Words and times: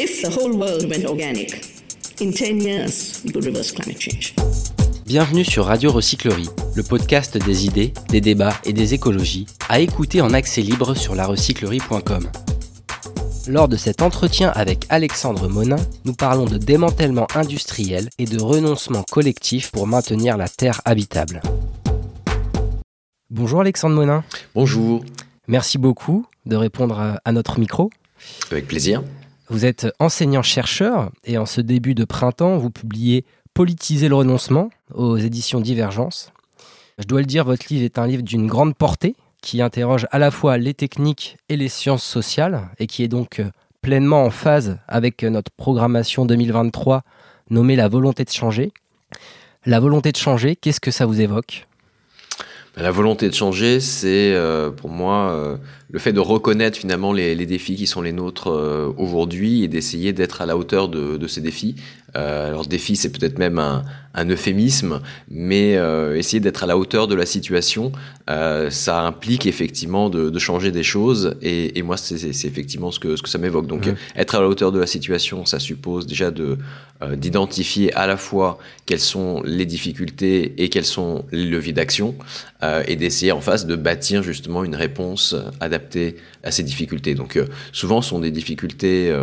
If 0.00 0.22
the 0.22 0.28
whole 0.28 0.52
world 0.56 0.88
went 0.88 1.04
organic, 1.06 1.60
in 2.20 2.30
10 2.30 2.60
years, 2.60 3.20
we 3.24 3.32
could 3.32 3.44
reverse 3.44 3.72
climate 3.72 4.00
change. 4.00 4.32
Bienvenue 5.06 5.44
sur 5.44 5.64
Radio 5.64 5.90
Recyclerie, 5.90 6.48
le 6.76 6.84
podcast 6.84 7.36
des 7.36 7.66
idées, 7.66 7.92
des 8.08 8.20
débats 8.20 8.54
et 8.64 8.72
des 8.72 8.94
écologies, 8.94 9.46
à 9.68 9.80
écouter 9.80 10.20
en 10.20 10.32
accès 10.34 10.60
libre 10.60 10.94
sur 10.94 11.16
larecyclerie.com. 11.16 12.30
Lors 13.48 13.66
de 13.66 13.76
cet 13.76 14.00
entretien 14.00 14.52
avec 14.54 14.86
Alexandre 14.88 15.48
Monin, 15.48 15.84
nous 16.04 16.14
parlons 16.14 16.44
de 16.44 16.58
démantèlement 16.58 17.26
industriel 17.34 18.08
et 18.18 18.24
de 18.26 18.40
renoncement 18.40 19.02
collectif 19.10 19.72
pour 19.72 19.88
maintenir 19.88 20.36
la 20.36 20.48
Terre 20.48 20.80
habitable. 20.84 21.42
Bonjour 23.30 23.62
Alexandre 23.62 23.96
Monin. 23.96 24.22
Bonjour. 24.54 25.04
Merci 25.48 25.76
beaucoup 25.76 26.24
de 26.46 26.54
répondre 26.54 27.18
à 27.24 27.32
notre 27.32 27.58
micro. 27.58 27.90
Avec 28.52 28.68
plaisir. 28.68 29.02
Vous 29.50 29.64
êtes 29.64 29.86
enseignant-chercheur 29.98 31.10
et 31.24 31.38
en 31.38 31.46
ce 31.46 31.62
début 31.62 31.94
de 31.94 32.04
printemps, 32.04 32.58
vous 32.58 32.70
publiez 32.70 33.24
Politiser 33.54 34.08
le 34.08 34.14
renoncement 34.14 34.70
aux 34.94 35.16
éditions 35.16 35.60
Divergence. 35.60 36.32
Je 36.98 37.06
dois 37.06 37.20
le 37.20 37.26
dire, 37.26 37.44
votre 37.44 37.66
livre 37.70 37.84
est 37.84 37.98
un 37.98 38.06
livre 38.06 38.22
d'une 38.22 38.46
grande 38.46 38.76
portée 38.76 39.16
qui 39.42 39.62
interroge 39.62 40.06
à 40.12 40.18
la 40.18 40.30
fois 40.30 40.58
les 40.58 40.74
techniques 40.74 41.38
et 41.48 41.56
les 41.56 41.68
sciences 41.68 42.04
sociales 42.04 42.68
et 42.78 42.86
qui 42.86 43.02
est 43.02 43.08
donc 43.08 43.40
euh, 43.40 43.50
pleinement 43.82 44.22
en 44.22 44.30
phase 44.30 44.78
avec 44.86 45.24
notre 45.24 45.50
programmation 45.50 46.24
2023 46.24 47.02
nommée 47.50 47.74
La 47.74 47.88
volonté 47.88 48.24
de 48.24 48.30
changer. 48.30 48.70
La 49.64 49.80
volonté 49.80 50.12
de 50.12 50.18
changer, 50.18 50.54
qu'est-ce 50.54 50.80
que 50.80 50.92
ça 50.92 51.06
vous 51.06 51.20
évoque? 51.20 51.66
La 52.80 52.92
volonté 52.92 53.28
de 53.28 53.34
changer, 53.34 53.80
c'est 53.80 54.32
euh, 54.34 54.70
pour 54.70 54.88
moi 54.88 55.32
euh, 55.32 55.56
le 55.90 55.98
fait 55.98 56.12
de 56.12 56.20
reconnaître 56.20 56.78
finalement 56.78 57.12
les, 57.12 57.34
défis 57.44 57.74
qui 57.74 57.88
sont 57.88 58.02
les 58.02 58.12
nôtres 58.12 58.48
aujourd'hui 58.96 59.64
et 59.64 59.68
d'essayer 59.68 60.12
d'être 60.12 60.42
à 60.42 60.46
la 60.46 60.56
hauteur 60.56 60.88
de, 60.88 61.26
ces 61.26 61.40
défis. 61.40 61.74
Alors 62.14 62.66
défi, 62.66 62.96
c'est 62.96 63.10
peut-être 63.10 63.38
même 63.38 63.58
un, 63.58 63.84
un 64.18 64.28
euphémisme, 64.28 65.00
mais 65.30 65.76
euh, 65.76 66.16
essayer 66.16 66.40
d'être 66.40 66.64
à 66.64 66.66
la 66.66 66.76
hauteur 66.76 67.06
de 67.06 67.14
la 67.14 67.26
situation, 67.26 67.92
euh, 68.28 68.68
ça 68.70 69.02
implique 69.02 69.46
effectivement 69.46 70.10
de, 70.10 70.36
changer 70.38 70.70
des 70.70 70.82
choses. 70.82 71.36
Et, 71.42 71.82
moi, 71.82 71.96
c'est 71.96 72.24
effectivement 72.46 72.90
ce 72.90 72.98
que, 72.98 73.16
ce 73.16 73.22
que 73.22 73.28
ça 73.28 73.38
m'évoque. 73.38 73.66
Donc, 73.66 73.88
être 74.16 74.34
à 74.34 74.40
la 74.40 74.48
hauteur 74.48 74.72
de 74.72 74.78
la 74.78 74.86
situation, 74.86 75.44
ça 75.44 75.58
suppose 75.58 76.06
déjà 76.06 76.30
de 76.30 76.58
euh, 77.00 77.14
d'identifier 77.14 77.94
à 77.94 78.08
la 78.08 78.16
fois 78.16 78.58
quelles 78.84 79.00
sont 79.00 79.40
les 79.44 79.66
difficultés 79.66 80.54
et 80.62 80.68
quels 80.68 80.84
sont 80.84 81.24
les 81.30 81.44
leviers 81.44 81.72
d'action, 81.72 82.14
et 82.88 82.96
d'essayer 82.96 83.30
en 83.30 83.40
face 83.40 83.66
de 83.66 83.76
bâtir 83.76 84.24
justement 84.24 84.64
une 84.64 84.74
réponse 84.74 85.36
adaptée 85.60 86.16
à 86.42 86.50
ces 86.50 86.64
difficultés. 86.64 87.14
Donc, 87.14 87.38
souvent, 87.70 88.02
ce 88.02 88.08
sont 88.08 88.18
des 88.18 88.32
difficultés 88.32 89.16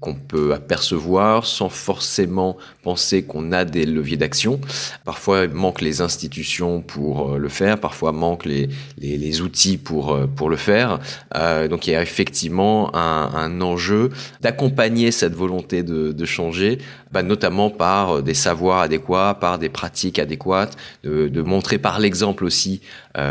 qu'on 0.00 0.14
peut 0.14 0.52
apercevoir 0.52 1.46
sans 1.46 1.68
forcément 1.68 2.56
penser 2.82 3.22
qu'on 3.22 3.52
a 3.52 3.64
des 3.64 3.86
leviers 3.86 4.16
d'action. 4.16 4.60
Parfois, 5.04 5.44
il 5.44 5.50
manque 5.50 5.80
les 5.80 6.00
institutions 6.00 6.80
pour 6.80 7.32
euh, 7.32 7.38
le 7.38 7.48
faire, 7.48 7.78
parfois 7.78 8.12
manque 8.12 8.44
les, 8.44 8.68
les, 8.98 9.40
outils 9.40 9.76
pour, 9.76 10.12
euh, 10.12 10.26
pour 10.26 10.50
le 10.50 10.56
faire. 10.56 11.00
Euh, 11.34 11.68
donc 11.68 11.86
il 11.86 11.92
y 11.92 11.96
a 11.96 12.02
effectivement 12.02 12.94
un, 12.94 13.30
un 13.34 13.60
enjeu 13.60 14.10
d'accompagner 14.40 15.10
cette 15.10 15.34
volonté 15.34 15.82
de, 15.82 16.12
de 16.12 16.24
changer, 16.24 16.78
bah, 17.12 17.22
notamment 17.22 17.70
par 17.70 18.22
des 18.22 18.34
savoirs 18.34 18.80
adéquats, 18.80 19.36
par 19.40 19.58
des 19.58 19.68
pratiques 19.68 20.18
adéquates, 20.18 20.76
de, 21.02 21.28
de 21.28 21.42
montrer 21.42 21.78
par 21.78 21.98
l'exemple 21.98 22.44
aussi 22.44 22.80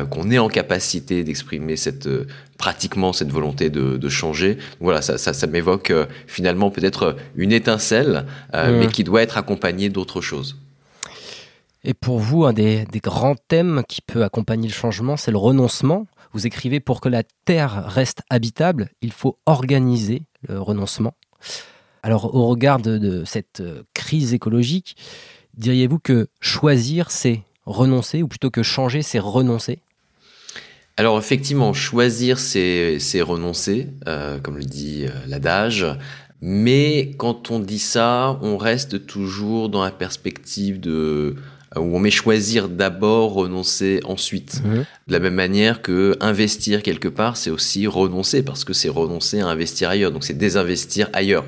qu'on 0.09 0.31
est 0.31 0.39
en 0.39 0.47
capacité 0.47 1.23
d'exprimer 1.23 1.75
cette 1.75 2.09
pratiquement 2.58 3.14
cette 3.14 3.31
volonté 3.31 3.69
de, 3.69 3.97
de 3.97 4.09
changer. 4.09 4.58
voilà, 4.80 5.02
ça, 5.02 5.17
ça, 5.17 5.31
ça 5.33 5.45
m'évoque 5.45 5.94
finalement 6.25 6.72
peut-être 6.72 7.16
une 7.36 7.52
étincelle, 7.52 8.25
mais 8.53 8.88
qui 8.88 9.03
doit 9.03 9.22
être 9.22 9.38
accompagné 9.38 9.89
d'autres 9.89 10.22
choses. 10.22 10.58
Et 11.87 11.93
pour 11.93 12.17
vous, 12.17 12.45
un 12.45 12.54
des, 12.54 12.87
grands 12.95 13.36
thèmes 13.48 13.83
qui 13.87 14.02
peut 14.02 14.23
accompagner 14.23 14.67
le 14.67 14.73
changement, 14.73 15.17
c'est 15.17 15.30
le 15.30 15.37
renoncement. 15.37 16.08
Vous 16.33 16.48
écrivez 16.48 16.80
pour 16.80 16.99
que 16.99 17.10
la 17.10 17.21
Terre 17.45 17.86
reste 17.86 18.23
habitable, 18.31 18.89
il 19.02 19.11
faut 19.11 19.37
organiser 19.45 20.23
le 20.49 20.60
renoncement. 20.60 21.14
Alors 22.02 22.33
au 22.33 22.48
regard 22.48 22.80
de, 22.80 23.23
cette 23.26 23.61
euh, 23.61 23.83
crise 23.93 24.33
écologique, 24.33 24.95
diriez-vous 25.55 25.99
que 25.99 26.27
choisir, 26.39 27.11
c'est 27.11 27.43
renoncer, 27.65 28.21
ou 28.21 28.27
plutôt 28.27 28.49
que 28.49 28.64
changer, 28.64 29.02
c'est 29.02 29.20
renoncer? 29.20 29.80
Alors 30.98 31.17
effectivement, 31.17 31.73
choisir, 31.73 32.39
c'est 32.39 32.99
renoncer, 33.21 33.87
euh, 34.08 34.39
comme 34.39 34.58
le 34.58 34.64
dit 34.64 35.05
euh, 35.05 35.11
l'adage. 35.27 35.86
Mais 36.42 37.11
quand 37.17 37.52
on 37.52 37.59
dit 37.59 37.80
ça, 37.80 38.39
on 38.42 38.58
reste 38.58 39.05
toujours 39.05 39.70
dans 39.70 39.83
la 39.83 39.92
perspective 39.92 40.80
de 40.80 41.36
où 41.75 41.95
on 41.95 41.99
met 41.99 42.11
choisir 42.11 42.70
d'abord, 42.70 43.33
renoncer 43.33 43.99
ensuite. 44.05 44.61
Mhm. 44.64 44.86
De 45.08 45.14
la 45.14 45.20
même 45.20 45.33
manière 45.33 45.81
que 45.81 46.15
investir 46.21 46.83
quelque 46.83 47.08
part, 47.08 47.36
c'est 47.36 47.49
aussi 47.49 47.87
renoncer 47.87 48.43
parce 48.43 48.64
que 48.64 48.73
c'est 48.73 48.89
renoncer 48.89 49.42
à 49.42 49.48
investir 49.48 49.89
ailleurs. 49.89 50.11
Donc 50.11 50.23
c'est 50.23 50.37
désinvestir 50.37 51.09
ailleurs. 51.14 51.45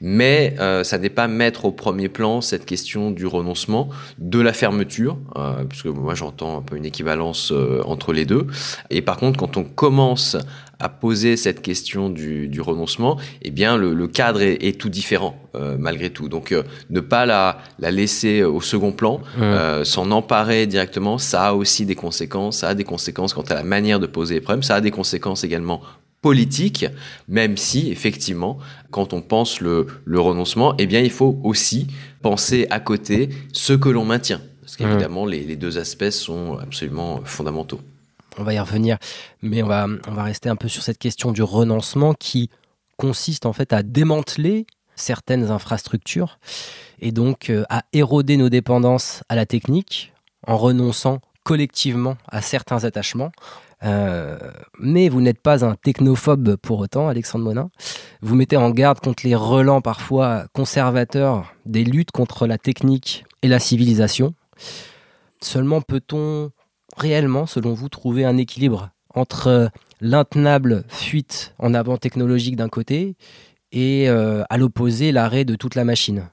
Mais 0.00 0.54
euh, 0.60 0.84
ça 0.84 0.98
n'est 0.98 1.08
pas 1.10 1.28
mettre 1.28 1.64
au 1.64 1.72
premier 1.72 2.08
plan 2.08 2.40
cette 2.40 2.66
question 2.66 3.10
du 3.10 3.26
renoncement, 3.26 3.88
de 4.18 4.40
la 4.40 4.52
fermeture, 4.52 5.18
euh, 5.36 5.64
puisque 5.64 5.86
moi 5.86 6.14
j'entends 6.14 6.58
un 6.58 6.62
peu 6.62 6.76
une 6.76 6.84
équivalence 6.84 7.52
euh, 7.52 7.80
entre 7.84 8.12
les 8.12 8.24
deux. 8.24 8.46
Et 8.90 9.02
par 9.02 9.16
contre, 9.16 9.38
quand 9.38 9.56
on 9.56 9.64
commence 9.64 10.36
à 10.82 10.88
poser 10.88 11.36
cette 11.36 11.62
question 11.62 12.10
du, 12.10 12.48
du 12.48 12.60
renoncement, 12.60 13.16
eh 13.42 13.52
bien 13.52 13.76
le, 13.76 13.94
le 13.94 14.08
cadre 14.08 14.42
est, 14.42 14.64
est, 14.64 14.78
tout 14.78 14.88
différent 14.88 15.36
euh, 15.54 15.76
malgré 15.78 16.10
tout. 16.10 16.28
Donc 16.28 16.50
euh, 16.50 16.64
ne 16.90 16.98
pas 16.98 17.24
la, 17.24 17.58
la, 17.78 17.92
laisser 17.92 18.42
au 18.42 18.60
second 18.60 18.90
plan, 18.90 19.20
euh, 19.40 19.84
s'en 19.84 20.10
emparer 20.10 20.66
directement, 20.66 21.18
ça 21.18 21.44
a 21.44 21.52
aussi 21.52 21.86
des 21.86 21.94
conséquences. 21.94 22.58
Ça 22.58 22.68
a 22.68 22.74
des 22.74 22.84
conséquences 22.84 23.32
quant 23.32 23.42
à 23.42 23.54
la 23.54 23.62
manière 23.62 24.00
de 24.00 24.06
poser 24.06 24.34
les 24.34 24.40
problèmes. 24.40 24.64
Ça 24.64 24.74
a 24.74 24.80
des 24.80 24.90
conséquences 24.90 25.44
également 25.44 25.82
politiques, 26.22 26.86
même 27.28 27.56
si 27.56 27.90
effectivement, 27.90 28.58
quand 28.90 29.12
on 29.12 29.20
pense 29.20 29.60
le, 29.60 29.86
le 30.04 30.20
renoncement, 30.20 30.74
eh 30.78 30.86
bien 30.86 31.00
il 31.00 31.10
faut 31.10 31.38
aussi 31.42 31.88
penser 32.22 32.66
à 32.70 32.80
côté 32.80 33.28
ce 33.52 33.74
que 33.74 33.90
l'on 33.90 34.04
maintient. 34.04 34.40
Parce 34.60 34.76
qu'évidemment, 34.76 35.26
les, 35.26 35.40
les 35.40 35.56
deux 35.56 35.76
aspects 35.76 36.10
sont 36.10 36.56
absolument 36.56 37.20
fondamentaux. 37.24 37.80
On 38.38 38.44
va 38.44 38.54
y 38.54 38.58
revenir, 38.58 38.96
mais 39.42 39.62
on 39.62 39.66
va, 39.66 39.86
on 40.08 40.12
va 40.12 40.22
rester 40.22 40.48
un 40.48 40.56
peu 40.56 40.68
sur 40.68 40.82
cette 40.82 40.96
question 40.96 41.32
du 41.32 41.42
renoncement 41.42 42.14
qui 42.14 42.48
consiste 42.96 43.44
en 43.44 43.52
fait 43.52 43.72
à 43.72 43.82
démanteler 43.82 44.66
certaines 44.94 45.50
infrastructures 45.50 46.38
et 47.00 47.12
donc 47.12 47.50
euh, 47.50 47.64
à 47.68 47.82
éroder 47.92 48.36
nos 48.36 48.48
dépendances 48.48 49.22
à 49.28 49.34
la 49.34 49.44
technique 49.44 50.12
en 50.46 50.56
renonçant 50.56 51.20
collectivement 51.44 52.16
à 52.28 52.40
certains 52.40 52.84
attachements. 52.84 53.32
Euh, 53.84 54.38
mais 54.78 55.08
vous 55.08 55.20
n'êtes 55.20 55.40
pas 55.40 55.64
un 55.64 55.74
technophobe 55.74 56.56
pour 56.56 56.78
autant, 56.78 57.08
Alexandre 57.08 57.44
Monin. 57.44 57.70
Vous 58.20 58.36
mettez 58.36 58.56
en 58.56 58.70
garde 58.70 59.00
contre 59.00 59.26
les 59.26 59.34
relents 59.34 59.80
parfois 59.80 60.46
conservateurs 60.52 61.52
des 61.66 61.84
luttes 61.84 62.12
contre 62.12 62.46
la 62.46 62.58
technique 62.58 63.24
et 63.42 63.48
la 63.48 63.58
civilisation. 63.58 64.34
Seulement 65.40 65.80
peut-on 65.80 66.50
réellement, 66.96 67.46
selon 67.46 67.74
vous, 67.74 67.88
trouver 67.88 68.24
un 68.24 68.36
équilibre 68.36 68.90
entre 69.14 69.48
euh, 69.48 69.68
l'intenable 70.00 70.84
fuite 70.88 71.54
en 71.58 71.74
avant 71.74 71.96
technologique 71.96 72.56
d'un 72.56 72.68
côté 72.68 73.16
et 73.72 74.08
euh, 74.08 74.44
à 74.48 74.58
l'opposé 74.58 75.10
l'arrêt 75.10 75.44
de 75.44 75.56
toute 75.56 75.74
la 75.74 75.84
machine? 75.84 76.28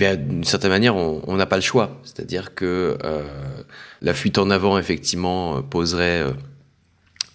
Eh 0.00 0.16
d'une 0.16 0.44
certaine 0.44 0.70
manière, 0.70 0.96
on 0.96 1.36
n'a 1.36 1.46
pas 1.46 1.56
le 1.56 1.62
choix. 1.62 2.00
C'est-à-dire 2.04 2.54
que 2.54 2.98
euh, 3.04 3.22
la 4.02 4.14
fuite 4.14 4.38
en 4.38 4.50
avant, 4.50 4.78
effectivement, 4.78 5.62
poserait 5.62 6.24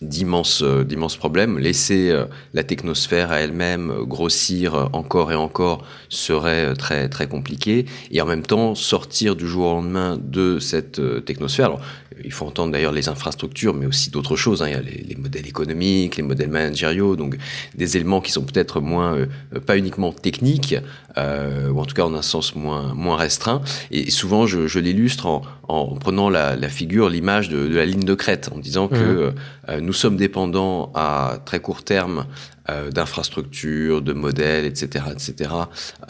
d'immenses 0.02 0.64
d'immenses 0.64 1.16
problèmes. 1.16 1.60
Laisser 1.60 2.12
la 2.54 2.64
technosphère 2.64 3.32
à 3.32 3.40
elle-même 3.40 4.04
grossir 4.04 4.90
encore 4.94 5.32
et 5.32 5.36
encore 5.36 5.86
serait 6.10 6.74
très 6.74 7.08
très 7.08 7.28
compliqué. 7.28 7.86
Et 8.10 8.20
en 8.20 8.26
même 8.26 8.42
temps, 8.42 8.74
sortir 8.74 9.36
du 9.36 9.48
jour 9.48 9.68
au 9.68 9.76
lendemain 9.76 10.18
de 10.20 10.58
cette 10.60 11.26
technosphère. 11.26 11.78
Il 12.24 12.32
faut 12.32 12.46
entendre 12.46 12.72
d'ailleurs 12.72 12.92
les 12.92 13.10
infrastructures, 13.10 13.74
mais 13.74 13.86
aussi 13.86 14.10
d'autres 14.10 14.36
choses. 14.36 14.62
Hein. 14.62 14.68
Il 14.68 14.74
y 14.74 14.76
a 14.76 14.82
les, 14.82 15.16
modèles 15.16 15.48
économiques, 15.48 16.18
les 16.18 16.24
modèles 16.24 16.50
managériaux, 16.50 17.16
donc 17.16 17.38
des 17.76 17.98
éléments 17.98 18.22
qui 18.22 18.32
sont 18.32 18.44
peut-être 18.44 18.82
moins, 18.82 19.16
euh, 19.16 19.60
pas 19.66 19.78
uniquement 19.78 20.12
techniques, 20.12 20.76
euh, 21.18 21.70
ou 21.70 21.80
en 21.80 21.86
tout 21.86 21.96
cas 21.96 22.04
en 22.04 22.14
un 22.14 22.22
sens 22.22 22.56
moins, 22.56 22.94
moins 22.94 23.18
restreint. 23.18 23.62
Et 23.92 24.10
souvent, 24.12 24.46
je, 24.48 24.68
je 24.68 24.80
l'illustre 24.80 25.26
en, 25.26 25.42
en, 25.72 25.96
prenant 25.96 26.30
la, 26.30 26.56
la 26.56 26.70
figure, 26.70 27.10
l'image 27.10 27.50
de, 27.50 27.68
de, 27.68 27.76
la 27.76 27.86
ligne 27.86 28.04
de 28.04 28.14
crête, 28.14 28.50
en 28.54 28.60
disant 28.60 28.88
que 28.88 28.96
mmh. 28.96 29.34
euh, 29.70 29.82
nous 29.82 29.94
sommes 29.94 30.18
dépendants 30.18 30.92
à 30.94 31.40
très 31.46 31.60
court 31.60 31.84
terme 31.84 32.26
euh, 32.70 32.92
d'infrastructures, 32.92 34.02
de 34.02 34.14
modèles, 34.14 34.66
etc., 34.66 35.06
etc. 35.12 35.50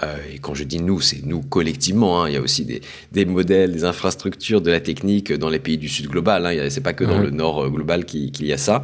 Euh, 0.03 0.17
et 0.33 0.39
quand 0.39 0.55
je 0.55 0.63
dis 0.63 0.79
nous, 0.79 0.99
c'est 0.99 1.23
nous 1.23 1.41
collectivement. 1.41 2.23
Hein. 2.23 2.29
Il 2.29 2.33
y 2.33 2.37
a 2.37 2.41
aussi 2.41 2.65
des, 2.65 2.81
des, 3.11 3.25
modèles, 3.25 3.71
des 3.71 3.83
infrastructures, 3.83 4.61
de 4.61 4.71
la 4.71 4.79
technique 4.79 5.31
dans 5.31 5.49
les 5.49 5.59
pays 5.59 5.77
du 5.77 5.89
Sud 5.89 6.07
global. 6.07 6.45
Hein. 6.45 6.69
C'est 6.69 6.81
pas 6.81 6.93
que 6.93 7.03
dans 7.03 7.19
le 7.19 7.29
Nord 7.29 7.69
global 7.69 8.05
qu'il 8.05 8.45
y 8.45 8.53
a 8.53 8.57
ça. 8.57 8.81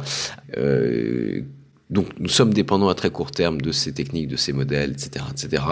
Donc 1.90 2.06
nous 2.18 2.28
sommes 2.28 2.52
dépendants 2.52 2.88
à 2.88 2.94
très 2.94 3.10
court 3.10 3.30
terme 3.30 3.60
de 3.60 3.72
ces 3.72 3.92
techniques, 3.92 4.28
de 4.28 4.36
ces 4.36 4.52
modèles, 4.52 4.90
etc., 4.90 5.24
etc. 5.30 5.62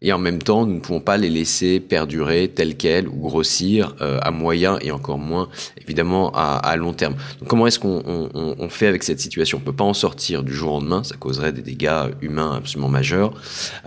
Et 0.00 0.12
en 0.12 0.18
même 0.18 0.42
temps, 0.42 0.66
nous 0.66 0.74
ne 0.74 0.80
pouvons 0.80 1.00
pas 1.00 1.16
les 1.16 1.28
laisser 1.28 1.80
perdurer 1.80 2.48
tels 2.48 2.76
quels 2.76 3.06
ou 3.08 3.16
grossir 3.16 3.94
euh, 4.00 4.18
à 4.22 4.30
moyen 4.30 4.78
et 4.80 4.90
encore 4.90 5.18
moins 5.18 5.48
évidemment 5.82 6.30
à, 6.34 6.56
à 6.56 6.76
long 6.76 6.92
terme. 6.92 7.14
Donc 7.40 7.48
comment 7.48 7.66
est-ce 7.66 7.78
qu'on 7.78 8.02
on, 8.06 8.56
on 8.58 8.68
fait 8.68 8.86
avec 8.86 9.02
cette 9.02 9.20
situation? 9.20 9.58
On 9.58 9.60
peut 9.60 9.72
pas 9.72 9.84
en 9.84 9.94
sortir 9.94 10.42
du 10.42 10.54
jour 10.54 10.72
au 10.72 10.80
lendemain, 10.80 11.04
ça 11.04 11.16
causerait 11.16 11.52
des 11.52 11.62
dégâts 11.62 12.08
humains 12.22 12.56
absolument 12.56 12.88
majeurs. 12.88 13.34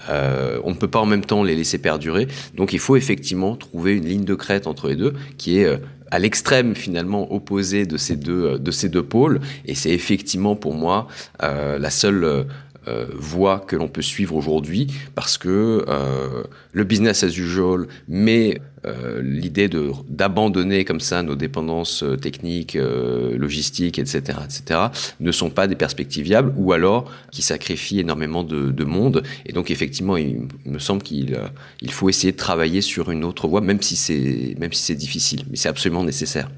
Euh, 0.10 0.60
on 0.64 0.72
ne 0.72 0.76
peut 0.76 0.88
pas 0.88 1.00
en 1.00 1.06
même 1.06 1.26
temps 1.26 1.44
les 1.44 1.56
laisser 1.56 1.78
perdurer. 1.78 2.28
Donc 2.56 2.74
il 2.74 2.80
faut 2.80 2.96
effectivement 2.96 3.56
trouver 3.56 3.94
une 3.94 4.06
ligne 4.06 4.26
de 4.26 4.36
crête 4.36 4.68
entre 4.68 4.88
les 4.88 4.96
deux 4.96 5.14
qui 5.38 5.60
est 5.60 5.66
euh, 5.66 5.78
à 6.12 6.20
l'extrême 6.20 6.76
finalement 6.76 7.34
opposé 7.34 7.86
de 7.86 7.98
ces 7.98 8.16
deux 8.16 8.60
de 8.60 8.72
ces 8.72 8.90
deux 8.90 9.04
pôles. 9.04 9.40
Et 9.66 9.76
c'est 9.76 9.92
effectivement 9.92 10.56
pour 10.56 10.74
moi 10.74 11.08
euh, 11.42 11.80
la 11.80 11.90
seule 11.90 12.46
euh, 12.88 13.06
voie 13.14 13.60
que 13.60 13.76
l'on 13.76 13.88
peut 13.88 14.02
suivre 14.02 14.36
aujourd'hui 14.36 14.88
parce 15.14 15.38
que 15.38 15.86
euh, 15.88 16.44
le 16.72 16.84
business 16.84 17.24
as 17.24 17.38
usual 17.38 17.88
mais 18.08 18.60
euh, 18.86 19.22
l'idée 19.22 19.70
d'abandonner 20.10 20.86
comme 20.86 21.00
ça 21.00 21.22
nos 21.22 21.36
dépendances 21.36 22.02
euh, 22.02 22.18
techniques, 22.18 22.76
euh, 22.76 23.38
logistiques, 23.38 24.00
etc., 24.00 24.40
etc., 24.44 24.80
ne 25.20 25.32
sont 25.32 25.52
pas 25.52 25.68
des 25.68 25.76
perspectives 25.76 26.26
viables, 26.26 26.52
ou 26.58 26.74
alors 26.74 27.12
qui 27.32 27.44
sacrifient 27.44 28.00
énormément 28.00 28.44
de, 28.44 28.72
de 28.72 28.84
monde. 28.84 29.22
Et 29.46 29.54
donc 29.54 29.70
effectivement, 29.70 30.18
il, 30.18 30.48
me 30.66 30.80
semble 30.80 31.04
qu'il 31.04 31.38
il 31.82 31.92
faut 31.92 32.10
essayer 32.10 32.32
de 32.32 32.38
travailler 32.38 32.82
sur 32.82 33.12
une 33.12 33.24
autre 33.24 33.48
voie, 33.48 33.62
même 33.62 33.82
si 33.82 33.96
c'est 33.96 34.56
même 34.60 34.74
si 34.74 34.82
c'est 34.82 34.96
difficile, 34.96 35.44
mais 35.50 35.58
c'est 35.58 35.70
absolument 35.70 36.04
nécessaire. 36.04 36.50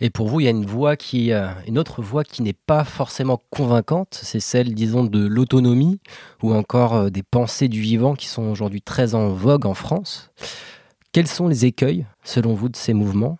Et 0.00 0.10
pour 0.10 0.28
vous, 0.28 0.40
il 0.40 0.44
y 0.44 0.48
a 0.48 0.50
une 0.50 0.66
voie 0.66 0.96
qui, 0.96 1.32
une 1.66 1.78
autre 1.78 2.02
voie 2.02 2.24
qui 2.24 2.42
n'est 2.42 2.52
pas 2.52 2.84
forcément 2.84 3.40
convaincante, 3.50 4.18
c'est 4.22 4.40
celle, 4.40 4.74
disons, 4.74 5.04
de 5.04 5.26
l'autonomie 5.26 6.00
ou 6.42 6.52
encore 6.52 7.10
des 7.10 7.22
pensées 7.22 7.68
du 7.68 7.80
vivant 7.80 8.14
qui 8.14 8.26
sont 8.26 8.50
aujourd'hui 8.50 8.82
très 8.82 9.14
en 9.14 9.28
vogue 9.28 9.66
en 9.66 9.74
France. 9.74 10.30
Quels 11.12 11.26
sont 11.26 11.48
les 11.48 11.66
écueils, 11.66 12.06
selon 12.22 12.54
vous, 12.54 12.68
de 12.68 12.76
ces 12.76 12.94
mouvements? 12.94 13.38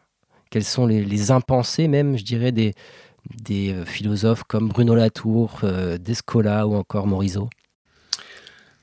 Quels 0.51 0.65
sont 0.65 0.87
les, 0.87 1.31
impensés, 1.31 1.87
même, 1.87 2.19
je 2.19 2.25
dirais, 2.25 2.51
des, 2.51 2.75
euh, 3.51 3.85
philosophes 3.85 4.43
comme 4.43 4.69
Bruno 4.69 4.97
Latour, 4.97 5.61
euh, 5.63 5.97
Descola 5.97 6.67
ou 6.67 6.75
encore 6.75 7.07
Morisot? 7.07 7.49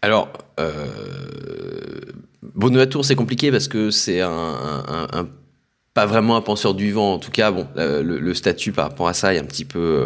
Alors, 0.02 0.32
euh, 0.60 2.00
Bruno 2.42 2.78
Latour, 2.78 3.04
c'est 3.04 3.16
compliqué 3.16 3.52
parce 3.52 3.68
que 3.68 3.92
c'est 3.92 4.22
un 4.22 5.28
pas 5.98 6.06
vraiment 6.06 6.36
un 6.36 6.42
penseur 6.42 6.76
du 6.76 6.92
vent. 6.92 7.16
En 7.16 7.18
tout 7.18 7.32
cas, 7.32 7.50
bon, 7.50 7.66
le, 7.76 8.04
le, 8.04 8.34
statut 8.36 8.72
par 8.72 8.90
rapport 8.90 9.08
à 9.08 9.16
ça 9.16 9.34
est 9.34 9.40
un 9.40 9.44
petit 9.46 9.66
peu, 9.66 9.80
euh, 9.80 10.06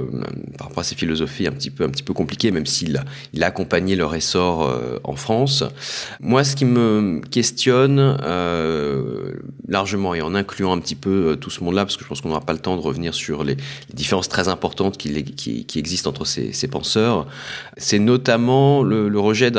par 0.57 0.67
rapport 0.67 0.79
à 0.79 0.83
ses 0.85 0.95
philosophies, 0.95 1.47
un 1.47 1.51
petit 1.51 1.69
peu, 1.69 1.83
un 1.83 1.89
petit 1.89 2.01
peu 2.01 2.13
compliqué, 2.13 2.49
même 2.51 2.65
s'il 2.65 2.95
a, 2.95 3.45
accompagné 3.45 3.97
leur 3.97 4.15
essor 4.15 4.63
euh, 4.63 4.99
en 5.03 5.17
France. 5.17 5.65
Moi, 6.21 6.45
ce 6.45 6.55
qui 6.55 6.63
me 6.63 7.19
questionne 7.29 8.17
euh, 8.23 9.33
largement 9.71 10.13
et 10.13 10.21
en 10.21 10.35
incluant 10.35 10.73
un 10.73 10.79
petit 10.79 10.95
peu 10.95 11.31
euh, 11.31 11.35
tout 11.35 11.49
ce 11.49 11.63
monde-là, 11.63 11.85
parce 11.85 11.97
que 11.97 12.03
je 12.03 12.09
pense 12.09 12.21
qu'on 12.21 12.29
n'aura 12.29 12.41
pas 12.41 12.53
le 12.53 12.59
temps 12.59 12.75
de 12.75 12.81
revenir 12.81 13.13
sur 13.13 13.43
les, 13.43 13.57
différences 13.93 14.29
très 14.29 14.47
importantes 14.47 14.97
qui, 14.97 15.09
existent 15.75 16.09
entre 16.09 16.25
ces, 16.25 16.67
penseurs, 16.67 17.27
c'est 17.77 17.99
notamment 17.99 18.83
le, 18.83 19.19
rejet 19.19 19.51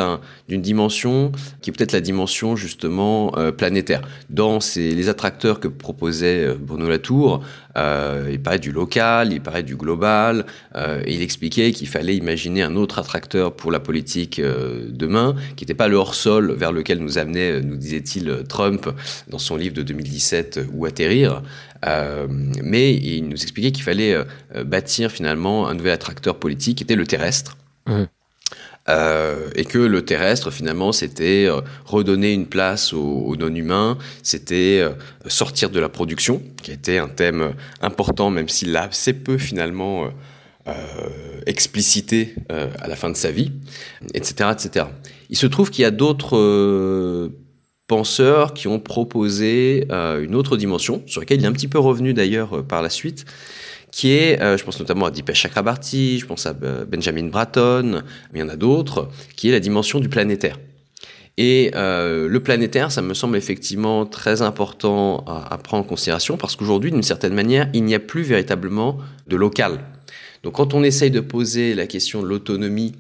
d'une 0.49 0.61
dimension 0.61 1.32
qui 1.61 1.70
est 1.70 1.73
peut-être 1.73 1.93
la 1.93 2.00
dimension 2.00 2.56
justement 2.56 3.32
euh, 3.37 3.52
planétaire. 3.52 4.02
Dans 4.29 4.58
les 4.76 5.08
attracteurs 5.08 5.61
que 5.61 5.69
proposait 5.69 6.21
euh, 6.26 6.54
Bruno 6.58 6.88
Latour, 6.88 7.42
euh, 7.76 8.28
il 8.30 8.40
parlait 8.40 8.58
du 8.58 8.72
local, 8.72 9.32
il 9.32 9.40
parlait 9.40 9.62
du 9.62 9.76
global, 9.76 10.46
euh, 10.74 11.02
et 11.04 11.14
il 11.14 11.22
expliquait 11.22 11.72
qu'il 11.72 11.88
fallait 11.88 12.16
imaginer 12.16 12.62
un 12.62 12.76
autre 12.76 12.98
attracteur 12.98 13.54
pour 13.54 13.70
la 13.70 13.80
politique 13.80 14.40
demain, 14.40 15.34
qui 15.56 15.64
n'était 15.64 15.74
pas 15.74 15.88
le 15.88 15.96
hors-sol 15.96 16.52
vers 16.52 16.72
lequel 16.72 16.98
nous 16.98 17.19
amenait, 17.19 17.60
nous 17.60 17.76
disait-il, 17.76 18.44
Trump 18.48 18.88
dans 19.28 19.38
son 19.38 19.56
livre 19.56 19.74
de 19.74 19.82
2017, 19.82 20.60
Où 20.72 20.86
atterrir. 20.86 21.42
mais 22.62 22.94
il 22.94 23.28
nous 23.28 23.42
expliquait 23.42 23.72
qu'il 23.72 23.84
fallait 23.84 24.16
bâtir 24.64 25.10
finalement 25.10 25.69
un 25.69 25.74
nouvel 25.74 25.92
attracteur 25.92 26.36
politique 26.36 26.78
qui 26.78 26.84
était 26.84 26.96
le 26.96 27.06
terrestre. 27.06 27.56
Mmh. 27.86 28.04
Euh, 28.88 29.49
et 29.55 29.64
que 29.64 29.79
le 29.79 30.05
terrestre, 30.05 30.50
finalement, 30.50 30.90
c'était 30.90 31.46
euh, 31.46 31.61
redonner 31.84 32.32
une 32.32 32.46
place 32.46 32.93
aux, 32.93 33.37
non-humains, 33.37 33.96
c'était 34.25 34.81
euh, 34.81 34.90
sortir 35.29 35.70
de 35.70 35.79
la 35.79 35.88
production, 35.88 36.43
qui 36.62 36.73
était 36.73 36.99
un 36.99 37.08
thème 37.08 37.52
important, 37.81 38.31
même 38.31 38.49
s'il 38.49 38.73
l'a 38.73 38.84
assez 38.84 39.12
peu, 39.12 39.38
finalement, 39.38 40.08
explicité 41.46 42.37
à 42.49 42.87
la 42.87 42.94
fin 42.94 43.11
de 43.11 43.17
sa 43.17 43.32
vie, 43.32 43.50
etc. 44.14 44.50
etc. 44.52 44.87
Il 45.29 45.37
se 45.37 45.49
trouve 45.49 45.70
qu'il 45.70 45.82
y 45.82 45.84
a 45.84 45.90
d'autres 45.90 47.32
penseurs 47.88 48.55
qui 48.55 48.69
ont 48.69 48.79
proposé 48.79 49.88
une 49.90 50.37
autre 50.37 50.56
dimension, 50.56 51.02
sur 51.06 51.20
laquelle 51.20 51.40
il 51.40 51.44
est 51.44 51.49
un 51.49 51.52
petit 51.52 51.67
peu 51.67 51.81
revenu 51.81 52.14
d'ailleurs 52.14 52.64
par 52.64 52.81
la 52.81 52.90
suite, 52.90 53.25
qui 53.92 54.12
est, 54.12 54.42
euh, 54.42 54.56
je 54.56 54.64
pense 54.64 54.80
notamment 54.80 55.06
à 55.06 55.10
Dipesh 55.12 55.42
Chakrabarti, 55.42 56.18
je 56.18 56.26
pense 56.26 56.46
à 56.46 56.54
euh, 56.64 56.84
Benjamin 56.84 57.28
Bratton, 57.28 58.02
mais 58.32 58.40
il 58.40 58.42
y 58.42 58.42
en 58.42 58.48
a 58.48 58.56
d'autres, 58.56 59.08
qui 59.36 59.50
est 59.50 59.52
la 59.52 59.60
dimension 59.60 60.00
du 60.00 60.08
planétaire. 60.08 60.58
Et 61.38 61.70
euh, 61.76 62.26
le 62.26 62.40
planétaire, 62.40 62.90
ça 62.90 63.02
me 63.02 63.14
semble 63.14 63.36
effectivement 63.36 64.04
très 64.04 64.42
important 64.42 65.24
à 65.26 65.56
prendre 65.58 65.84
en 65.84 65.86
considération 65.86 66.36
parce 66.36 66.56
qu'aujourd'hui, 66.56 66.90
d'une 66.90 67.02
certaine 67.02 67.32
manière, 67.32 67.68
il 67.72 67.84
n'y 67.84 67.94
a 67.94 68.00
plus 68.00 68.22
véritablement 68.22 68.98
de 69.28 69.36
local. 69.36 69.80
Donc 70.42 70.54
quand 70.54 70.74
on 70.74 70.82
essaye 70.82 71.10
de 71.10 71.20
poser 71.20 71.74
la 71.74 71.86
question 71.86 72.22
de 72.22 72.26
l'autonomie 72.26 72.94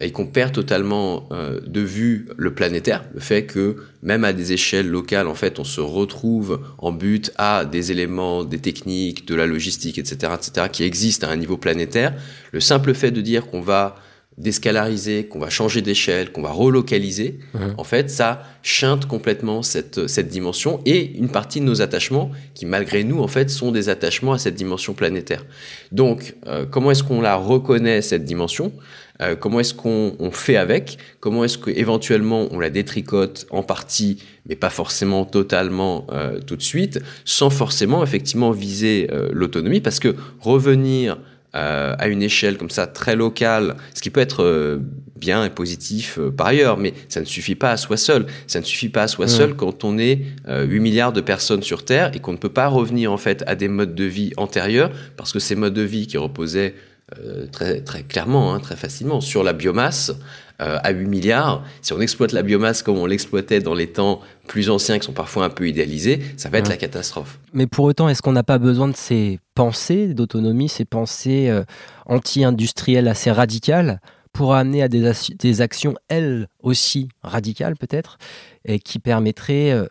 et 0.00 0.12
qu'on 0.12 0.26
perd 0.26 0.52
totalement 0.52 1.28
euh, 1.32 1.60
de 1.66 1.80
vue 1.80 2.28
le 2.36 2.54
planétaire, 2.54 3.04
le 3.14 3.20
fait 3.20 3.46
que 3.46 3.76
même 4.02 4.24
à 4.24 4.32
des 4.32 4.52
échelles 4.52 4.88
locales, 4.88 5.26
en 5.26 5.34
fait, 5.34 5.58
on 5.58 5.64
se 5.64 5.80
retrouve 5.80 6.60
en 6.78 6.92
but 6.92 7.32
à 7.36 7.64
des 7.64 7.90
éléments, 7.90 8.44
des 8.44 8.60
techniques, 8.60 9.26
de 9.26 9.34
la 9.34 9.46
logistique, 9.46 9.98
etc., 9.98 10.32
etc., 10.34 10.68
qui 10.70 10.84
existent 10.84 11.26
à 11.26 11.30
un 11.30 11.36
niveau 11.36 11.56
planétaire. 11.56 12.14
Le 12.52 12.60
simple 12.60 12.94
fait 12.94 13.10
de 13.10 13.20
dire 13.20 13.46
qu'on 13.48 13.60
va 13.60 13.96
déscalariser, 14.38 15.26
qu'on 15.26 15.38
va 15.38 15.50
changer 15.50 15.82
d'échelle, 15.82 16.32
qu'on 16.32 16.42
va 16.42 16.52
relocaliser, 16.52 17.38
mmh. 17.54 17.58
en 17.76 17.84
fait, 17.84 18.08
ça 18.08 18.42
chinte 18.62 19.06
complètement 19.06 19.62
cette, 19.62 20.06
cette 20.06 20.28
dimension 20.28 20.80
et 20.86 21.16
une 21.18 21.28
partie 21.28 21.60
de 21.60 21.64
nos 21.64 21.82
attachements 21.82 22.30
qui, 22.54 22.64
malgré 22.64 23.04
nous, 23.04 23.20
en 23.20 23.28
fait, 23.28 23.50
sont 23.50 23.72
des 23.72 23.88
attachements 23.88 24.32
à 24.32 24.38
cette 24.38 24.54
dimension 24.54 24.94
planétaire. 24.94 25.44
Donc, 25.92 26.36
euh, 26.46 26.64
comment 26.70 26.90
est-ce 26.90 27.02
qu'on 27.02 27.20
la 27.20 27.36
reconnaît, 27.36 28.00
cette 28.00 28.24
dimension? 28.24 28.72
Euh, 29.20 29.34
comment 29.34 29.60
est-ce 29.60 29.74
qu'on 29.74 30.14
on 30.18 30.30
fait 30.30 30.56
avec? 30.56 30.98
Comment 31.20 31.44
est-ce 31.44 31.58
qu'éventuellement 31.58 32.46
on 32.50 32.60
la 32.60 32.70
détricote 32.70 33.46
en 33.50 33.62
partie, 33.62 34.22
mais 34.48 34.54
pas 34.54 34.70
forcément 34.70 35.24
totalement 35.24 36.06
euh, 36.12 36.38
tout 36.40 36.56
de 36.56 36.62
suite, 36.62 37.00
sans 37.24 37.50
forcément 37.50 38.02
effectivement 38.04 38.52
viser 38.52 39.08
euh, 39.12 39.28
l'autonomie, 39.32 39.80
parce 39.80 39.98
que 39.98 40.14
revenir 40.40 41.18
euh, 41.54 41.94
à 41.98 42.08
une 42.08 42.22
échelle 42.22 42.58
comme 42.58 42.70
ça 42.70 42.86
très 42.86 43.16
locale, 43.16 43.76
ce 43.94 44.02
qui 44.02 44.10
peut 44.10 44.20
être 44.20 44.42
euh, 44.42 44.78
bien 45.16 45.44
et 45.44 45.50
positif 45.50 46.18
par 46.36 46.48
ailleurs, 46.48 46.76
mais 46.76 46.94
ça 47.08 47.20
ne 47.20 47.24
suffit 47.24 47.54
pas 47.54 47.70
à 47.70 47.76
soi 47.76 47.96
seul. 47.96 48.26
Ça 48.46 48.60
ne 48.60 48.64
suffit 48.64 48.88
pas 48.88 49.02
à 49.02 49.08
soi 49.08 49.26
mmh. 49.26 49.28
seul 49.28 49.54
quand 49.54 49.84
on 49.84 49.98
est 49.98 50.20
8 50.46 50.80
milliards 50.80 51.12
de 51.12 51.20
personnes 51.20 51.62
sur 51.62 51.84
Terre 51.84 52.10
et 52.14 52.20
qu'on 52.20 52.32
ne 52.32 52.38
peut 52.38 52.48
pas 52.48 52.68
revenir 52.68 53.12
en 53.12 53.16
fait 53.16 53.42
à 53.46 53.56
des 53.56 53.68
modes 53.68 53.94
de 53.94 54.04
vie 54.04 54.32
antérieurs, 54.36 54.90
parce 55.16 55.32
que 55.32 55.40
ces 55.40 55.56
modes 55.56 55.74
de 55.74 55.82
vie 55.82 56.06
qui 56.06 56.18
reposaient 56.18 56.74
euh, 57.16 57.46
très, 57.50 57.80
très 57.80 58.02
clairement, 58.02 58.52
hein, 58.52 58.60
très 58.60 58.76
facilement, 58.76 59.22
sur 59.22 59.42
la 59.42 59.54
biomasse 59.54 60.12
euh, 60.60 60.78
à 60.82 60.90
8 60.90 61.06
milliards. 61.06 61.64
Si 61.82 61.92
on 61.92 62.00
exploite 62.00 62.32
la 62.32 62.42
biomasse 62.42 62.82
comme 62.82 62.98
on 62.98 63.06
l'exploitait 63.06 63.60
dans 63.60 63.74
les 63.74 63.86
temps 63.86 64.20
plus 64.48 64.70
anciens, 64.70 64.98
qui 64.98 65.06
sont 65.06 65.12
parfois 65.12 65.44
un 65.44 65.50
peu 65.50 65.68
idéalisés, 65.68 66.20
ça 66.36 66.48
va 66.48 66.58
être 66.58 66.64
ouais. 66.64 66.70
la 66.70 66.76
catastrophe. 66.76 67.38
Mais 67.52 67.68
pour 67.68 67.84
autant, 67.84 68.08
est-ce 68.08 68.22
qu'on 68.22 68.32
n'a 68.32 68.42
pas 68.42 68.58
besoin 68.58 68.88
de 68.88 68.96
ces 68.96 69.38
pensées 69.54 70.14
d'autonomie, 70.14 70.68
ces 70.68 70.84
pensées 70.84 71.48
euh, 71.48 71.62
anti-industrielles 72.06 73.06
assez 73.06 73.30
radicales 73.30 74.00
pour 74.32 74.54
amener 74.54 74.82
à 74.82 74.88
des, 74.88 75.12
des 75.38 75.60
actions, 75.60 75.94
elles 76.08 76.48
aussi 76.60 77.08
radicales 77.22 77.76
peut-être, 77.76 78.18
et 78.64 78.80
qui 78.80 78.98
permettraient 78.98 79.70
euh, 79.70 79.86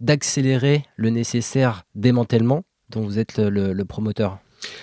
d'accélérer 0.00 0.84
le 0.96 1.10
nécessaire 1.10 1.84
démantèlement 1.94 2.62
dont 2.88 3.02
vous 3.02 3.18
êtes 3.18 3.36
le, 3.36 3.50
le, 3.50 3.72
le 3.74 3.84
promoteur? 3.84 4.38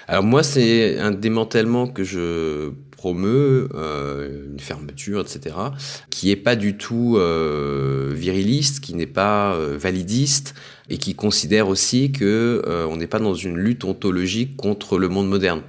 Alors 0.08 0.24
moi, 0.24 0.44
c'est 0.44 1.00
un 1.00 1.12
démantèlement 1.12 1.88
que 1.88 2.04
je 2.04 2.72
promeux, 3.04 3.68
euh, 3.76 4.46
une 4.54 4.62
fermeture, 4.62 5.20
etc., 5.20 5.58
qui 6.10 6.32
est 6.32 6.38
pas 6.38 6.56
du 6.56 6.78
tout 6.78 7.18
euh, 7.18 8.14
viriliste, 8.16 8.80
qui 8.80 8.96
n'est 8.96 9.06
pas 9.06 9.56
euh, 9.56 9.78
validiste, 9.78 10.56
et 10.90 10.98
qui 10.98 11.14
considère 11.14 11.68
aussi 11.68 12.14
que 12.14 12.62
on 12.90 12.96
n'est 12.96 13.08
pas 13.08 13.20
dans 13.20 13.34
une 13.34 13.58
lutte 13.58 13.84
ontologique 13.84 14.56
contre 14.56 14.98
le 14.98 15.10
monde 15.10 15.28
moderne. 15.28 15.62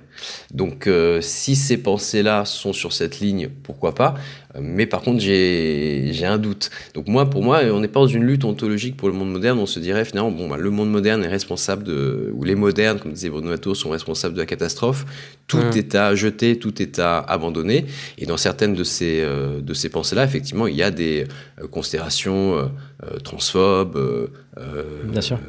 Donc 0.55 0.87
euh, 0.87 1.21
si 1.21 1.57
ces 1.57 1.77
pensées-là 1.77 2.45
sont 2.45 2.73
sur 2.73 2.93
cette 2.93 3.19
ligne, 3.19 3.49
pourquoi 3.65 3.95
pas? 3.95 4.15
Mais 4.61 4.87
par 4.87 5.03
contre, 5.03 5.21
j'ai 5.21 6.25
un 6.25 6.39
doute. 6.39 6.71
Donc 6.95 7.09
moi, 7.09 7.29
pour 7.29 7.43
moi, 7.43 7.63
on 7.73 7.81
n'est 7.81 7.89
pas 7.89 8.01
dans 8.01 8.07
une 8.07 8.23
lutte 8.23 8.45
ontologique 8.45 8.97
pour 8.97 9.09
le 9.09 9.15
monde 9.15 9.33
moderne. 9.33 9.59
On 9.59 9.67
se 9.67 9.81
dirait 9.81 10.05
finalement, 10.05 10.31
bon, 10.31 10.49
bah, 10.49 10.57
le 10.59 10.71
monde 10.71 10.91
moderne 10.91 11.25
est 11.25 11.29
responsable 11.29 11.83
de, 11.83 12.31
ou 12.33 12.45
les 12.45 12.55
modernes, 12.55 13.01
comme 13.01 13.13
disait 13.13 13.31
Bruno 13.31 13.51
Latour, 13.51 13.77
sont 13.77 13.91
responsables 13.91 14.35
de 14.35 14.41
la 14.41 14.47
catastrophe. 14.47 15.07
Tout 15.49 15.59
mmh. 15.59 15.77
est 15.77 15.95
à 15.97 16.15
jeter, 16.15 16.59
tout 16.59 16.81
est 16.81 16.99
à 17.01 17.19
abandonner. 17.19 17.87
Et 18.17 18.27
dans 18.27 18.37
certaines 18.37 18.75
de 18.75 18.85
ces, 18.85 19.21
euh, 19.23 19.61
de 19.61 19.75
ces 19.75 19.89
pensées-là, 19.89 20.25
effectivement, 20.25 20.69
il 20.69 20.77
y 20.77 20.83
a 20.83 20.93
des 20.93 21.27
euh, 21.61 21.67
considérations 21.67 22.57
euh, 22.57 23.19
transphobes, 23.25 24.31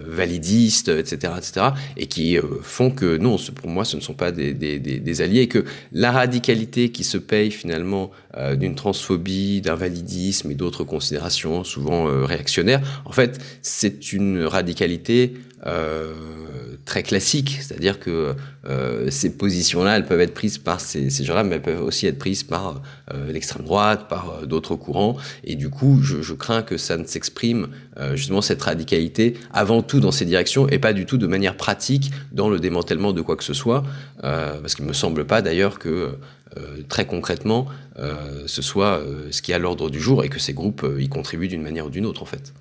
validistes, 0.07 0.89
etc., 0.89 1.33
etc., 1.37 1.67
et 1.95 2.07
qui 2.07 2.37
font 2.63 2.89
que 2.89 3.17
non, 3.17 3.37
pour 3.53 3.69
moi, 3.69 3.85
ce 3.85 3.95
ne 3.95 4.01
sont 4.01 4.15
pas 4.15 4.31
des, 4.31 4.53
des, 4.53 4.79
des, 4.79 4.94
des 4.99 5.21
alliés, 5.21 5.41
et 5.41 5.47
que 5.47 5.65
la 5.91 6.11
radicalité 6.11 6.91
qui 6.91 7.03
se 7.03 7.17
paye 7.17 7.51
finalement 7.51 8.11
d'une 8.57 8.75
transphobie, 8.75 9.61
d'un 9.61 9.75
validisme 9.75 10.51
et 10.51 10.55
d'autres 10.55 10.83
considérations 10.83 11.63
souvent 11.63 12.05
réactionnaires, 12.25 12.81
en 13.05 13.11
fait, 13.11 13.39
c'est 13.61 14.11
une 14.13 14.43
radicalité 14.43 15.35
euh, 15.65 16.13
très 16.85 17.01
classique, 17.01 17.57
c'est-à-dire 17.61 17.99
que 17.99 18.35
euh, 18.67 19.09
ces 19.09 19.35
positions-là, 19.35 19.97
elles 19.97 20.05
peuvent 20.05 20.21
être 20.21 20.35
prises 20.35 20.59
par 20.59 20.79
ces, 20.79 21.09
gens-là, 21.09 21.43
mais 21.43 21.55
elles 21.55 21.61
peuvent 21.61 21.83
aussi 21.83 22.05
être 22.05 22.19
prises 22.19 22.43
par 22.43 22.81
euh, 23.11 23.31
l'extrême 23.31 23.65
droite, 23.65 24.07
par 24.07 24.29
euh, 24.29 24.45
d'autres 24.45 24.75
courants, 24.75 25.17
et 25.43 25.55
du 25.55 25.69
coup, 25.69 26.01
je, 26.03 26.21
je 26.21 26.33
crains 26.33 26.61
que 26.61 26.77
ça 26.77 26.97
ne 26.97 27.05
s'exprime 27.05 27.69
euh, 27.97 28.15
justement 28.15 28.41
cette 28.41 28.61
radicalité 28.61 29.33
avant 29.51 29.81
tout 29.81 29.99
dans 29.99 30.11
ces 30.11 30.25
directions 30.25 30.69
et 30.69 30.77
pas 30.77 30.93
du 30.93 31.05
tout 31.05 31.17
de 31.17 31.27
manière 31.27 31.57
pratique 31.57 32.11
dans 32.31 32.49
le 32.49 32.59
démantèlement 32.59 33.13
de 33.13 33.21
quoi 33.21 33.35
que 33.35 33.43
ce 33.43 33.53
soit, 33.53 33.83
parce 34.21 34.75
qu'il 34.75 34.85
me 34.85 34.93
semble 34.93 35.25
pas 35.25 35.41
d'ailleurs 35.41 35.77
que 35.79 36.17
très 36.89 37.05
concrètement 37.05 37.67
ce 37.97 38.61
soit 38.61 39.01
ce 39.31 39.41
qui 39.41 39.51
est 39.51 39.55
à 39.55 39.59
l'ordre 39.59 39.89
du 39.89 39.99
jour 39.99 40.23
et 40.23 40.29
que 40.29 40.39
ces 40.39 40.53
groupes 40.53 40.85
y 40.99 41.09
contribuent 41.09 41.47
d'une 41.47 41.61
manière 41.61 41.87
ou 41.87 41.89
d'une 41.89 42.05
autre 42.05 42.21
en 42.21 42.25
fait. 42.25 42.53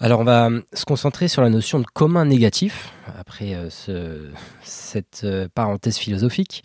Alors 0.00 0.20
on 0.20 0.24
va 0.24 0.48
se 0.74 0.84
concentrer 0.84 1.26
sur 1.26 1.42
la 1.42 1.50
notion 1.50 1.80
de 1.80 1.84
commun 1.84 2.24
négatif, 2.24 2.92
après 3.18 3.54
euh, 3.54 3.68
ce, 3.68 4.30
cette 4.62 5.22
euh, 5.24 5.48
parenthèse 5.52 5.98
philosophique. 5.98 6.62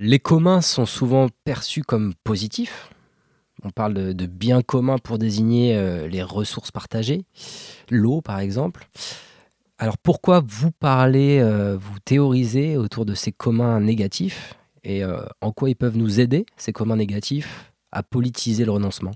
Les 0.00 0.18
communs 0.18 0.62
sont 0.62 0.86
souvent 0.86 1.28
perçus 1.44 1.82
comme 1.82 2.14
positifs. 2.24 2.88
On 3.64 3.70
parle 3.70 3.92
de, 3.92 4.12
de 4.14 4.26
biens 4.26 4.62
communs 4.62 4.96
pour 4.96 5.18
désigner 5.18 5.76
euh, 5.76 6.08
les 6.08 6.22
ressources 6.22 6.70
partagées, 6.70 7.26
l'eau 7.90 8.22
par 8.22 8.38
exemple. 8.38 8.88
Alors 9.82 9.98
pourquoi 9.98 10.44
vous 10.46 10.70
parlez, 10.70 11.40
euh, 11.40 11.76
vous 11.76 11.98
théorisez 12.04 12.76
autour 12.76 13.04
de 13.04 13.14
ces 13.14 13.32
communs 13.32 13.80
négatifs 13.80 14.54
et 14.84 15.02
euh, 15.02 15.22
en 15.40 15.50
quoi 15.50 15.70
ils 15.70 15.74
peuvent 15.74 15.96
nous 15.96 16.20
aider, 16.20 16.46
ces 16.56 16.72
communs 16.72 16.94
négatifs, 16.94 17.72
à 17.90 18.04
politiser 18.04 18.64
le 18.64 18.70
renoncement? 18.70 19.10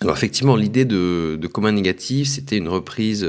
Alors 0.00 0.16
effectivement, 0.16 0.56
l'idée 0.56 0.86
de, 0.86 1.36
de, 1.38 1.46
commun 1.46 1.72
négatif, 1.72 2.28
c'était 2.28 2.56
une 2.56 2.68
reprise 2.68 3.22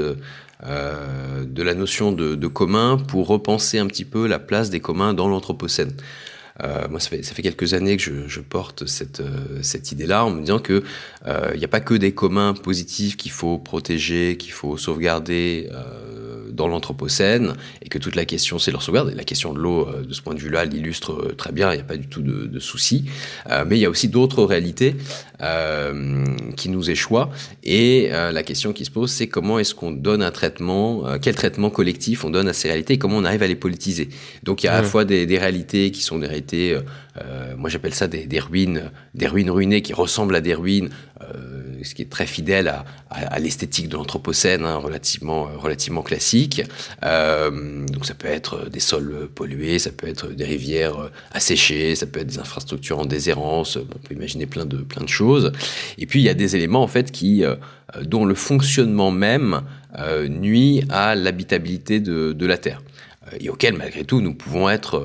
euh, 0.64 1.44
de 1.44 1.62
la 1.62 1.74
notion 1.74 2.12
de, 2.12 2.34
de, 2.34 2.46
commun 2.46 2.96
pour 2.96 3.26
repenser 3.26 3.78
un 3.78 3.86
petit 3.86 4.06
peu 4.06 4.26
la 4.26 4.38
place 4.38 4.70
des 4.70 4.80
communs 4.80 5.12
dans 5.12 5.28
l'Anthropocène. 5.28 5.92
Euh, 6.62 6.86
moi, 6.88 7.00
ça 7.00 7.08
fait, 7.08 7.22
ça 7.22 7.34
fait, 7.34 7.42
quelques 7.42 7.74
années 7.74 7.96
que 7.96 8.28
je, 8.28 8.40
porte 8.40 8.86
cette, 8.86 9.20
euh, 9.20 9.62
cette 9.62 9.90
idée-là 9.92 10.24
en 10.24 10.30
me 10.30 10.40
disant 10.40 10.58
que 10.58 10.82
il 11.24 11.30
euh, 11.30 11.56
n'y 11.56 11.64
a 11.64 11.68
pas 11.68 11.80
que 11.80 11.94
des 11.94 12.12
communs 12.12 12.54
positifs 12.54 13.16
qu'il 13.16 13.32
faut 13.32 13.58
protéger, 13.58 14.36
qu'il 14.36 14.52
faut 14.52 14.76
sauvegarder 14.76 15.68
dans 16.52 16.68
l'Anthropocène, 16.68 17.54
et 17.82 17.88
que 17.88 17.98
toute 17.98 18.14
la 18.14 18.24
question 18.24 18.58
c'est 18.58 18.70
leur 18.70 18.82
sauvegarde. 18.82 19.10
Et 19.10 19.14
la 19.14 19.24
question 19.24 19.52
de 19.52 19.58
l'eau, 19.58 19.88
euh, 19.88 20.04
de 20.04 20.12
ce 20.12 20.22
point 20.22 20.34
de 20.34 20.40
vue-là, 20.40 20.64
l'illustre 20.64 21.34
très 21.36 21.52
bien. 21.52 21.72
Il 21.72 21.76
n'y 21.76 21.80
a 21.82 21.84
pas 21.84 21.96
du 21.96 22.06
tout 22.06 22.22
de, 22.22 22.46
de 22.46 22.58
souci. 22.58 23.04
mais 23.66 23.76
il 23.76 23.80
y 23.80 23.86
a 23.86 23.90
aussi 23.90 24.08
d'autres 24.08 24.44
réalités 24.44 24.96
qui 26.56 26.68
nous 26.68 26.90
échoient. 26.90 27.30
Et 27.64 28.10
la 28.10 28.42
question 28.42 28.72
qui 28.72 28.84
se 28.84 28.90
pose, 28.90 29.10
c'est 29.10 29.26
comment 29.26 29.58
est-ce 29.58 29.74
qu'on 29.74 29.90
donne 29.90 30.22
un 30.22 30.30
traitement, 30.30 31.18
quel 31.20 31.34
traitement 31.34 31.70
collectif 31.70 32.24
on 32.24 32.30
donne 32.30 32.48
à 32.48 32.52
ces 32.52 32.68
réalités, 32.68 32.94
et 32.94 32.98
comment 32.98 33.16
on 33.16 33.24
arrive 33.24 33.42
à 33.42 33.48
les 33.48 33.56
politiser. 33.56 34.08
Donc 34.44 34.62
il 34.62 34.66
y 34.66 34.68
a 34.68 34.74
à 34.74 34.82
la 34.82 34.86
fois 34.86 35.04
des, 35.04 35.26
des 35.26 35.38
réalités 35.38 35.90
qui 35.90 36.02
sont 36.02 36.18
des 36.18 36.26
réalités 36.26 36.78
euh, 37.18 37.54
moi 37.56 37.68
j'appelle 37.68 37.94
ça 37.94 38.08
des, 38.08 38.40
ruines, 38.40 38.90
des 39.14 39.26
ruines 39.26 39.50
ruinées 39.50 39.82
qui 39.82 39.92
ressemblent 39.92 40.34
à 40.34 40.40
des 40.40 40.54
ruines, 40.54 40.90
euh, 41.20 41.62
ce 41.82 41.94
qui 41.94 42.02
est 42.02 42.10
très 42.10 42.26
fidèle 42.26 42.72
à, 43.10 43.38
l'esthétique 43.38 43.88
de 43.88 43.96
l'anthropocène, 43.96 44.64
hein, 44.64 44.76
relativement, 44.76 45.48
relativement 45.58 46.02
classique. 46.02 46.62
Euh, 47.04 47.84
donc 47.86 48.06
ça 48.06 48.14
peut 48.14 48.28
être 48.28 48.70
des 48.70 48.80
sols 48.80 49.28
pollués, 49.34 49.78
ça 49.78 49.90
peut 49.90 50.08
être 50.08 50.28
des 50.28 50.44
rivières 50.44 51.10
asséchées, 51.32 51.94
ça 51.94 52.06
peut 52.06 52.20
être 52.20 52.28
des 52.28 52.38
infrastructures 52.38 52.98
en 52.98 53.04
déshérence. 53.04 53.76
on 53.76 53.98
peut 53.98 54.14
imaginer 54.14 54.46
plein 54.46 54.64
de, 54.64 54.84
choses. 55.06 55.52
Et 55.98 56.06
puis 56.06 56.20
il 56.20 56.22
y 56.22 56.28
a 56.28 56.34
des 56.34 56.56
éléments 56.56 56.82
en 56.82 56.88
fait 56.88 57.10
qui, 57.10 57.44
euh, 57.44 57.56
dont 58.02 58.24
le 58.24 58.34
fonctionnement 58.34 59.10
même 59.10 59.62
euh, 59.98 60.28
nuit 60.28 60.84
à 60.88 61.14
l'habitabilité 61.14 62.00
de, 62.00 62.32
de 62.32 62.46
la 62.46 62.56
Terre 62.56 62.82
et 63.40 63.48
auquel 63.48 63.74
malgré 63.74 64.04
tout 64.04 64.20
nous 64.20 64.34
pouvons 64.34 64.68
être 64.68 65.02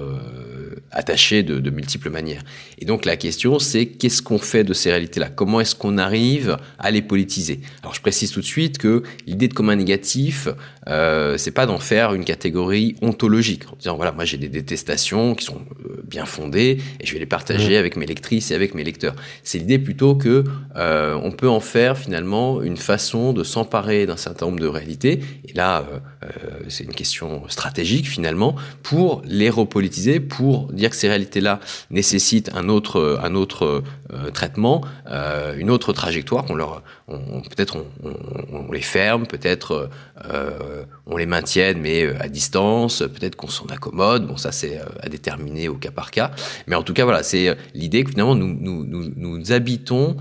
attachés 0.91 1.44
de, 1.44 1.60
de, 1.60 1.70
multiples 1.70 2.10
manières. 2.10 2.44
Et 2.79 2.86
donc 2.86 3.06
la 3.06 3.17
question, 3.17 3.60
c'est 3.60 3.86
qu'est-ce 3.86 4.22
qu'on 4.22 4.38
fait 4.38 4.63
de 4.63 4.74
ces 4.74 4.89
réalités-là? 4.89 5.29
Comment 5.29 5.60
est-ce 5.60 5.75
qu'on 5.75 5.98
arrive 5.98 6.58
à 6.79 6.91
les 6.91 7.01
politiser? 7.01 7.60
Alors 7.84 7.94
je 7.94 8.01
précise 8.01 8.32
tout 8.32 8.39
de 8.39 8.46
suite 8.46 8.77
que 8.77 9.03
l'idée 9.25 9.48
de 9.48 9.53
commun 9.53 9.75
négatif, 9.75 10.48
euh, 10.88 11.38
c'est 11.38 11.51
pas 11.51 11.65
d'en 11.65 11.79
faire 11.79 12.13
une 12.13 12.24
catégorie 12.24 12.96
ontologique, 13.01 13.63
en 13.72 13.75
disant 13.77 13.96
voilà, 13.96 14.12
moi 14.12 14.25
j'ai 14.25 14.38
des 14.38 14.50
détestations 14.50 15.36
qui 15.36 15.46
sont 15.46 15.62
euh, 15.86 16.01
bien 16.06 16.25
fondées 16.25 16.77
et 17.00 17.06
je 17.06 17.13
vais 17.13 17.20
les 17.20 17.25
partager 17.25 17.75
mmh. 17.75 17.79
avec 17.79 17.96
mes 17.98 18.06
lectrices 18.06 18.51
et 18.51 18.56
avec 18.56 18.74
mes 18.74 18.84
lecteurs. 18.84 19.15
C'est 19.44 19.58
l'idée 19.58 19.79
plutôt 19.79 20.15
que 20.15 20.44
euh, 20.75 21.20
on 21.22 21.32
peut 21.32 21.50
en 21.50 21.60
faire 21.60 21.98
finalement 21.98 22.62
une 22.62 22.77
façon 22.77 23.34
de 23.34 23.44
s'emparer 23.44 24.06
d'un 24.06 24.17
certain 24.17 24.48
nombre 24.48 24.60
de 24.60 24.67
réalités. 24.67 25.20
Et 25.48 25.53
là, 25.53 25.86
euh, 26.24 26.27
c'est 26.67 26.84
une 26.84 26.94
question 26.94 27.44
stratégique 27.50 28.08
finalement 28.08 28.56
pour 28.84 29.22
les 29.25 29.50
repolitiser, 29.50 30.20
pour 30.20 30.72
dire 30.77 30.89
que 30.89 30.96
ces 30.96 31.07
réalités-là 31.07 31.60
nécessitent 31.89 32.51
un 32.53 32.69
autre, 32.69 33.19
un 33.24 33.36
autre 33.36 33.84
euh, 34.13 34.31
traitement, 34.31 34.81
euh, 35.11 35.57
une 35.57 35.69
autre 35.69 35.91
trajectoire, 35.91 36.45
qu'on 36.45 36.55
leur, 36.55 36.81
peut-être 37.07 37.75
on, 38.03 38.71
les 38.71 38.81
ferme, 38.81 39.27
peut-être 39.27 39.89
euh, 40.31 40.83
on 41.05 41.17
les 41.17 41.25
maintienne, 41.25 41.79
mais 41.81 42.07
à 42.21 42.29
distance, 42.29 42.99
peut-être 42.99 43.35
qu'on 43.35 43.49
s'en 43.49 43.65
accommode. 43.65 44.25
Bon, 44.25 44.37
ça 44.37 44.53
c'est 44.53 44.79
à 45.01 45.09
déterminer 45.09 45.67
au 45.67 45.75
cas 45.75 45.91
par 45.91 46.11
cas. 46.11 46.31
Mais 46.67 46.75
en 46.75 46.83
tout 46.83 46.93
cas, 46.93 47.03
voilà, 47.03 47.21
c'est 47.21 47.57
l'idée 47.73 48.05
que 48.05 48.11
finalement 48.11 48.35
nous, 48.35 48.55
nous, 48.57 48.85
nous, 48.85 49.11
nous 49.13 49.51
habitons 49.51 50.15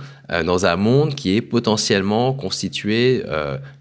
dans 0.44 0.66
un 0.66 0.74
monde 0.74 1.14
qui 1.14 1.36
est 1.36 1.40
potentiellement 1.40 2.32
constitué 2.32 3.22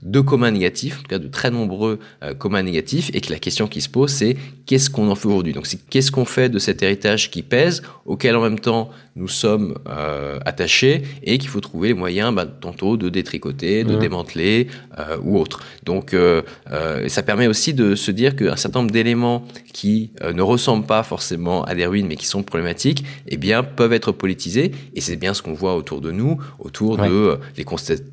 de 0.04 0.20
communs 0.20 0.52
négatifs, 0.52 1.00
en 1.00 1.02
tout 1.02 1.08
cas 1.08 1.20
de 1.20 1.28
très 1.28 1.50
nombreux 1.50 2.00
communs 2.38 2.62
négatifs, 2.62 3.10
et 3.14 3.22
que 3.22 3.32
la 3.32 3.40
question 3.40 3.68
qui 3.68 3.82
se 3.82 3.90
pose, 3.90 4.12
c'est 4.12 4.38
qu'est-ce 4.68 4.92
qu'on 4.92 5.10
en 5.10 5.16
fait 5.16 5.28
aujourd'hui? 5.28 5.54
Donc, 5.54 5.66
c'est 5.66 5.84
qu'est-ce 5.90 6.12
qu'on 6.12 6.26
fait 6.26 6.50
de 6.50 6.60
cet 6.60 6.84
héritage 6.84 7.32
qui 7.32 7.42
pèse, 7.42 7.82
auquel 8.06 8.36
en 8.36 8.42
même 8.42 8.60
temps 8.60 8.92
nous 9.16 9.28
sommes 9.28 9.76
euh, 9.96 10.40
attachés 10.46 11.04
et 11.24 11.38
qu'il 11.38 11.50
faut 11.50 11.62
trouver 11.62 11.90
les 11.90 11.94
moyens 11.94 12.34
bah, 12.34 12.46
tantôt 12.46 12.98
de 12.98 13.10
détricoter, 13.10 13.84
de 13.84 13.96
mmh. 13.96 14.00
démanteler 14.00 14.68
euh, 15.00 15.18
ou 15.24 15.40
autre. 15.40 15.62
Donc 15.84 16.14
euh, 16.14 16.42
euh, 16.72 17.08
ça 17.08 17.24
permet 17.24 17.48
aussi 17.48 17.74
de 17.74 17.96
se 17.96 18.12
dire 18.12 18.36
qu'un 18.36 18.56
certain 18.56 18.80
nombre 18.80 18.92
d'éléments 18.92 19.46
qui 19.74 20.12
ne 20.24 20.42
ressemblent 20.42 20.86
pas 20.86 21.04
forcément 21.04 21.64
à 21.66 21.76
des 21.76 21.86
ruines 21.86 22.08
mais 22.08 22.16
qui 22.16 22.28
sont 22.28 22.44
problématiques, 22.44 23.04
eh 23.28 23.38
bien 23.38 23.64
peuvent 23.64 23.94
être 23.94 24.12
politisés 24.12 24.72
et 24.94 25.02
c'est 25.02 25.16
bien 25.16 25.34
ce 25.34 25.42
qu'on 25.42 25.54
voit 25.54 25.76
autour 25.76 26.02
de 26.02 26.12
nous, 26.12 26.38
autour 26.60 27.00
ouais. 27.00 27.10
de 27.10 27.38
les 27.58 27.66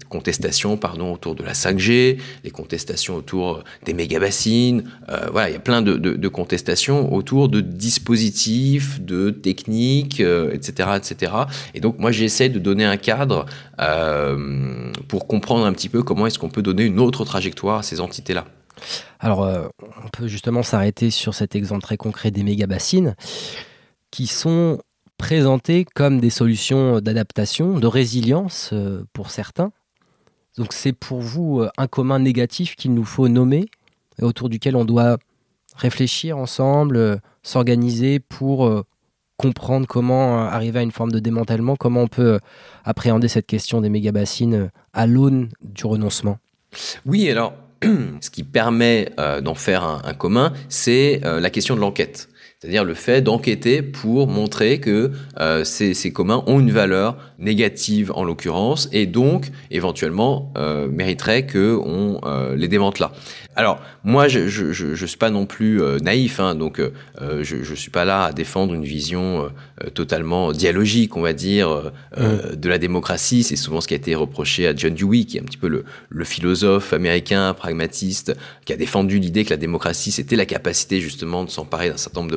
contestations 0.09 0.77
pardon 0.77 1.13
autour 1.13 1.35
de 1.35 1.45
la 1.45 1.53
5G, 1.53 2.19
les 2.43 2.51
contestations 2.51 3.17
autour 3.17 3.63
des 3.85 3.95
méga 3.95 4.19
bassines, 4.19 4.85
voilà 5.31 5.51
il 5.51 5.53
y 5.53 5.57
a 5.57 5.61
plein 5.61 5.83
de, 5.83 5.97
de, 5.97 6.15
de, 6.15 6.29
contestations 6.29 7.13
autour 7.15 7.49
de 7.49 7.61
dispositifs, 7.61 9.01
de 9.01 9.31
techniques, 9.31 10.21
etc 10.21 10.91
etc. 10.97 11.33
Et 11.75 11.81
donc 11.81 11.99
moi 11.99 12.13
j'essaie 12.13 12.49
de 12.49 12.59
donner 12.59 12.85
un 12.85 12.97
cadre 12.97 13.47
euh, 13.81 14.93
pour 15.09 15.27
comprendre 15.27 15.65
un 15.65 15.73
petit 15.73 15.89
peu 15.89 16.03
comment 16.03 16.27
est-ce 16.27 16.39
qu'on 16.39 16.49
peut 16.49 16.63
donner 16.63 16.85
une 16.85 17.01
autre 17.01 17.25
trajectoire 17.25 17.79
à 17.79 17.83
ces 17.83 18.01
entités-là. 18.01 18.47
Alors 19.21 19.43
euh, 19.43 19.69
on 20.05 20.09
peut 20.09 20.27
justement 20.27 20.63
s'arrêter 20.63 21.11
sur 21.11 21.35
cet 21.35 21.55
exemple 21.55 21.83
très 21.83 21.97
concret 21.97 22.31
des 22.31 22.43
méga-bassines 22.43 23.15
qui 24.11 24.27
sont 24.27 24.81
présentées 25.19 25.87
comme 25.95 26.21
des 26.21 26.31
solutions 26.31 27.01
d'adaptation, 27.01 27.79
de 27.79 27.87
résilience 27.87 28.71
euh, 28.73 29.05
pour 29.13 29.31
certains. 29.31 29.73
Donc 30.59 30.73
c'est 30.73 30.93
pour 30.93 31.21
vous 31.21 31.65
un 31.79 31.87
commun 31.87 32.19
négatif 32.19 32.77
qu'il 32.77 32.93
nous 32.93 33.05
faut 33.05 33.29
nommer 33.29 33.65
et 34.19 34.25
autour 34.25 34.51
duquel 34.51 34.77
on 34.77 34.85
doit 34.85 35.17
réfléchir 35.77 36.37
ensemble, 36.37 37.23
s'organiser 37.43 38.21
pour 38.21 38.85
comprendre 39.43 39.89
comment 39.89 40.39
euh, 40.39 40.49
arriver 40.49 40.79
à 40.79 40.83
une 40.83 40.93
forme 40.93 41.11
de 41.11 41.19
démantèlement, 41.19 41.75
comment 41.75 42.03
on 42.03 42.07
peut 42.07 42.35
euh, 42.35 42.39
appréhender 42.85 43.27
cette 43.27 43.47
question 43.47 43.81
des 43.81 43.89
méga-bassines 43.89 44.55
euh, 44.55 44.69
à 44.93 45.09
l'aune 45.09 45.49
du 45.63 45.85
renoncement 45.85 46.39
Oui, 47.05 47.29
alors 47.29 47.55
ce 48.21 48.31
qui 48.31 48.45
permet 48.45 49.11
d'en 49.43 49.55
faire 49.57 49.83
un, 49.83 50.03
un 50.05 50.15
commun, 50.15 50.53
c'est 50.69 51.21
la 51.25 51.51
question 51.51 51.75
de 51.75 51.81
l'enquête. 51.81 52.29
C'est-à-dire 52.63 52.85
le 52.85 52.95
fait 52.95 53.23
d'enquêter 53.23 53.83
pour 53.83 54.29
montrer 54.29 54.79
que 54.79 55.11
euh, 55.41 55.65
ces, 55.65 55.95
ces, 55.95 56.13
communs 56.13 56.45
ont 56.47 56.61
une 56.61 56.71
valeur 56.71 57.17
négative 57.43 58.13
en 58.15 58.25
l'occurrence 58.25 58.89
et 58.93 59.07
donc 59.07 59.51
éventuellement 59.71 60.53
euh, 60.57 60.89
mériteraient 60.89 61.47
qu'on 61.47 62.21
euh, 62.25 62.55
les 62.55 62.69
démente 62.69 63.01
là. 63.01 63.13
Alors 63.57 63.81
moi 64.05 64.29
je 64.29 64.49
je, 64.49 64.73
je, 64.73 64.95
je 64.95 65.07
suis 65.07 65.19
pas 65.19 65.29
non 65.29 65.45
plus 65.45 65.83
euh, 65.83 65.99
naïf 65.99 66.41
hein, 66.41 66.55
donc 66.55 66.81
je 67.21 67.63
je 67.63 67.75
suis 67.75 67.91
pas 67.91 68.05
là 68.05 68.25
à 68.27 68.33
défendre 68.33 68.73
une 68.75 68.85
vision 68.85 69.51
totalement 69.95 70.53
dialogique 70.53 71.17
on 71.17 71.21
va 71.21 71.33
dire 71.33 71.93
de 72.17 72.69
la 72.69 72.79
démocratie 72.79 73.43
c'est 73.43 73.57
souvent 73.57 73.81
ce 73.81 73.89
qui 73.89 73.95
a 73.95 73.97
été 73.97 74.15
reproché 74.15 74.67
à 74.67 74.75
John 74.75 74.95
Dewey 74.95 75.25
qui 75.25 75.37
est 75.37 75.41
un 75.41 75.45
petit 75.45 75.59
peu 75.59 75.69
le, 75.69 75.85
le 76.09 76.25
philosophe 76.25 76.93
américain 76.93 77.53
pragmatiste 77.55 78.35
qui 78.65 78.73
a 78.73 78.77
défendu 78.77 79.19
l'idée 79.19 79.45
que 79.45 79.51
la 79.51 79.57
démocratie 79.57 80.13
c'était 80.13 80.37
la 80.37 80.47
capacité 80.47 81.01
justement 81.01 81.45
de 81.45 81.51
s'emparer 81.51 81.91
d'un 81.91 81.97
certain 81.97 82.21
nombre 82.21 82.33
de 82.33 82.37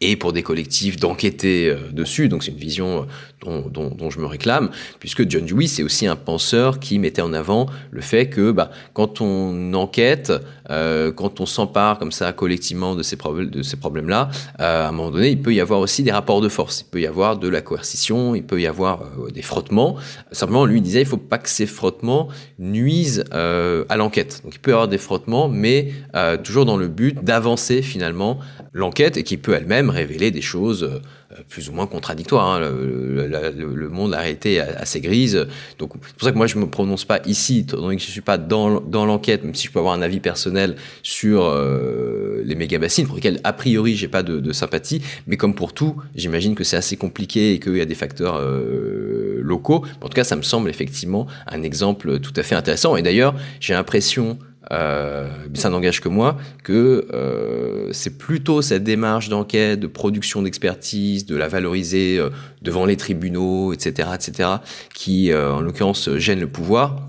et 0.00 0.16
pour 0.16 0.32
des 0.32 0.42
collectifs 0.42 0.96
d'enquêter 0.96 1.74
dessus 1.92 2.28
donc 2.28 2.44
c'est 2.44 2.52
une 2.52 2.58
vision 2.58 3.06
dont, 3.42 3.90
dont, 3.90 4.10
je 4.10 4.18
me 4.18 4.26
réclame, 4.26 4.70
puisque 4.98 5.28
John 5.28 5.44
Dewey, 5.44 5.66
c'est 5.66 5.82
aussi 5.82 6.06
un 6.06 6.16
penseur 6.16 6.78
qui 6.78 6.98
mettait 6.98 7.22
en 7.22 7.32
avant 7.32 7.66
le 7.90 8.00
fait 8.00 8.28
que 8.28 8.50
bah, 8.50 8.70
quand 8.92 9.20
on 9.20 9.72
enquête, 9.74 10.32
euh, 10.68 11.12
quand 11.12 11.40
on 11.40 11.46
s'empare 11.46 11.98
comme 11.98 12.12
ça 12.12 12.32
collectivement 12.32 12.94
de 12.94 13.02
ces, 13.02 13.16
problèmes-là, 13.16 14.30
euh, 14.60 14.86
à 14.86 14.88
un 14.88 14.92
moment 14.92 15.10
donné, 15.10 15.30
il 15.30 15.40
peut 15.40 15.54
y 15.54 15.60
avoir 15.60 15.80
aussi 15.80 16.02
des 16.02 16.12
rapports 16.12 16.40
de 16.40 16.48
force, 16.48 16.82
il 16.82 16.90
peut 16.90 17.00
y 17.00 17.06
avoir 17.06 17.38
de 17.38 17.48
la 17.48 17.60
coercition, 17.60 18.34
il 18.34 18.42
peut 18.42 18.60
y 18.60 18.66
avoir 18.66 19.02
euh, 19.02 19.30
des 19.30 19.42
frottements. 19.42 19.96
Simplement, 20.32 20.64
lui 20.64 20.80
disait, 20.80 21.00
il 21.00 21.06
faut 21.06 21.16
pas 21.16 21.38
que 21.38 21.48
ces 21.48 21.66
frottements 21.66 22.28
nuisent 22.58 23.24
euh, 23.32 23.84
à 23.88 23.96
l'enquête. 23.96 24.42
Donc 24.44 24.54
il 24.54 24.58
peut 24.58 24.70
y 24.70 24.74
avoir 24.74 24.88
des 24.88 24.98
frottements, 24.98 25.48
mais 25.48 25.92
euh, 26.14 26.36
toujours 26.36 26.66
dans 26.66 26.76
le 26.76 26.88
but 26.88 27.24
d'avancer 27.24 27.82
finalement 27.82 28.38
l'enquête 28.72 29.09
et 29.16 29.22
qui 29.22 29.36
peut 29.36 29.54
elle-même 29.54 29.90
révéler 29.90 30.30
des 30.30 30.42
choses 30.42 31.00
plus 31.48 31.68
ou 31.68 31.72
moins 31.72 31.86
contradictoire. 31.86 32.46
Hein. 32.46 32.60
Le, 32.60 33.88
monde 33.88 34.14
a 34.14 34.28
été 34.28 34.60
assez 34.60 35.00
grise. 35.00 35.46
Donc, 35.78 35.92
c'est 36.06 36.16
pour 36.16 36.24
ça 36.24 36.32
que 36.32 36.36
moi, 36.36 36.46
je 36.46 36.58
me 36.58 36.68
prononce 36.68 37.04
pas 37.04 37.20
ici, 37.26 37.60
étant 37.60 37.80
donné 37.80 37.96
que 37.96 38.02
je 38.02 38.10
suis 38.10 38.20
pas 38.20 38.38
dans, 38.38 38.80
dans 38.80 39.06
l'enquête, 39.06 39.44
même 39.44 39.54
si 39.54 39.66
je 39.66 39.72
peux 39.72 39.78
avoir 39.78 39.94
un 39.94 40.02
avis 40.02 40.20
personnel 40.20 40.76
sur 41.02 41.44
euh, 41.44 42.42
les 42.44 42.54
méga-bassines, 42.54 43.06
pour 43.06 43.16
lesquels, 43.16 43.40
a 43.44 43.52
priori, 43.52 43.96
j'ai 43.96 44.08
pas 44.08 44.22
de, 44.22 44.40
de, 44.40 44.52
sympathie. 44.52 45.02
Mais 45.26 45.36
comme 45.36 45.54
pour 45.54 45.72
tout, 45.72 45.96
j'imagine 46.14 46.54
que 46.54 46.64
c'est 46.64 46.76
assez 46.76 46.96
compliqué 46.96 47.54
et 47.54 47.60
qu'il 47.60 47.76
y 47.76 47.80
a 47.80 47.86
des 47.86 47.94
facteurs 47.94 48.36
euh, 48.36 49.40
locaux. 49.42 49.84
En 50.00 50.08
tout 50.08 50.14
cas, 50.14 50.24
ça 50.24 50.36
me 50.36 50.42
semble 50.42 50.68
effectivement 50.68 51.26
un 51.46 51.62
exemple 51.62 52.18
tout 52.20 52.32
à 52.36 52.42
fait 52.42 52.54
intéressant. 52.54 52.96
Et 52.96 53.02
d'ailleurs, 53.02 53.34
j'ai 53.60 53.74
l'impression 53.74 54.38
euh, 54.72 55.28
ça 55.54 55.68
n'engage 55.68 56.00
que 56.00 56.08
moi, 56.08 56.36
que 56.62 57.08
euh, 57.12 57.92
c'est 57.92 58.18
plutôt 58.18 58.62
cette 58.62 58.84
démarche 58.84 59.28
d'enquête, 59.28 59.80
de 59.80 59.86
production 59.86 60.42
d'expertise, 60.42 61.26
de 61.26 61.34
la 61.36 61.48
valoriser 61.48 62.18
euh, 62.18 62.30
devant 62.62 62.86
les 62.86 62.96
tribunaux, 62.96 63.72
etc., 63.72 64.10
etc., 64.14 64.48
qui, 64.94 65.34
en 65.34 65.60
l'occurrence, 65.60 66.10
gêne 66.16 66.40
le 66.40 66.48
pouvoir, 66.48 67.08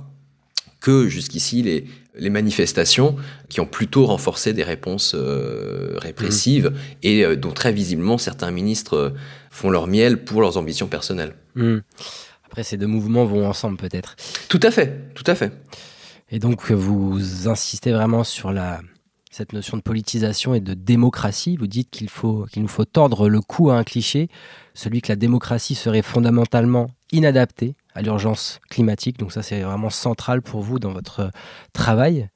que 0.80 1.08
jusqu'ici 1.08 1.62
les, 1.62 1.86
les 2.15 2.30
manifestations 2.32 3.15
qui 3.50 3.60
ont 3.60 3.68
plutôt 3.68 4.06
renforcé 4.06 4.53
des 4.53 4.63
réponses 4.63 5.13
euh, 5.15 5.94
répressives 5.98 6.70
mmh. 6.70 6.75
et 7.03 7.36
dont 7.36 7.51
très 7.51 7.72
visiblement 7.72 8.18
certains 8.18 8.51
ministres 8.51 9.13
font 9.51 9.70
leur 9.70 9.86
miel 9.86 10.24
pour 10.24 10.41
leurs 10.41 10.58
ambitions 10.58 10.88
personnelles. 10.88 11.36
Mmh. 11.56 11.77
Après, 12.46 12.63
ces 12.63 12.77
deux 12.77 12.88
mouvements 12.88 13.25
vont 13.25 13.48
ensemble 13.48 13.77
peut-être. 13.77 14.15
Tout 14.50 14.60
à 14.63 14.72
fait, 14.72 15.13
tout 15.13 15.24
à 15.27 15.36
fait. 15.36 15.51
Et 16.32 16.40
donc, 16.40 16.72
vous 16.72 17.50
insistez 17.50 17.92
vraiment 17.92 18.24
sur 18.24 18.54
la, 18.54 18.80
cette 19.32 19.52
notion 19.52 19.76
de 19.76 19.82
politisation 19.82 20.54
et 20.54 20.62
de 20.62 20.74
démocratie. 20.74 21.58
Vous 21.58 21.68
dites 21.68 21.90
qu'il 21.90 22.08
nous 22.56 22.68
faut 22.70 22.86
tordre 22.86 23.28
le 23.28 23.42
cou 23.42 23.70
à 23.70 23.76
un 23.76 23.84
cliché, 23.84 24.30
celui 24.74 25.02
que 25.02 25.10
la 25.12 25.18
démocratie 25.18 25.76
serait 25.76 26.02
fondamentalement 26.02 26.90
inadaptée 27.12 27.76
à 27.94 28.02
l'urgence 28.02 28.62
climatique. 28.70 29.20
Donc 29.20 29.34
ça, 29.34 29.44
c'est 29.44 29.62
vraiment 29.62 29.90
central 29.90 30.42
pour 30.42 30.62
vous 30.62 30.80
dans 30.80 30.94
votre 30.94 31.32
travail. 31.74 32.30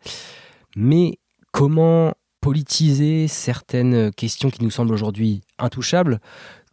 Mais 0.76 1.18
comment 1.54 2.14
politiser 2.42 3.30
certaines 3.30 4.12
questions 4.12 4.50
qui 4.50 4.62
nous 4.62 4.72
semblent 4.72 4.94
aujourd'hui 4.94 5.42
intouchables, 5.58 6.20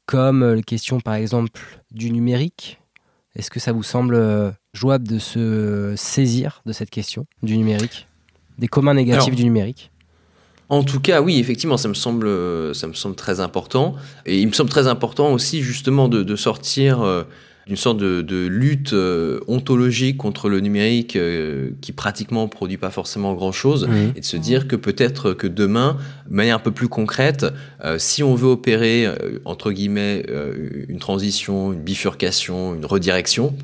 comme 0.07 0.55
les 0.55 0.65
questions 0.65 0.99
par 0.99 1.15
exemple 1.15 1.81
du 1.93 2.11
numérique? 2.11 2.82
Est-ce 3.37 3.51
que 3.51 3.61
ça 3.61 3.73
vous 3.73 3.83
semble 3.83 4.55
jouable 4.75 5.09
de 5.09 5.19
se 5.19 5.95
saisir 5.97 6.63
de 6.67 6.73
cette 6.73 6.91
question 6.91 7.27
du 7.43 7.57
numérique, 7.57 8.07
des 8.59 8.69
communs 8.69 8.95
négatifs 8.95 9.25
Alors, 9.25 9.37
du 9.37 9.45
numérique? 9.45 9.91
en 10.69 10.83
tout 10.85 11.01
cas, 11.01 11.21
oui, 11.21 11.39
effectivement, 11.39 11.77
ça 11.77 11.89
me 11.89 11.95
semble, 11.95 12.27
ça 12.75 12.87
me 12.87 12.95
semble 12.95 13.15
très 13.15 13.41
important. 13.41 13.95
Et 14.25 14.41
il 14.41 14.47
me 14.47 14.53
semble 14.53 14.71
très 14.71 14.87
important 14.87 15.31
aussi, 15.33 15.61
justement, 15.63 16.09
de, 16.09 16.23
de 16.23 16.37
sortir 16.37 17.03
euh, 17.03 17.25
d'une 17.67 17.77
sorte 17.77 17.99
de, 17.99 18.23
de 18.23 18.47
lutte 18.47 18.93
euh, 18.93 19.41
ontologique 19.47 20.17
contre 20.17 20.49
le 20.49 20.61
numérique 20.61 21.17
euh, 21.17 21.71
qui 21.81 21.93
pratiquement 21.93 22.49
produit 22.49 22.77
pas 22.77 22.91
forcément 22.91 23.35
grand 23.35 23.53
chose 23.53 23.73
Mmh. 23.83 24.13
et 24.17 24.21
de 24.21 24.25
se 24.25 24.37
dire 24.37 24.69
que 24.69 24.77
peut-être 24.77 25.33
que 25.33 25.47
demain, 25.47 25.97
de 26.29 26.35
manière 26.35 26.57
un 26.57 26.61
peu 26.61 26.71
plus 26.71 26.89
concrète, 26.89 27.47
euh, 27.85 27.99
si 27.99 28.23
on 28.23 28.35
veut 28.35 28.49
opérer 28.49 29.07
entre 29.45 29.73
guillemets 29.73 30.25
une 30.89 30.99
transition, 30.99 31.73
une 31.73 31.81
bifurcation, 31.81 32.75
une 32.75 32.85
redirection, 32.85 33.55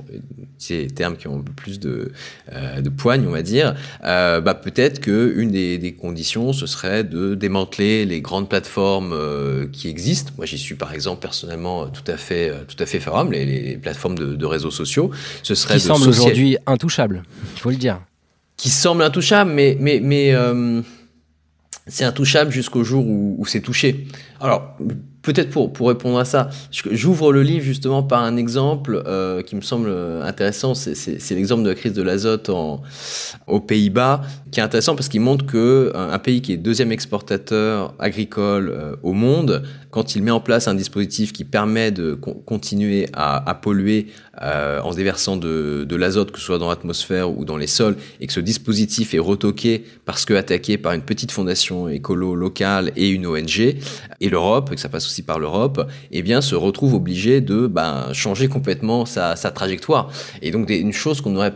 c'est 0.59 0.83
des 0.83 0.91
termes 0.91 1.17
qui 1.17 1.29
ont 1.29 1.39
un 1.39 1.43
peu 1.43 1.53
plus 1.53 1.79
de, 1.79 2.13
euh, 2.53 2.81
de 2.81 2.89
poigne, 2.89 3.25
on 3.27 3.31
va 3.31 3.43
dire, 3.43 3.77
euh, 4.05 4.41
bah 4.41 4.55
peut-être 4.55 5.01
que 5.01 5.35
une 5.37 5.51
des, 5.51 5.79
des, 5.79 5.93
conditions 5.93 6.53
ce 6.53 6.67
serait 6.67 7.05
de 7.05 7.35
démanteler 7.35 8.05
les 8.05 8.21
grandes 8.21 8.49
plateformes 8.49 9.13
euh, 9.13 9.67
qui 9.73 9.89
existent. 9.89 10.33
Moi, 10.37 10.47
j'y 10.47 10.59
suis 10.59 10.75
par 10.75 10.93
exemple 10.93 11.21
personnellement 11.21 11.87
tout 11.87 12.09
à 12.11 12.17
fait, 12.17 12.53
tout 12.67 12.83
à 12.83 12.87
fait 12.87 12.99
favorable. 12.99 13.35
Les, 13.35 13.45
les 13.47 13.77
plateformes 13.89 14.19
de, 14.19 14.35
de, 14.37 14.47
réseaux 14.47 14.71
sociaux, 14.71 15.11
ce 15.43 15.55
serait 15.55 15.75
qui 15.75 15.81
semble 15.81 16.05
social... 16.05 16.23
aujourd'hui 16.23 16.57
intouchable, 16.67 17.23
il 17.55 17.61
faut 17.61 17.71
le 17.71 17.77
dire. 17.77 18.01
Qui 18.57 18.71
semble 18.71 19.03
intouchable, 19.03 19.51
mais 19.51 19.77
mais 19.81 20.01
mais 20.03 20.35
euh, 20.35 20.83
c'est 21.87 22.05
intouchable 22.05 22.51
jusqu'au 22.51 22.85
jour 22.85 23.07
où, 23.07 23.37
où 23.39 23.47
c'est 23.47 23.61
touché. 23.61 24.07
Alors 24.41 24.77
peut-être 25.23 25.51
pour, 25.51 25.73
pour 25.73 25.89
répondre 25.89 26.19
à 26.19 26.25
ça, 26.25 26.49
j'ouvre 26.71 27.33
le 27.33 27.43
livre 27.43 27.65
justement 27.65 28.03
par 28.03 28.23
un 28.23 28.37
exemple 28.37 29.03
euh, 29.07 29.43
qui 29.43 29.57
me 29.57 29.61
semble 29.61 29.91
intéressant, 30.23 30.75
c'est 30.75 31.31
l'exemple 31.35 31.65
de 31.65 31.69
la 31.69 31.75
crise 31.75 31.93
de 31.93 32.03
l'azote 32.03 32.51
aux 33.47 33.61
Pays-Bas, 33.61 34.23
qui 34.51 34.61
est 34.61 34.63
intéressant 34.63 34.95
parce 34.95 35.09
qu'il 35.09 35.21
montre 35.21 35.45
que 35.45 35.93
un, 35.95 36.11
un, 36.13 36.19
pays 36.19 36.41
qui 36.41 36.53
est 36.53 36.57
deuxième 36.57 36.93
exportateur 36.93 37.95
agricole 37.99 38.71
euh, 38.71 38.97
au 39.03 39.13
monde, 39.13 39.63
quand 39.91 40.15
il 40.15 40.23
met 40.23 40.31
en 40.31 40.41
place 40.41 40.69
un 40.69 40.75
dispositif 40.75 41.33
qui 41.33 41.45
permet 41.45 41.91
de 41.91 42.15
co 42.15 42.35
continuer 42.35 43.09
à, 43.13 43.55
polluer 43.55 44.09
euh, 44.43 44.81
en 44.81 44.93
déversant 44.93 45.37
de, 45.37 45.87
l'azote, 45.97 46.31
que 46.31 46.39
ce 46.39 46.45
soit 46.45 46.59
dans 46.59 46.69
l'atmosphère 46.69 47.31
ou 47.37 47.45
dans 47.45 47.57
les 47.57 47.67
sols, 47.67 47.97
et 48.21 48.27
que 48.27 48.33
ce 48.33 48.41
dispositif 48.41 49.15
est 49.15 49.19
retoqué 49.19 49.85
parce 50.05 50.25
que 50.25 50.35
attaqué 50.35 50.79
par 50.79 50.93
une 50.93 51.03
petite 51.03 51.33
fondation 51.33 51.89
écolo 51.89 52.35
locale 52.35 52.93
et 52.97 53.09
une 53.09 53.27
ONG, 53.27 53.77
et 54.21 54.29
l'Europe, 54.29 54.71
que 54.71 54.81
ça 54.81 54.89
passe 54.89 55.07
aussi 55.07 55.23
par 55.23 55.39
l'Europe, 55.39 55.89
eh 56.11 56.23
bien, 56.23 56.41
se 56.41 56.55
retrouve 56.55 56.95
obligé 56.95 57.41
de 57.41 57.67
ben, 57.67 58.13
changer 58.13 58.49
complètement 58.49 59.07
sa, 59.07 59.35
trajectoire. 59.37 60.11
Et 60.43 60.51
donc, 60.51 60.71
une 60.71 60.93
chose 60.93 61.21
qu'on 61.21 61.31
n'aurait 61.31 61.55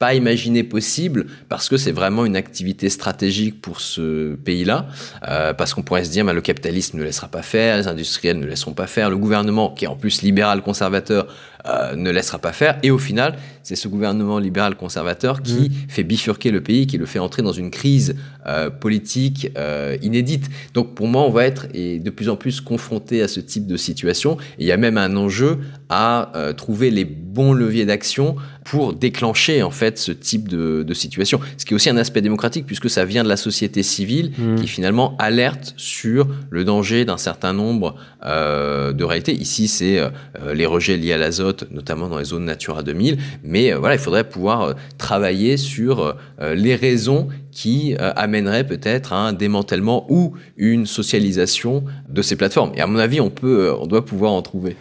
pas 0.00 0.14
imaginé 0.14 0.64
possible 0.64 1.26
parce 1.50 1.68
que 1.68 1.76
c'est 1.76 1.92
vraiment 1.92 2.24
une 2.24 2.34
activité 2.34 2.88
stratégique 2.88 3.60
pour 3.60 3.82
ce 3.82 4.34
pays-là, 4.34 4.86
euh, 5.28 5.52
parce 5.52 5.74
qu'on 5.74 5.82
pourrait 5.82 6.04
se 6.04 6.10
dire, 6.10 6.24
bah, 6.24 6.32
le 6.32 6.40
capitalisme 6.40 6.96
ne 6.96 7.04
laissera 7.04 7.28
pas 7.28 7.42
faire, 7.42 7.76
les 7.76 7.86
industriels 7.86 8.38
ne 8.38 8.46
laisseront 8.46 8.72
pas 8.72 8.86
faire, 8.86 9.10
le 9.10 9.18
gouvernement, 9.18 9.68
qui 9.68 9.84
est 9.84 9.88
en 9.88 9.96
plus 9.96 10.22
libéral 10.22 10.62
conservateur, 10.62 11.26
euh, 11.66 11.94
ne 11.96 12.10
laissera 12.10 12.38
pas 12.38 12.52
faire, 12.52 12.78
et 12.82 12.90
au 12.90 12.98
final, 12.98 13.36
c'est 13.62 13.76
ce 13.76 13.88
gouvernement 13.88 14.38
libéral 14.38 14.76
conservateur 14.76 15.42
qui 15.42 15.68
mmh. 15.68 15.72
fait 15.88 16.04
bifurquer 16.04 16.50
le 16.50 16.60
pays, 16.60 16.86
qui 16.86 16.96
le 16.98 17.06
fait 17.06 17.18
entrer 17.18 17.42
dans 17.42 17.52
une 17.52 17.70
crise 17.70 18.16
euh, 18.46 18.70
politique 18.70 19.52
euh, 19.58 19.96
inédite. 20.02 20.48
Donc 20.74 20.94
pour 20.94 21.06
moi, 21.06 21.22
on 21.22 21.30
va 21.30 21.44
être 21.44 21.66
et 21.74 21.98
de 21.98 22.10
plus 22.10 22.28
en 22.28 22.36
plus 22.36 22.60
confronté 22.60 23.20
à 23.22 23.28
ce 23.28 23.40
type 23.40 23.66
de 23.66 23.76
situation. 23.76 24.38
Et 24.58 24.64
il 24.64 24.66
y 24.66 24.72
a 24.72 24.76
même 24.76 24.96
un 24.96 25.16
enjeu 25.16 25.58
à 25.90 26.32
trouver 26.56 26.90
les 26.90 27.04
bons 27.04 27.52
leviers 27.52 27.84
d'action 27.84 28.36
pour 28.64 28.94
déclencher 28.94 29.64
en 29.64 29.72
fait 29.72 29.98
ce 29.98 30.12
type 30.12 30.48
de, 30.48 30.84
de, 30.86 30.94
situation. 30.94 31.40
Ce 31.58 31.64
qui 31.64 31.72
est 31.72 31.74
aussi 31.74 31.90
un 31.90 31.96
aspect 31.96 32.22
démocratique 32.22 32.64
puisque 32.64 32.88
ça 32.88 33.04
vient 33.04 33.24
de 33.24 33.28
la 33.28 33.36
société 33.36 33.82
civile 33.82 34.32
mmh. 34.38 34.54
qui 34.56 34.68
finalement 34.68 35.16
alerte 35.18 35.74
sur 35.76 36.28
le 36.48 36.64
danger 36.64 37.04
d'un 37.04 37.18
certain 37.18 37.52
nombre 37.52 37.96
euh, 38.24 38.92
de 38.92 39.04
réalités. 39.04 39.32
Ici, 39.32 39.68
c'est 39.68 39.98
euh, 39.98 40.10
les 40.54 40.66
rejets 40.66 40.96
liés 40.96 41.12
à 41.12 41.18
l'azote, 41.18 41.70
notamment 41.70 42.08
dans 42.08 42.18
les 42.18 42.24
zones 42.24 42.44
Natura 42.44 42.82
2000. 42.82 43.18
Mais 43.42 43.72
euh, 43.72 43.78
voilà, 43.78 43.94
il 43.94 44.00
faudrait 44.00 44.28
pouvoir 44.28 44.62
euh, 44.62 44.72
travailler 44.98 45.56
sur 45.56 46.16
euh, 46.40 46.54
les 46.54 46.74
raisons 46.74 47.28
qui 47.50 47.96
euh, 47.98 48.12
amènerait 48.16 48.66
peut-être 48.66 49.12
à 49.12 49.16
un 49.16 49.32
démantèlement 49.32 50.06
ou 50.08 50.34
une 50.56 50.86
socialisation 50.86 51.84
de 52.08 52.22
ces 52.22 52.36
plateformes. 52.36 52.72
Et 52.74 52.80
à 52.80 52.86
mon 52.86 52.98
avis, 52.98 53.20
on 53.20 53.30
peut, 53.30 53.74
on 53.78 53.86
doit 53.86 54.04
pouvoir 54.04 54.32
en 54.32 54.42
trouver. 54.42 54.76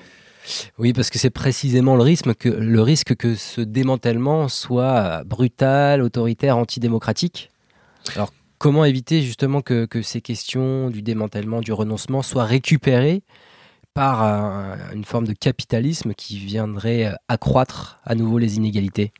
Oui, 0.77 0.93
parce 0.93 1.09
que 1.09 1.19
c'est 1.19 1.29
précisément 1.29 1.95
le 1.95 2.03
risque, 2.03 2.33
que, 2.35 2.49
le 2.49 2.81
risque 2.81 3.15
que 3.15 3.35
ce 3.35 3.61
démantèlement 3.61 4.47
soit 4.47 5.23
brutal, 5.25 6.01
autoritaire, 6.01 6.57
antidémocratique. 6.57 7.51
Alors, 8.15 8.31
comment 8.59 8.85
éviter 8.85 9.23
justement 9.23 9.61
que, 9.61 9.87
ces 10.03 10.21
questions 10.21 10.89
du 10.89 11.01
démantèlement, 11.01 11.61
du 11.61 11.73
renoncement 11.73 12.21
soient 12.21 12.45
récupérées 12.45 13.23
par 13.95 14.21
une 14.93 15.03
forme 15.03 15.25
de 15.25 15.33
capitalisme 15.33 16.13
qui 16.13 16.37
viendrait 16.37 17.11
accroître 17.27 17.99
à 18.05 18.15
nouveau 18.15 18.37
les 18.37 18.57
inégalités? 18.57 19.11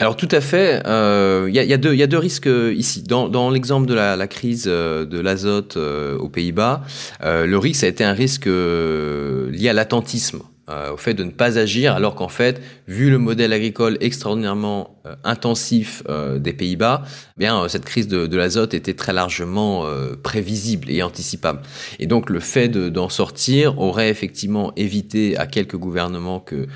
Alors 0.00 0.16
tout 0.16 0.28
à 0.30 0.40
fait, 0.40 0.76
il 0.76 0.82
euh, 0.86 1.50
y, 1.50 1.58
y, 1.58 1.72
a 2.02 2.06
deux 2.06 2.18
risques 2.18 2.48
ici. 2.74 3.02
Dans, 3.02 3.50
l'exemple 3.50 3.86
de 3.86 3.94
la, 3.94 4.26
crise 4.26 4.64
euh, 4.66 5.04
de 5.04 5.20
l'azote 5.20 5.76
euh, 5.76 6.16
aux 6.18 6.28
Pays-Bas, 6.28 6.82
le 7.22 7.56
risque 7.56 7.84
a 7.84 7.88
été 7.88 8.02
un 8.04 8.12
risque 8.12 8.46
lié 8.46 9.68
à 9.68 9.72
l'attentisme. 9.72 10.40
Au 10.68 10.96
fait 10.96 11.14
de 11.14 11.24
ne 11.24 11.30
pas 11.30 11.58
agir, 11.58 11.94
alors 11.94 12.14
qu'en 12.14 12.28
fait, 12.28 12.60
vu 12.88 13.10
le 13.10 13.18
modèle 13.18 13.52
agricole 13.52 13.98
extraordinairement 14.00 14.94
euh, 15.06 15.16
intensif 15.22 16.02
euh, 16.08 16.38
des 16.38 16.54
Pays-Bas, 16.54 17.02
eh 17.04 17.38
bien 17.38 17.60
euh, 17.60 17.68
cette 17.68 17.84
crise 17.84 18.08
de, 18.08 18.26
de 18.26 18.36
l'azote 18.38 18.72
était 18.72 18.94
très 18.94 19.12
largement 19.12 19.84
prévisible 20.22 20.90
et 20.90 21.02
anticipable. 21.02 21.60
Et 21.98 22.06
donc 22.06 22.30
le 22.30 22.40
fait 22.40 22.68
d'en 22.68 23.10
sortir 23.10 23.78
aurait 23.78 24.08
effectivement 24.08 24.72
évité 24.76 25.36
à 25.36 25.46
quelques 25.46 25.76
gouvernements 25.76 26.40
que 26.40 26.66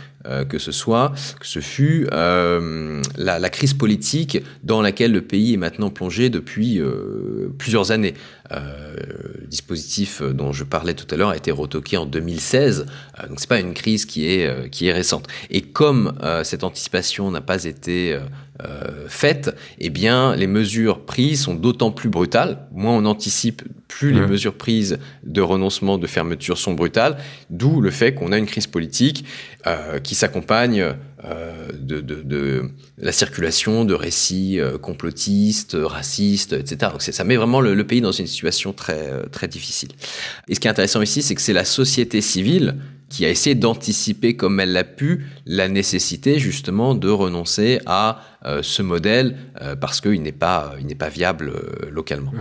que 0.48 0.58
ce 0.58 0.72
soit, 0.72 1.12
que 1.40 1.46
ce 1.46 1.60
fut 1.60 2.06
la, 2.10 3.38
la, 3.38 3.48
crise 3.50 3.72
politique 3.72 4.42
dans 4.62 4.82
laquelle 4.82 5.12
le 5.12 5.22
pays 5.22 5.54
est 5.54 5.58
maintenant 5.58 5.90
plongé 5.90 6.28
depuis 6.28 6.80
plusieurs 7.56 7.92
années. 7.92 8.14
le 8.50 9.46
dispositif 9.46 10.22
dont 10.22 10.52
je 10.52 10.64
parlais 10.64 10.94
tout 10.94 11.06
à 11.14 11.16
l'heure 11.16 11.30
a 11.30 11.36
été 11.36 11.50
retoqué 11.50 11.96
en 11.96 12.04
2016, 12.04 12.86
donc 13.28 13.38
c'est 13.38 13.48
pas 13.48 13.60
une 13.60 13.74
crise 13.74 14.06
qui 14.06 14.26
est 14.26 14.68
qui 14.70 14.88
est 14.88 14.92
récente. 14.92 15.26
Et 15.50 15.62
comme 15.62 16.14
cette 16.42 16.64
anticipation 16.64 17.30
n'a 17.30 17.40
pas 17.40 17.64
été 17.64 18.12
euh, 18.12 18.20
faites, 19.06 19.54
eh 19.78 19.90
bien, 19.90 20.34
les 20.34 20.46
mesures 20.46 21.04
prises 21.04 21.42
sont 21.42 21.54
d'autant 21.54 21.90
plus 21.90 22.08
brutales. 22.08 22.66
Moins 22.72 22.92
on 22.92 23.04
anticipe, 23.04 23.62
plus 23.88 24.12
les 24.12 24.20
mesures 24.20 24.54
prises 24.54 24.98
de 25.24 25.40
renoncement, 25.40 25.98
de 25.98 26.06
fermeture 26.06 26.58
sont 26.58 26.74
brutales. 26.74 27.16
D'où 27.50 27.80
le 27.80 27.90
fait 27.90 28.14
qu'on 28.14 28.32
a 28.32 28.38
une 28.38 28.46
crise 28.46 28.66
politique 28.66 29.24
euh, 29.66 29.98
qui 29.98 30.14
s'accompagne 30.14 30.94
euh, 31.24 31.68
de, 31.72 32.00
de, 32.00 32.22
de, 32.22 32.70
la 32.96 33.10
circulation 33.10 33.84
de 33.84 33.92
récits 33.92 34.60
euh, 34.60 34.78
complotistes, 34.78 35.76
racistes, 35.78 36.52
etc. 36.52 36.92
Donc 36.92 37.02
ça 37.02 37.24
met 37.24 37.34
vraiment 37.34 37.60
le, 37.60 37.74
le, 37.74 37.84
pays 37.84 38.00
dans 38.00 38.12
une 38.12 38.28
situation 38.28 38.72
très 38.72 39.08
euh, 39.10 39.22
très 39.24 39.48
difficile. 39.48 39.88
Et 40.46 40.54
ce 40.54 40.60
qui 40.60 40.68
est 40.68 40.70
intéressant 40.70 41.02
ici, 41.02 41.22
c'est 41.22 41.34
que 41.34 41.40
c'est 41.40 41.52
la 41.52 41.64
société 41.64 42.20
civile 42.20 42.76
qui 43.08 43.24
a 43.24 43.30
essayé 43.30 43.54
d'anticiper 43.54 44.36
comme 44.36 44.60
elle 44.60 44.72
l'a 44.72 44.84
pu 44.84 45.26
la 45.44 45.68
nécessité 45.68 46.38
justement 46.38 46.94
de 46.94 47.08
renoncer 47.08 47.80
à 47.86 48.20
euh, 48.37 48.37
ce 48.62 48.82
modèle 48.82 49.36
euh, 49.60 49.74
parce 49.74 50.00
qu'il 50.00 50.22
n'est 50.22 50.32
pas, 50.32 50.74
il 50.78 50.86
n'est 50.86 50.94
pas 50.94 51.08
viable 51.08 51.50
euh, 51.54 51.90
localement. 51.90 52.32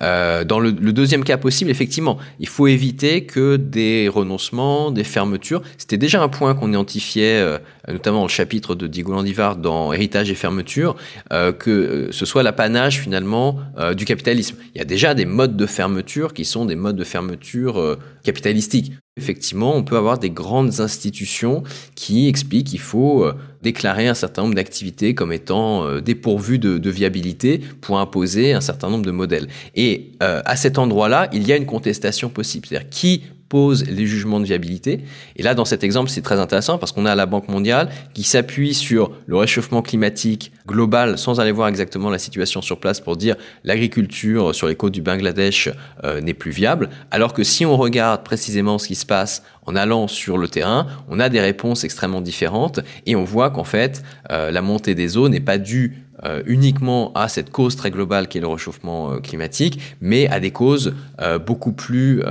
dans 0.00 0.60
le, 0.60 0.70
le, 0.70 0.92
deuxième 0.92 1.24
cas 1.24 1.36
possible, 1.36 1.70
effectivement, 1.70 2.18
il 2.38 2.48
faut 2.48 2.66
éviter 2.66 3.24
que 3.24 3.56
des 3.56 4.08
renoncements, 4.08 4.90
des 4.90 5.04
fermetures, 5.04 5.62
c'était 5.76 5.98
déjà 5.98 6.22
un 6.22 6.28
point 6.28 6.54
qu'on 6.54 6.68
identifiait 6.68 7.60
notamment 7.88 8.18
dans 8.18 8.24
le 8.24 8.28
chapitre 8.28 8.74
de 8.74 8.86
Diego 8.86 9.12
Landivard 9.12 9.56
dans 9.56 9.92
Héritage 9.92 10.30
et 10.30 10.34
fermeture, 10.34 10.96
que 11.30 12.08
ce 12.10 12.26
soit 12.26 12.42
l'apanage 12.42 13.00
finalement 13.00 13.58
du 13.96 14.04
capitalisme. 14.04 14.56
Il 14.74 14.78
y 14.78 14.82
a 14.82 14.84
déjà 14.84 15.14
des 15.14 15.24
modes 15.24 15.56
de 15.56 15.66
fermeture 15.66 16.34
qui 16.34 16.44
sont 16.44 16.64
des 16.64 16.76
modes 16.76 16.96
de 16.96 17.04
fermeture 17.04 17.98
capitalistiques. 18.22 18.92
Effectivement, 19.16 19.74
on 19.74 19.82
peut 19.82 19.96
avoir 19.96 20.18
des 20.18 20.30
grandes 20.30 20.80
institutions 20.80 21.62
qui 21.94 22.28
expliquent 22.28 22.68
qu'il 22.68 22.80
faut 22.80 23.26
déclarer 23.62 24.08
un 24.08 24.14
certain 24.14 24.42
nombre 24.42 24.54
d'activités 24.54 25.14
comme 25.14 25.32
étant 25.32 25.84
euh, 25.84 26.00
dépourvues 26.00 26.58
de, 26.58 26.90
viabilité 26.90 27.60
pour 27.80 27.98
imposer 27.98 28.52
un 28.52 28.60
certain 28.60 28.90
nombre 28.90 29.04
de 29.04 29.10
modèles. 29.10 29.48
Et 29.76 30.12
euh, 30.22 30.42
à 30.44 30.56
cet 30.56 30.78
endroit-là, 30.78 31.28
il 31.32 31.46
y 31.46 31.52
a 31.52 31.56
une 31.56 31.66
contestation 31.66 32.28
possible. 32.28 32.66
C'est-à-dire 32.66 32.88
qui 32.90 33.22
pose 33.50 33.84
les 33.84 34.06
jugements 34.06 34.40
de 34.40 34.46
viabilité. 34.46 35.00
Et 35.36 35.42
là, 35.42 35.54
dans 35.54 35.66
cet 35.66 35.84
exemple, 35.84 36.08
c'est 36.08 36.22
très 36.22 36.38
intéressant 36.38 36.78
parce 36.78 36.92
qu'on 36.92 37.04
a 37.04 37.14
la 37.16 37.26
Banque 37.26 37.48
mondiale 37.48 37.90
qui 38.14 38.22
s'appuie 38.22 38.74
sur 38.74 39.10
le 39.26 39.36
réchauffement 39.36 39.82
climatique 39.82 40.52
global 40.66 41.18
sans 41.18 41.40
aller 41.40 41.50
voir 41.50 41.66
exactement 41.66 42.10
la 42.10 42.18
situation 42.18 42.62
sur 42.62 42.78
place 42.78 43.00
pour 43.00 43.16
dire 43.16 43.34
l'agriculture 43.64 44.54
sur 44.54 44.68
les 44.68 44.76
côtes 44.76 44.92
du 44.92 45.02
Bangladesh 45.02 45.68
euh, 46.04 46.20
n'est 46.20 46.32
plus 46.32 46.52
viable. 46.52 46.90
Alors 47.10 47.32
que 47.32 47.42
si 47.42 47.66
on 47.66 47.76
regarde 47.76 48.22
précisément 48.22 48.78
ce 48.78 48.86
qui 48.86 48.94
se 48.94 49.04
passe 49.04 49.42
en 49.66 49.74
allant 49.74 50.06
sur 50.06 50.38
le 50.38 50.46
terrain, 50.46 50.86
on 51.08 51.18
a 51.18 51.28
des 51.28 51.40
réponses 51.40 51.82
extrêmement 51.82 52.20
différentes 52.20 52.78
et 53.04 53.16
on 53.16 53.24
voit 53.24 53.50
qu'en 53.50 53.64
fait, 53.64 54.04
euh, 54.30 54.52
la 54.52 54.62
montée 54.62 54.94
des 54.94 55.16
eaux 55.16 55.28
n'est 55.28 55.40
pas 55.40 55.58
due 55.58 56.04
euh, 56.24 56.42
uniquement 56.44 57.12
à 57.14 57.28
cette 57.28 57.50
cause 57.50 57.76
très 57.76 57.90
globale 57.90 58.28
qui 58.28 58.36
est 58.36 58.40
le 58.42 58.46
réchauffement 58.46 59.12
euh, 59.12 59.18
climatique, 59.20 59.80
mais 60.02 60.28
à 60.28 60.38
des 60.38 60.50
causes 60.50 60.94
euh, 61.20 61.38
beaucoup 61.38 61.72
plus 61.72 62.22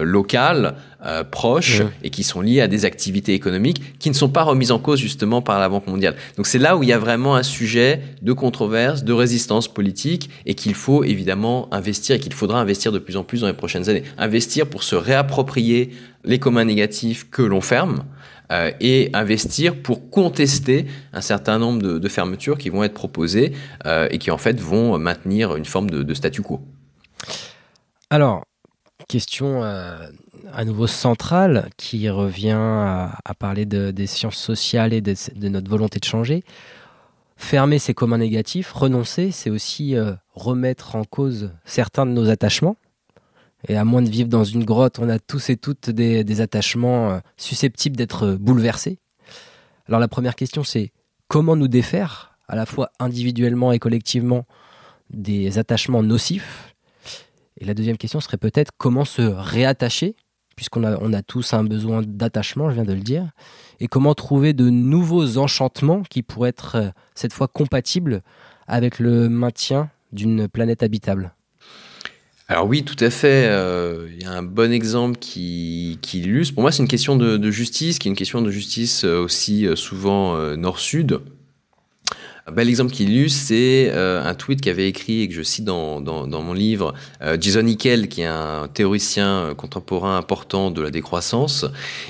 locales, 0.00 0.74
proches, 1.30 1.82
et 2.02 2.10
qui 2.10 2.22
sont 2.22 2.40
liées 2.40 2.60
à 2.60 2.68
des 2.68 2.84
activités 2.84 3.34
économiques 3.34 3.98
qui 3.98 4.08
ne 4.08 4.14
sont 4.14 4.28
pas 4.28 4.42
remises 4.42 4.70
en 4.70 4.78
cause 4.78 5.00
justement 5.00 5.42
par 5.42 5.58
la 5.58 5.68
Banque 5.68 5.86
mondiale. 5.86 6.14
Donc 6.36 6.46
c'est 6.46 6.58
là 6.58 6.76
où 6.76 6.82
il 6.82 6.88
y 6.88 6.92
a 6.92 6.98
vraiment 6.98 7.34
un 7.34 7.42
sujet 7.42 8.00
de 8.22 8.32
controverse, 8.32 9.02
de 9.02 9.12
résistance 9.12 9.68
politique, 9.68 10.30
et 10.46 10.54
qu'il 10.54 10.74
faut 10.74 11.02
évidemment 11.02 11.68
investir, 11.74 12.16
et 12.16 12.20
qu'il 12.20 12.32
faudra 12.32 12.60
investir 12.60 12.92
de 12.92 12.98
plus 12.98 13.16
en 13.16 13.24
plus 13.24 13.40
dans 13.40 13.48
les 13.48 13.52
prochaines 13.52 13.88
années. 13.88 14.04
Investir 14.18 14.66
pour 14.66 14.82
se 14.82 14.94
réapproprier 14.94 15.90
les 16.24 16.38
communs 16.38 16.64
négatifs 16.64 17.28
que 17.30 17.42
l'on 17.42 17.60
ferme, 17.60 18.04
euh, 18.52 18.70
et 18.80 19.08
investir 19.14 19.80
pour 19.80 20.10
contester 20.10 20.84
un 21.14 21.22
certain 21.22 21.58
nombre 21.58 21.80
de, 21.80 22.08
fermetures 22.08 22.58
qui 22.58 22.68
vont 22.68 22.84
être 22.84 22.92
proposées 22.92 23.52
euh, 23.86 24.08
et 24.10 24.18
qui 24.18 24.30
en 24.30 24.36
fait 24.36 24.60
vont 24.60 24.98
maintenir 24.98 25.56
une 25.56 25.64
forme 25.64 25.88
de, 25.88 26.14
statu 26.14 26.42
quo. 26.42 26.60
Alors, 28.10 28.44
question 29.08 29.64
euh, 29.64 29.96
à 30.52 30.66
nouveau 30.66 30.86
centrale 30.86 31.70
qui 31.78 32.10
revient 32.10 32.50
à, 32.50 33.34
parler 33.38 33.64
de, 33.64 33.90
des 33.90 34.06
sciences 34.06 34.36
sociales 34.36 34.92
et 34.92 35.00
de, 35.00 35.14
notre 35.48 35.70
volonté 35.70 35.98
de 35.98 36.04
changer. 36.04 36.44
Fermer 37.36 37.78
ces 37.78 37.94
communs 37.94 38.18
négatifs, 38.18 38.70
renoncer, 38.72 39.30
c'est 39.30 39.50
aussi 39.50 39.96
remettre 40.34 40.94
en 40.94 41.04
cause 41.04 41.52
certains 41.64 42.04
de 42.04 42.10
nos 42.10 42.28
attachements. 42.28 42.76
Et 43.68 43.76
à 43.76 43.84
moins 43.84 44.02
de 44.02 44.10
vivre 44.10 44.28
dans 44.28 44.44
une 44.44 44.64
grotte, 44.64 44.98
on 44.98 45.08
a 45.08 45.18
tous 45.18 45.50
et 45.50 45.56
toutes 45.56 45.90
des, 45.90 46.40
attachements 46.40 47.10
euh, 47.10 47.18
susceptibles 47.36 47.96
d'être 47.96 48.34
bouleversés. 48.34 48.98
Alors 49.86 50.00
la 50.00 50.08
première 50.08 50.34
question, 50.34 50.64
c'est 50.64 50.92
comment 51.28 51.56
nous 51.56 51.68
défaire, 51.68 52.36
à 52.48 52.56
la 52.56 52.66
fois 52.66 52.90
individuellement 52.98 53.72
et 53.72 53.78
collectivement, 53.78 54.46
des 55.10 55.58
attachements 55.58 56.02
nocifs? 56.02 56.74
Et 57.58 57.64
la 57.64 57.74
deuxième 57.74 57.98
question 57.98 58.20
serait 58.20 58.38
peut-être 58.38 58.72
comment 58.76 59.04
se 59.04 59.22
réattacher, 59.22 60.16
puisqu'on 60.56 60.82
a, 60.84 60.98
on 61.00 61.12
a 61.12 61.22
tous 61.22 61.54
un 61.54 61.62
besoin 61.62 62.02
d'attachement, 62.02 62.70
je 62.70 62.74
viens 62.74 62.84
de 62.84 62.92
le 62.92 63.00
dire, 63.00 63.30
et 63.78 63.86
comment 63.86 64.14
trouver 64.14 64.52
de 64.52 64.70
nouveaux 64.70 65.38
enchantements 65.38 66.02
qui 66.02 66.22
pourraient 66.22 66.48
être 66.48 66.76
euh, 66.76 66.90
cette 67.14 67.32
fois 67.32 67.48
compatibles 67.48 68.22
avec 68.66 68.98
le 68.98 69.28
maintien 69.28 69.90
d'une 70.12 70.48
planète 70.48 70.82
habitable? 70.82 71.34
Alors 72.52 72.66
oui, 72.66 72.82
tout 72.82 73.02
à 73.02 73.08
fait. 73.08 73.46
Euh, 73.46 74.08
il 74.14 74.22
y 74.22 74.26
a 74.26 74.30
un 74.30 74.42
bon 74.42 74.72
exemple 74.72 75.18
qui, 75.18 75.98
illustre. 76.12 76.54
Pour 76.54 76.62
moi, 76.62 76.70
c'est 76.70 76.82
une 76.82 76.88
question 76.88 77.16
de, 77.16 77.50
justice, 77.50 77.98
qui 77.98 78.08
est 78.08 78.10
une 78.10 78.16
question 78.16 78.42
de 78.42 78.50
justice 78.50 79.04
euh, 79.04 79.24
aussi 79.24 79.66
euh, 79.66 79.74
souvent 79.74 80.36
nord-sud. 80.56 81.20
Bel 82.52 82.68
exemple 82.68 82.92
qui 82.92 83.04
illustre, 83.04 83.40
c'est 83.46 83.90
euh, 83.92 84.22
un 84.24 84.34
tweet 84.34 84.60
qu'avait 84.60 84.88
écrit 84.88 85.22
et 85.22 85.28
que 85.28 85.34
je 85.34 85.42
cite 85.42 85.64
dans, 85.64 86.00
dans, 86.00 86.26
dans 86.26 86.42
mon 86.42 86.52
livre 86.52 86.94
euh, 87.22 87.36
Jason 87.40 87.62
Nickel, 87.62 88.08
qui 88.08 88.22
est 88.22 88.26
un 88.26 88.68
théoricien 88.72 89.54
contemporain 89.56 90.16
important 90.16 90.70
de 90.70 90.80
la 90.82 90.90
décroissance, 90.90 91.66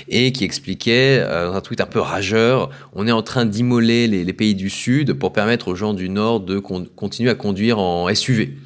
et 0.08 0.32
qui 0.32 0.44
expliquait 0.44 1.18
euh, 1.20 1.48
dans 1.48 1.54
un 1.54 1.60
tweet 1.60 1.80
un 1.80 1.86
peu 1.86 2.00
rageur, 2.00 2.70
on 2.94 3.06
est 3.06 3.12
en 3.12 3.22
train 3.22 3.46
d'immoler 3.46 4.08
les, 4.08 4.24
les, 4.24 4.32
pays 4.32 4.54
du 4.54 4.70
Sud 4.70 5.14
pour 5.14 5.32
permettre 5.32 5.68
aux 5.68 5.74
gens 5.74 5.94
du 5.94 6.08
Nord 6.08 6.40
de 6.40 6.58
con 6.58 6.86
continuer 6.96 7.30
à 7.30 7.34
conduire 7.34 7.78
en 7.78 8.12
SUV. 8.12 8.56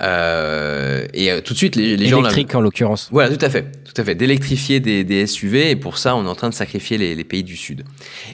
Euh, 0.00 1.06
et 1.14 1.30
euh, 1.30 1.40
tout 1.40 1.52
de 1.52 1.58
suite, 1.58 1.76
les, 1.76 1.96
les 1.96 2.06
gens... 2.06 2.20
Électrique 2.20 2.54
en 2.54 2.60
l'occurrence. 2.60 3.08
Voilà, 3.12 3.34
tout 3.34 3.44
à 3.44 3.50
fait. 3.50 3.66
Tout 3.94 4.00
à 4.00 4.04
fait. 4.04 4.14
D'électrifier 4.14 4.80
des, 4.80 5.04
des, 5.04 5.26
SUV, 5.26 5.70
et 5.70 5.76
pour 5.76 5.98
ça, 5.98 6.16
on 6.16 6.24
est 6.24 6.28
en 6.28 6.34
train 6.34 6.48
de 6.48 6.54
sacrifier 6.54 6.96
les, 6.96 7.14
les 7.14 7.24
pays 7.24 7.42
du 7.42 7.56
Sud. 7.56 7.84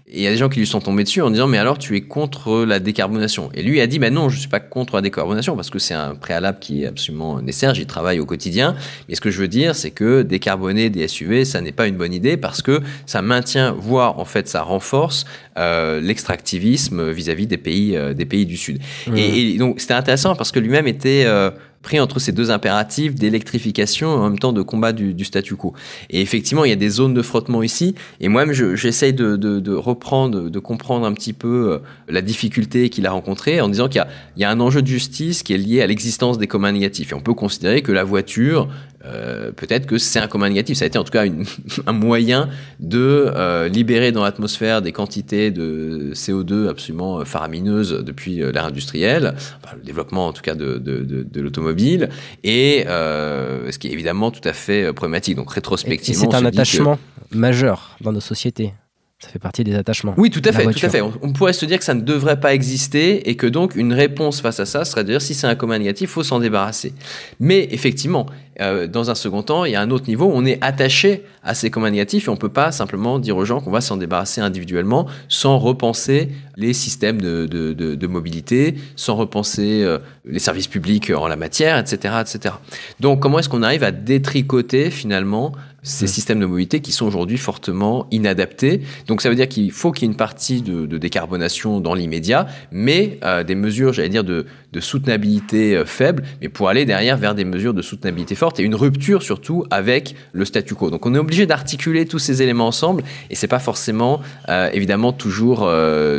Et 0.06 0.18
il 0.18 0.22
y 0.22 0.26
a 0.26 0.30
des 0.30 0.36
gens 0.36 0.48
qui 0.48 0.60
lui 0.60 0.66
sont 0.66 0.80
tombés 0.80 1.02
dessus 1.02 1.20
en 1.20 1.30
disant, 1.30 1.48
mais 1.48 1.58
alors 1.58 1.78
tu 1.78 1.96
es 1.96 2.02
contre 2.02 2.64
la 2.64 2.78
décarbonation. 2.78 3.50
Et 3.54 3.62
lui 3.62 3.80
a 3.80 3.88
dit, 3.88 3.98
ben 3.98 4.14
non, 4.14 4.28
je 4.28 4.38
suis 4.38 4.48
pas 4.48 4.60
contre 4.60 4.94
la 4.94 5.02
décarbonation 5.02 5.56
parce 5.56 5.70
que 5.70 5.80
c'est 5.80 5.94
un 5.94 6.14
préalable 6.14 6.60
qui 6.60 6.84
est 6.84 6.86
absolument 6.86 7.40
nécessaire. 7.40 7.74
J'y 7.74 7.86
travaille 7.86 8.20
au 8.20 8.26
quotidien. 8.26 8.76
Mais 9.08 9.16
ce 9.16 9.20
que 9.20 9.30
je 9.30 9.40
veux 9.40 9.48
dire, 9.48 9.74
c'est 9.74 9.90
que 9.90 10.22
décarboner 10.22 10.90
des 10.90 11.08
SUV, 11.08 11.44
ça 11.44 11.60
n'est 11.60 11.72
pas 11.72 11.88
une 11.88 11.96
bonne 11.96 12.14
idée 12.14 12.36
parce 12.36 12.62
que 12.62 12.80
ça 13.06 13.20
maintient, 13.22 13.72
voire 13.72 14.20
en 14.20 14.24
fait, 14.24 14.48
ça 14.48 14.62
renforce 14.62 15.24
euh, 15.58 16.00
l'extractivisme 16.00 17.10
vis-à-vis 17.10 17.48
des 17.48 17.56
pays, 17.56 17.96
euh, 17.96 18.14
des 18.14 18.26
pays 18.26 18.46
du 18.46 18.56
Sud. 18.56 18.80
Mmh. 19.08 19.16
Et, 19.16 19.40
et, 19.54 19.58
donc, 19.58 19.80
c'était 19.80 19.94
intéressant 19.94 20.36
parce 20.36 20.52
que 20.52 20.60
lui-même 20.60 20.86
était 20.86 21.24
euh, 21.26 21.50
pris 21.82 22.00
entre 22.00 22.18
ces 22.18 22.32
deux 22.32 22.50
impératifs 22.50 23.14
d'électrification 23.14 24.10
et 24.10 24.16
en 24.16 24.30
même 24.30 24.38
temps 24.38 24.52
de 24.52 24.62
combat 24.62 24.92
du, 24.92 25.24
statu 25.24 25.56
quo. 25.56 25.74
Et 26.10 26.20
effectivement, 26.20 26.64
il 26.64 26.70
y 26.70 26.72
a 26.72 26.76
des 26.76 26.88
zones 26.88 27.14
de 27.14 27.22
frottement 27.22 27.62
ici. 27.62 27.94
Et 28.20 28.28
moi-même, 28.28 28.52
j'essaye 28.52 29.12
de, 29.12 29.74
reprendre, 29.74 30.48
de 30.48 30.58
comprendre 30.58 31.06
un 31.06 31.12
petit 31.12 31.32
peu 31.32 31.72
euh, 31.72 31.78
la 32.08 32.22
difficulté 32.22 32.88
qu'il 32.88 33.06
a 33.06 33.10
rencontrée 33.10 33.60
en 33.60 33.68
disant 33.68 33.88
qu'il 33.88 34.04
y, 34.36 34.40
y, 34.40 34.44
a 34.44 34.50
un 34.50 34.60
enjeu 34.60 34.82
de 34.82 34.86
justice 34.86 35.42
qui 35.42 35.54
est 35.54 35.58
lié 35.58 35.82
à 35.82 35.86
l'existence 35.86 36.38
des 36.38 36.46
communs 36.46 36.72
négatifs. 36.72 37.12
Et 37.12 37.14
on 37.14 37.20
peut 37.20 37.34
considérer 37.34 37.82
que 37.82 37.92
la 37.92 38.04
voiture, 38.04 38.68
euh, 39.04 39.52
peut-être 39.52 39.86
que 39.86 39.98
c'est 39.98 40.18
un 40.18 40.26
commun 40.26 40.48
négatif. 40.48 40.78
Ça 40.78 40.84
a 40.84 40.88
été 40.88 40.98
en 40.98 41.04
tout 41.04 41.12
cas 41.12 41.24
une, 41.24 41.44
un 41.86 41.92
moyen 41.92 42.48
de 42.80 43.30
euh, 43.34 43.68
libérer 43.68 44.12
dans 44.12 44.24
l'atmosphère 44.24 44.82
des 44.82 44.92
quantités 44.92 45.50
de 45.50 46.10
CO2 46.14 46.68
absolument 46.68 47.24
faramineuses 47.24 48.02
depuis 48.04 48.36
l'ère 48.36 48.64
industrielle, 48.64 49.34
enfin, 49.62 49.76
le 49.76 49.84
développement 49.84 50.28
en 50.28 50.32
tout 50.32 50.42
cas 50.42 50.54
de, 50.54 50.78
de, 50.78 51.02
de, 51.02 51.22
de 51.22 51.40
l'automobile, 51.40 52.08
et 52.44 52.84
euh, 52.88 53.70
ce 53.70 53.78
qui 53.78 53.88
est 53.88 53.92
évidemment 53.92 54.30
tout 54.30 54.46
à 54.46 54.52
fait 54.52 54.92
problématique. 54.92 55.36
Donc 55.36 55.52
rétrospectivement, 55.52 56.30
c'est 56.30 56.36
un 56.36 56.44
attachement 56.44 56.98
que... 57.30 57.36
majeur 57.36 57.96
dans 58.00 58.12
nos 58.12 58.20
sociétés. 58.20 58.72
Ça 59.20 59.30
fait 59.30 59.40
partie 59.40 59.64
des 59.64 59.74
attachements. 59.74 60.14
Oui, 60.16 60.30
tout 60.30 60.42
à 60.44 60.52
fait, 60.52 60.64
tout 60.64 60.86
à 60.86 60.88
fait. 60.88 61.00
On, 61.00 61.12
on, 61.22 61.32
pourrait 61.32 61.52
se 61.52 61.66
dire 61.66 61.78
que 61.78 61.84
ça 61.84 61.94
ne 61.94 62.02
devrait 62.02 62.38
pas 62.38 62.54
exister 62.54 63.28
et 63.28 63.34
que 63.34 63.48
donc 63.48 63.74
une 63.74 63.92
réponse 63.92 64.40
face 64.40 64.60
à 64.60 64.66
ça 64.66 64.84
serait 64.84 65.02
de 65.02 65.10
dire 65.10 65.20
si 65.20 65.34
c'est 65.34 65.48
un 65.48 65.56
commun 65.56 65.78
négatif, 65.78 66.10
faut 66.10 66.22
s'en 66.22 66.38
débarrasser. 66.38 66.92
Mais 67.40 67.66
effectivement, 67.72 68.26
euh, 68.60 68.86
dans 68.86 69.10
un 69.10 69.14
second 69.14 69.42
temps, 69.42 69.64
il 69.64 69.72
y 69.72 69.76
a 69.76 69.80
un 69.80 69.90
autre 69.90 70.06
niveau 70.08 70.26
où 70.26 70.32
on 70.34 70.44
est 70.44 70.58
attaché 70.64 71.24
à 71.44 71.54
ces 71.54 71.70
communs 71.70 71.90
négatifs 71.90 72.26
et 72.26 72.30
on 72.30 72.36
peut 72.36 72.48
pas 72.48 72.72
simplement 72.72 73.18
dire 73.18 73.36
aux 73.36 73.44
gens 73.44 73.60
qu'on 73.60 73.70
va 73.70 73.80
s'en 73.80 73.96
débarrasser 73.96 74.40
individuellement 74.40 75.06
sans 75.28 75.58
repenser 75.58 76.30
les 76.56 76.72
systèmes 76.72 77.20
de, 77.20 77.46
de, 77.46 77.72
de, 77.72 77.94
de 77.94 78.06
mobilité, 78.06 78.74
sans 78.96 79.14
repenser 79.14 79.82
euh, 79.82 79.98
les 80.24 80.40
services 80.40 80.66
publics 80.66 81.10
en 81.10 81.28
la 81.28 81.36
matière, 81.36 81.78
etc., 81.78 82.14
etc. 82.20 82.54
Donc, 82.98 83.20
comment 83.20 83.38
est-ce 83.38 83.48
qu'on 83.48 83.62
arrive 83.62 83.84
à 83.84 83.92
détricoter 83.92 84.90
finalement 84.90 85.52
ces 85.82 86.08
systèmes 86.08 86.40
de 86.40 86.46
mobilité 86.46 86.80
qui 86.80 86.90
sont 86.90 87.06
aujourd'hui 87.06 87.38
fortement 87.38 88.08
inadaptés. 88.10 88.82
Donc 89.06 89.22
ça 89.22 89.28
veut 89.28 89.36
dire 89.36 89.48
qu'il 89.48 89.70
faut 89.70 89.92
qu'il 89.92 90.06
y 90.06 90.06
ait 90.08 90.12
une 90.12 90.16
partie 90.16 90.60
de, 90.60 90.86
de 90.86 90.98
décarbonation 90.98 91.80
dans 91.80 91.94
l'immédiat, 91.94 92.48
mais 92.72 93.18
euh, 93.22 93.44
des 93.44 93.54
mesures, 93.54 93.92
j'allais 93.92 94.08
dire, 94.08 94.24
de, 94.24 94.46
de 94.72 94.80
soutenabilité 94.80 95.76
euh, 95.76 95.84
faible, 95.84 96.24
mais 96.40 96.48
pour 96.48 96.68
aller 96.68 96.84
derrière 96.84 97.16
vers 97.16 97.34
des 97.34 97.44
mesures 97.44 97.74
de 97.74 97.82
soutenabilité 97.82 98.34
forte 98.34 98.58
et 98.58 98.64
une 98.64 98.74
rupture 98.74 99.22
surtout 99.22 99.64
avec 99.70 100.16
le 100.32 100.44
statu 100.44 100.74
quo. 100.74 100.90
Donc 100.90 101.06
on 101.06 101.14
est 101.14 101.18
obligé 101.18 101.46
d'articuler 101.46 102.06
tous 102.06 102.18
ces 102.18 102.42
éléments 102.42 102.66
ensemble 102.66 103.04
et 103.30 103.36
c'est 103.36 103.46
pas 103.46 103.60
forcément 103.60 104.20
euh, 104.48 104.70
évidemment 104.72 105.12
toujours 105.12 105.68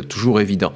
toujours 0.08 0.40
évident. 0.40 0.72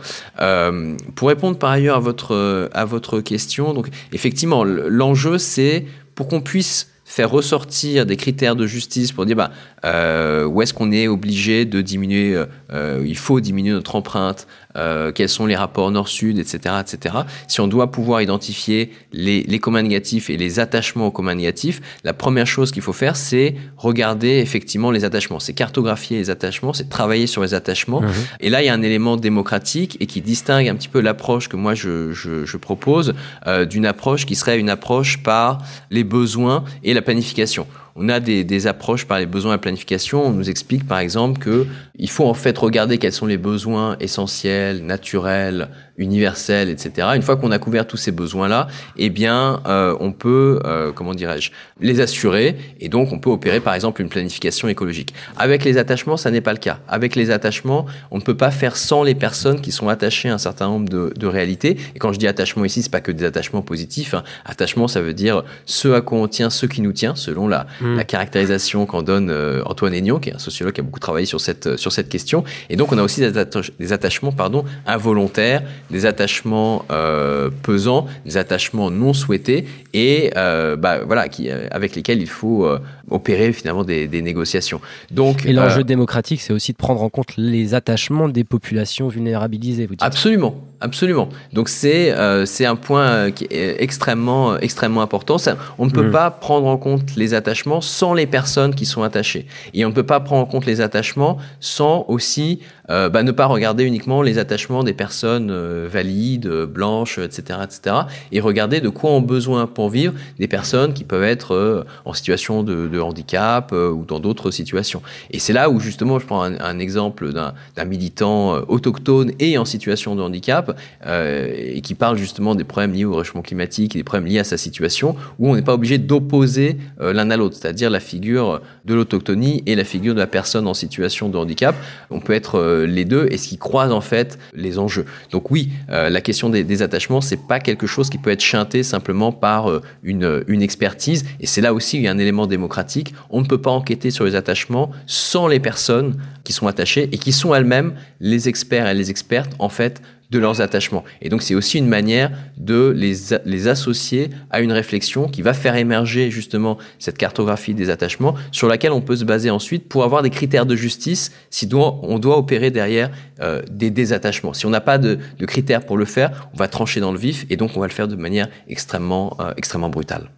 Pour 1.14 1.28
répondre 1.28 1.58
par 1.58 1.70
ailleurs 1.70 1.96
à 1.96 2.00
votre 2.00 2.70
à 2.72 2.84
votre 2.84 3.20
question, 3.20 3.72
donc 3.72 3.88
effectivement 4.12 4.64
l'enjeu 4.64 5.38
c'est 5.38 5.86
pour 6.14 6.28
qu'on 6.28 6.40
puisse 6.40 6.93
faire 7.14 7.30
ressortir 7.30 8.06
des 8.06 8.16
critères 8.16 8.56
de 8.56 8.66
justice 8.66 9.12
pour 9.12 9.24
dire 9.24 9.36
bah, 9.36 9.52
euh, 9.84 10.46
où 10.46 10.62
est-ce 10.62 10.74
qu'on 10.74 10.90
est 10.90 11.06
obligé 11.06 11.64
de 11.64 11.80
diminuer, 11.80 12.34
euh, 12.72 13.04
il 13.06 13.16
faut 13.16 13.38
diminuer 13.38 13.70
notre 13.70 13.94
empreinte, 13.94 14.48
euh, 14.76 15.12
quels 15.12 15.28
sont 15.28 15.46
les 15.46 15.56
rapports 15.56 15.90
nord-sud, 15.90 16.38
etc., 16.38 16.76
etc. 16.80 17.16
Si 17.48 17.60
on 17.60 17.68
doit 17.68 17.90
pouvoir 17.90 18.22
identifier 18.22 18.92
les, 19.12 19.42
les 19.42 19.58
communs 19.58 19.82
négatifs 19.82 20.30
et 20.30 20.36
les 20.36 20.60
attachements 20.60 21.06
aux 21.06 21.10
communs 21.10 21.34
négatifs, 21.34 21.80
la 22.04 22.12
première 22.12 22.46
chose 22.46 22.70
qu'il 22.72 22.82
faut 22.82 22.92
faire, 22.92 23.16
c'est 23.16 23.54
regarder 23.76 24.38
effectivement 24.38 24.90
les 24.90 25.04
attachements. 25.04 25.40
C'est 25.40 25.54
cartographier 25.54 26.18
les 26.18 26.30
attachements, 26.30 26.72
c'est 26.72 26.88
travailler 26.88 27.26
sur 27.26 27.42
les 27.42 27.54
attachements. 27.54 28.00
Mmh. 28.00 28.12
Et 28.40 28.50
là, 28.50 28.62
il 28.62 28.66
y 28.66 28.68
a 28.68 28.74
un 28.74 28.82
élément 28.82 29.16
démocratique 29.16 29.96
et 30.00 30.06
qui 30.06 30.20
distingue 30.20 30.68
un 30.68 30.74
petit 30.74 30.88
peu 30.88 31.00
l'approche 31.00 31.48
que 31.48 31.56
moi 31.56 31.74
je, 31.74 32.12
je, 32.12 32.44
je 32.44 32.56
propose 32.56 33.14
euh, 33.46 33.64
d'une 33.64 33.86
approche 33.86 34.26
qui 34.26 34.34
serait 34.34 34.58
une 34.58 34.70
approche 34.70 35.22
par 35.22 35.58
les 35.90 36.04
besoins 36.04 36.64
et 36.82 36.94
la 36.94 37.02
planification 37.02 37.66
on 37.96 38.08
a 38.08 38.20
des, 38.20 38.66
approches 38.66 39.06
par 39.06 39.18
les 39.18 39.26
besoins 39.26 39.52
la 39.52 39.58
planification. 39.58 40.26
On 40.26 40.30
nous 40.30 40.50
explique 40.50 40.86
par 40.86 40.98
exemple 40.98 41.38
que 41.38 41.66
il 41.96 42.10
faut 42.10 42.26
en 42.26 42.34
fait 42.34 42.56
regarder 42.58 42.98
quels 42.98 43.12
sont 43.12 43.26
les 43.26 43.38
besoins 43.38 43.96
essentiels, 44.00 44.84
naturels, 44.84 45.68
universels, 45.96 46.68
etc. 46.68 47.08
Une 47.14 47.22
fois 47.22 47.36
qu'on 47.36 47.50
a 47.50 47.58
couvert 47.58 47.86
tous 47.86 47.96
ces 47.96 48.12
besoins-là, 48.12 48.66
eh 48.96 49.10
bien, 49.10 49.62
euh, 49.66 49.96
on 50.00 50.12
peut, 50.12 50.60
euh, 50.64 50.92
comment 50.92 51.14
dirais-je, 51.14 51.50
les 51.80 52.00
assurer 52.00 52.56
et 52.80 52.88
donc 52.88 53.12
on 53.12 53.18
peut 53.18 53.30
opérer 53.30 53.60
par 53.60 53.74
exemple 53.74 54.02
une 54.02 54.08
planification 54.08 54.68
écologique. 54.68 55.14
Avec 55.36 55.64
les 55.64 55.78
attachements, 55.78 56.16
ça 56.16 56.30
n'est 56.30 56.40
pas 56.40 56.52
le 56.52 56.58
cas. 56.58 56.78
Avec 56.88 57.14
les 57.16 57.30
attachements, 57.30 57.86
on 58.10 58.18
ne 58.18 58.22
peut 58.22 58.36
pas 58.36 58.50
faire 58.50 58.76
sans 58.76 59.02
les 59.02 59.14
personnes 59.14 59.60
qui 59.60 59.72
sont 59.72 59.88
attachées 59.88 60.28
à 60.28 60.34
un 60.34 60.38
certain 60.38 60.66
nombre 60.66 60.88
de, 60.88 61.12
de 61.16 61.26
réalités. 61.26 61.76
Et 61.94 61.98
quand 61.98 62.12
je 62.12 62.18
dis 62.18 62.26
attachement 62.26 62.64
ici, 62.64 62.82
c'est 62.82 62.90
pas 62.90 63.00
que 63.00 63.12
des 63.12 63.24
attachements 63.24 63.62
positifs. 63.62 64.14
Hein. 64.14 64.24
Attachement, 64.44 64.88
ça 64.88 65.00
veut 65.00 65.14
dire 65.14 65.44
ce 65.66 65.88
à 65.88 66.00
quoi 66.00 66.18
on 66.18 66.28
tient, 66.28 66.50
ce 66.50 66.66
qui 66.66 66.80
nous 66.80 66.92
tient, 66.92 67.14
selon 67.14 67.46
la, 67.46 67.66
mmh. 67.80 67.96
la 67.96 68.04
caractérisation 68.04 68.86
qu'en 68.86 69.02
donne 69.02 69.30
euh, 69.30 69.62
Antoine 69.66 69.94
Aignan, 69.94 70.18
qui 70.18 70.30
est 70.30 70.34
un 70.34 70.38
sociologue 70.38 70.74
qui 70.74 70.80
a 70.80 70.84
beaucoup 70.84 71.00
travaillé 71.00 71.26
sur 71.26 71.40
cette 71.40 71.76
sur 71.76 71.92
cette 71.92 72.08
question. 72.08 72.44
Et 72.70 72.76
donc, 72.76 72.92
on 72.92 72.98
a 72.98 73.02
aussi 73.02 73.20
des, 73.20 73.38
atta 73.38 73.60
des 73.78 73.92
attachements, 73.92 74.32
pardon, 74.32 74.64
involontaires, 74.86 75.62
des 75.90 76.06
attachements 76.06 76.84
euh, 76.90 77.50
pesants, 77.62 78.06
des 78.24 78.36
attachements 78.36 78.90
non 78.90 79.12
souhaités, 79.12 79.66
et 79.92 80.32
euh, 80.36 80.76
bah, 80.76 81.00
voilà, 81.04 81.28
qui, 81.28 81.50
avec 81.50 81.94
lesquels 81.94 82.20
il 82.20 82.28
faut 82.28 82.64
euh, 82.64 82.78
opérer 83.10 83.52
finalement 83.52 83.84
des, 83.84 84.08
des, 84.08 84.22
négociations. 84.22 84.80
Donc, 85.10 85.44
et 85.46 85.52
l'enjeu 85.52 85.80
euh, 85.80 85.84
démocratique, 85.84 86.40
c'est 86.40 86.52
aussi 86.52 86.72
de 86.72 86.76
prendre 86.76 87.02
en 87.02 87.08
compte 87.08 87.36
les 87.36 87.74
attachements 87.74 88.28
des 88.28 88.44
populations 88.44 89.08
vulnérabilisées. 89.08 89.86
Vous 89.86 89.94
dites. 89.94 90.02
Absolument, 90.02 90.54
absolument. 90.80 91.28
Donc 91.52 91.68
c'est 91.68 92.12
euh, 92.12 92.46
c'est 92.46 92.66
un 92.66 92.76
point 92.76 93.30
qui 93.30 93.46
est 93.50 93.82
extrêmement 93.82 94.58
extrêmement 94.58 95.02
important. 95.02 95.38
Ça, 95.38 95.56
on 95.78 95.86
ne 95.86 95.90
peut 95.90 96.08
mmh. 96.08 96.12
pas 96.12 96.30
prendre 96.30 96.66
en 96.66 96.76
compte 96.76 97.14
les 97.16 97.34
attachements 97.34 97.80
sans 97.80 98.14
les 98.14 98.26
personnes 98.26 98.74
qui 98.74 98.86
sont 98.86 99.02
attachées, 99.02 99.46
et 99.74 99.84
on 99.84 99.90
ne 99.90 99.94
peut 99.94 100.06
pas 100.06 100.20
prendre 100.20 100.42
en 100.42 100.46
compte 100.46 100.66
les 100.66 100.80
attachements 100.80 101.38
sans 101.60 102.04
aussi 102.08 102.60
euh, 102.90 103.08
bah, 103.08 103.22
ne 103.22 103.32
pas 103.32 103.46
regarder 103.46 103.84
uniquement 103.84 104.22
les 104.22 104.38
attachements 104.38 104.82
des 104.82 104.92
personnes 104.92 105.50
euh, 105.74 105.88
valides, 105.90 106.48
blanches, 106.48 107.18
etc., 107.18 107.58
etc., 107.62 107.96
et 108.32 108.40
regarder 108.40 108.80
de 108.80 108.88
quoi 108.88 109.10
ont 109.10 109.20
besoin 109.20 109.66
pour 109.66 109.90
vivre 109.90 110.14
des 110.38 110.48
personnes 110.48 110.94
qui 110.94 111.04
peuvent 111.04 111.24
être 111.24 111.54
euh, 111.54 111.84
en 112.04 112.12
situation 112.12 112.62
de, 112.62 113.00
handicap 113.00 113.72
euh, 113.72 113.90
ou 113.90 114.04
dans 114.04 114.20
d'autres 114.20 114.50
situations. 114.50 115.02
Et 115.30 115.38
c'est 115.38 115.52
là 115.52 115.68
où 115.68 115.80
justement 115.80 116.18
je 116.18 116.26
prends 116.26 116.42
un, 116.42 116.78
exemple 116.78 117.32
d'un 117.32 117.84
militant 117.84 118.54
autochtone 118.68 119.32
et 119.38 119.58
en 119.58 119.64
situation 119.64 120.16
de 120.16 120.22
handicap 120.22 120.78
et 121.06 121.80
qui 121.82 121.94
parle 121.94 122.16
justement 122.16 122.54
des 122.54 122.64
problèmes 122.64 122.92
liés 122.92 123.04
au 123.04 123.14
réchauffement 123.14 123.42
climatique 123.42 123.94
et 123.94 123.98
des 123.98 124.04
problèmes 124.04 124.28
liés 124.28 124.40
à 124.40 124.44
sa 124.44 124.56
situation, 124.56 125.16
où 125.38 125.48
on 125.48 125.54
n'est 125.54 125.62
pas 125.62 125.74
obligé 125.74 125.98
d'opposer 125.98 126.78
l'un 126.98 127.30
à 127.30 127.36
l'autre, 127.36 127.56
c'est-à-dire 127.60 127.90
la 127.90 128.00
figure 128.00 128.60
de 128.84 128.94
l'autochtonie 128.94 129.62
et 129.66 129.76
la 129.76 129.84
figure 129.84 130.14
de 130.14 130.18
la 130.18 130.26
personne 130.26 130.66
en 130.66 130.74
situation 130.74 131.28
de 131.28 131.38
handicap. 131.38 131.76
On 132.10 132.20
peut 132.20 132.32
être 132.32 132.84
les 132.86 133.04
deux 133.04 133.28
et 133.30 133.38
ce 133.38 133.48
qui 133.48 133.58
croise 133.58 133.92
en 133.92 134.00
fait 134.00 134.38
les 134.54 134.78
enjeux. 134.78 135.06
Donc 135.30 135.50
oui, 135.50 135.63
euh, 135.90 136.10
la 136.10 136.20
question 136.20 136.50
des, 136.50 136.64
des 136.64 136.82
attachements, 136.82 137.20
c'est 137.20 137.46
pas 137.46 137.60
quelque 137.60 137.86
chose 137.86 138.10
qui 138.10 138.18
peut 138.18 138.30
être 138.30 138.42
chanté 138.42 138.82
simplement 138.82 139.32
par 139.32 139.70
euh, 139.70 139.82
une, 140.02 140.62
expertise. 140.62 141.24
Et 141.40 141.46
c'est 141.46 141.60
là 141.60 141.74
aussi 141.74 142.06
un 142.06 142.18
élément 142.18 142.46
démocratique. 142.46 143.14
On 143.30 143.40
ne 143.40 143.46
peut 143.46 143.60
pas 143.60 143.70
enquêter 143.70 144.10
sur 144.10 144.24
les 144.24 144.34
attachements 144.34 144.90
sans 145.06 145.48
les 145.48 145.60
personnes 145.60 146.16
qui 146.44 146.52
sont 146.52 146.66
attachées 146.66 147.08
et 147.12 147.18
qui 147.18 147.32
sont 147.32 147.54
elles-mêmes 147.54 147.94
les 148.20 148.48
experts 148.48 148.86
et 148.86 148.94
les 148.94 149.10
expertes 149.10 149.52
en 149.58 149.68
fait 149.68 150.00
de 150.34 150.40
leurs 150.40 150.60
attachements. 150.60 151.04
Et 151.22 151.28
donc 151.28 151.42
c'est 151.42 151.54
aussi 151.54 151.78
une 151.78 151.86
manière 151.86 152.30
de 152.56 152.92
les, 152.94 153.14
les 153.44 153.68
associer 153.68 154.30
à 154.50 154.60
une 154.60 154.72
réflexion 154.72 155.28
qui 155.28 155.42
va 155.42 155.54
faire 155.54 155.76
émerger 155.76 156.30
justement 156.30 156.76
cette 156.98 157.16
cartographie 157.16 157.72
des 157.72 157.88
attachements 157.88 158.34
sur 158.50 158.68
laquelle 158.68 158.92
on 158.92 159.00
peut 159.00 159.16
se 159.16 159.24
baser 159.24 159.50
ensuite 159.50 159.88
pour 159.88 160.02
avoir 160.02 160.22
des 160.22 160.30
critères 160.30 160.66
de 160.66 160.74
justice 160.74 161.32
si 161.50 161.66
doit, 161.66 162.00
on 162.02 162.18
doit 162.18 162.36
opérer 162.36 162.72
derrière 162.72 163.10
euh, 163.40 163.62
des 163.70 163.90
désattachements. 163.90 164.52
Si 164.54 164.66
on 164.66 164.70
n'a 164.70 164.80
pas 164.80 164.98
de, 164.98 165.18
critères 165.46 165.86
pour 165.86 165.96
le 165.96 166.04
faire, 166.04 166.48
on 166.52 166.56
va 166.56 166.66
trancher 166.66 166.98
dans 166.98 167.12
le 167.12 167.18
vif 167.18 167.46
et 167.48 167.56
donc 167.56 167.76
on 167.76 167.80
va 167.80 167.86
le 167.86 167.92
faire 167.92 168.08
de 168.08 168.16
manière 168.16 168.48
extrêmement, 168.68 169.36
euh, 169.40 169.52
extrêmement 169.56 169.88
brutale. 169.88 170.30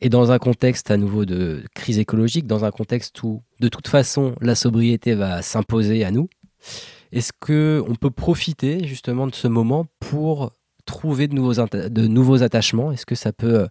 Et 0.00 0.08
dans 0.08 0.32
un 0.32 0.38
contexte 0.38 0.90
à 0.90 0.96
nouveau 0.96 1.24
de 1.24 1.62
crise 1.74 1.98
écologique, 1.98 2.46
dans 2.46 2.64
un 2.64 2.70
contexte 2.70 3.22
où 3.22 3.42
de 3.60 3.68
toute 3.68 3.88
façon 3.88 4.34
la 4.40 4.54
sobriété 4.54 5.14
va 5.14 5.42
s'imposer 5.42 6.04
à 6.04 6.10
nous, 6.10 6.28
est-ce 7.12 7.32
qu'on 7.32 7.94
peut 7.94 8.10
profiter 8.10 8.86
justement 8.86 9.26
de 9.26 9.34
ce 9.34 9.48
moment 9.48 9.86
pour 10.00 10.52
trouver 10.84 11.28
de 11.28 11.34
nouveaux, 11.34 11.54
de 11.54 12.06
nouveaux 12.06 12.42
attachements? 12.42 12.92
Est-ce 12.92 13.06
que 13.06 13.14
ça 13.14 13.32
peut 13.32 13.68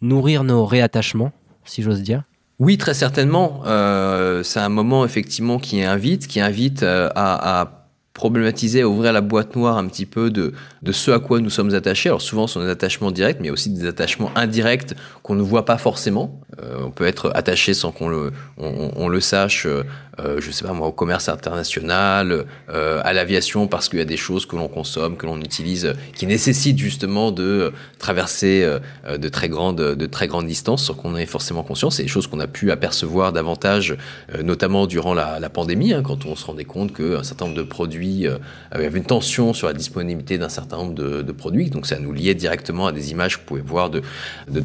nourrir 0.00 0.44
nos 0.44 0.64
réattachements, 0.64 1.32
si 1.64 1.82
j'ose 1.82 2.02
dire? 2.02 2.24
Oui, 2.58 2.78
très 2.78 2.94
certainement. 2.94 3.62
Euh, 3.66 4.42
c'est 4.42 4.60
un 4.60 4.68
moment 4.68 5.04
effectivement 5.04 5.58
qui 5.58 5.82
invite, 5.82 6.26
qui 6.26 6.40
invite 6.40 6.82
euh, 6.82 7.08
à, 7.14 7.60
à 7.60 7.88
problématiser, 8.14 8.82
à 8.82 8.88
ouvrir 8.88 9.12
la 9.12 9.22
boîte 9.22 9.56
noire 9.56 9.78
un 9.78 9.86
petit 9.86 10.06
peu 10.06 10.30
de, 10.30 10.52
de 10.82 10.92
ce 10.92 11.10
à 11.10 11.18
quoi 11.18 11.40
nous 11.40 11.50
sommes 11.50 11.74
attachés. 11.74 12.08
Alors 12.10 12.20
souvent, 12.20 12.46
ce 12.46 12.54
sont 12.54 12.60
des 12.60 12.68
attachements 12.68 13.10
directs, 13.10 13.38
mais 13.40 13.50
aussi 13.50 13.70
des 13.70 13.86
attachements 13.86 14.30
indirects 14.36 14.94
qu'on 15.22 15.34
ne 15.34 15.42
voit 15.42 15.64
pas 15.64 15.78
forcément. 15.78 16.40
Euh, 16.62 16.82
on 16.84 16.90
peut 16.90 17.06
être 17.06 17.30
attaché 17.34 17.74
sans 17.74 17.92
qu'on 17.92 18.08
le, 18.08 18.32
on, 18.58 18.90
on 18.96 19.08
le 19.08 19.20
sache, 19.20 19.66
euh, 19.66 19.84
euh, 20.20 20.40
je 20.40 20.50
sais 20.50 20.64
pas 20.64 20.72
moi, 20.72 20.88
au 20.88 20.92
commerce 20.92 21.28
international, 21.28 22.44
euh, 22.68 23.00
à 23.04 23.12
l'aviation, 23.12 23.66
parce 23.66 23.88
qu'il 23.88 23.98
y 23.98 24.02
a 24.02 24.06
des 24.06 24.18
choses 24.18 24.44
que 24.44 24.56
l'on 24.56 24.68
consomme, 24.68 25.16
que 25.16 25.24
l'on 25.24 25.40
utilise, 25.40 25.94
qui 26.14 26.26
nécessitent 26.26 26.78
justement 26.78 27.30
de 27.32 27.72
traverser 27.98 28.62
euh, 28.64 29.16
de 29.16 29.28
très 29.28 29.48
grandes, 29.48 29.80
de 29.80 30.06
très 30.06 30.26
grandes 30.28 30.46
distances, 30.46 30.84
sans 30.84 30.94
qu'on 30.94 31.16
ait 31.16 31.26
forcément 31.26 31.62
conscience. 31.62 31.96
C'est 31.96 32.02
des 32.02 32.08
choses 32.08 32.26
qu'on 32.26 32.40
a 32.40 32.46
pu 32.46 32.70
apercevoir 32.70 33.32
davantage, 33.32 33.96
euh, 34.34 34.42
notamment 34.42 34.86
durant 34.86 35.14
la, 35.14 35.40
la 35.40 35.48
pandémie, 35.48 35.94
hein, 35.94 36.02
quand 36.02 36.26
on 36.26 36.36
se 36.36 36.44
rendait 36.44 36.64
compte 36.64 36.92
qu'un 36.92 37.22
certain 37.22 37.46
nombre 37.46 37.56
de 37.56 37.62
produits 37.62 38.26
euh, 38.26 38.36
avait 38.70 38.88
une 38.88 39.04
tension 39.04 39.54
sur 39.54 39.66
la 39.66 39.72
disponibilité 39.72 40.36
d'un 40.36 40.50
certain 40.50 40.76
nombre 40.76 40.94
de, 40.94 41.22
de, 41.22 41.32
produits. 41.32 41.70
Donc 41.70 41.86
ça 41.86 41.98
nous 41.98 42.12
liait 42.12 42.34
directement 42.34 42.88
à 42.88 42.92
des 42.92 43.10
images 43.10 43.36
que 43.36 43.40
vous 43.40 43.46
pouvez 43.46 43.62
voir 43.62 43.88
de, 43.88 44.02
de 44.48 44.60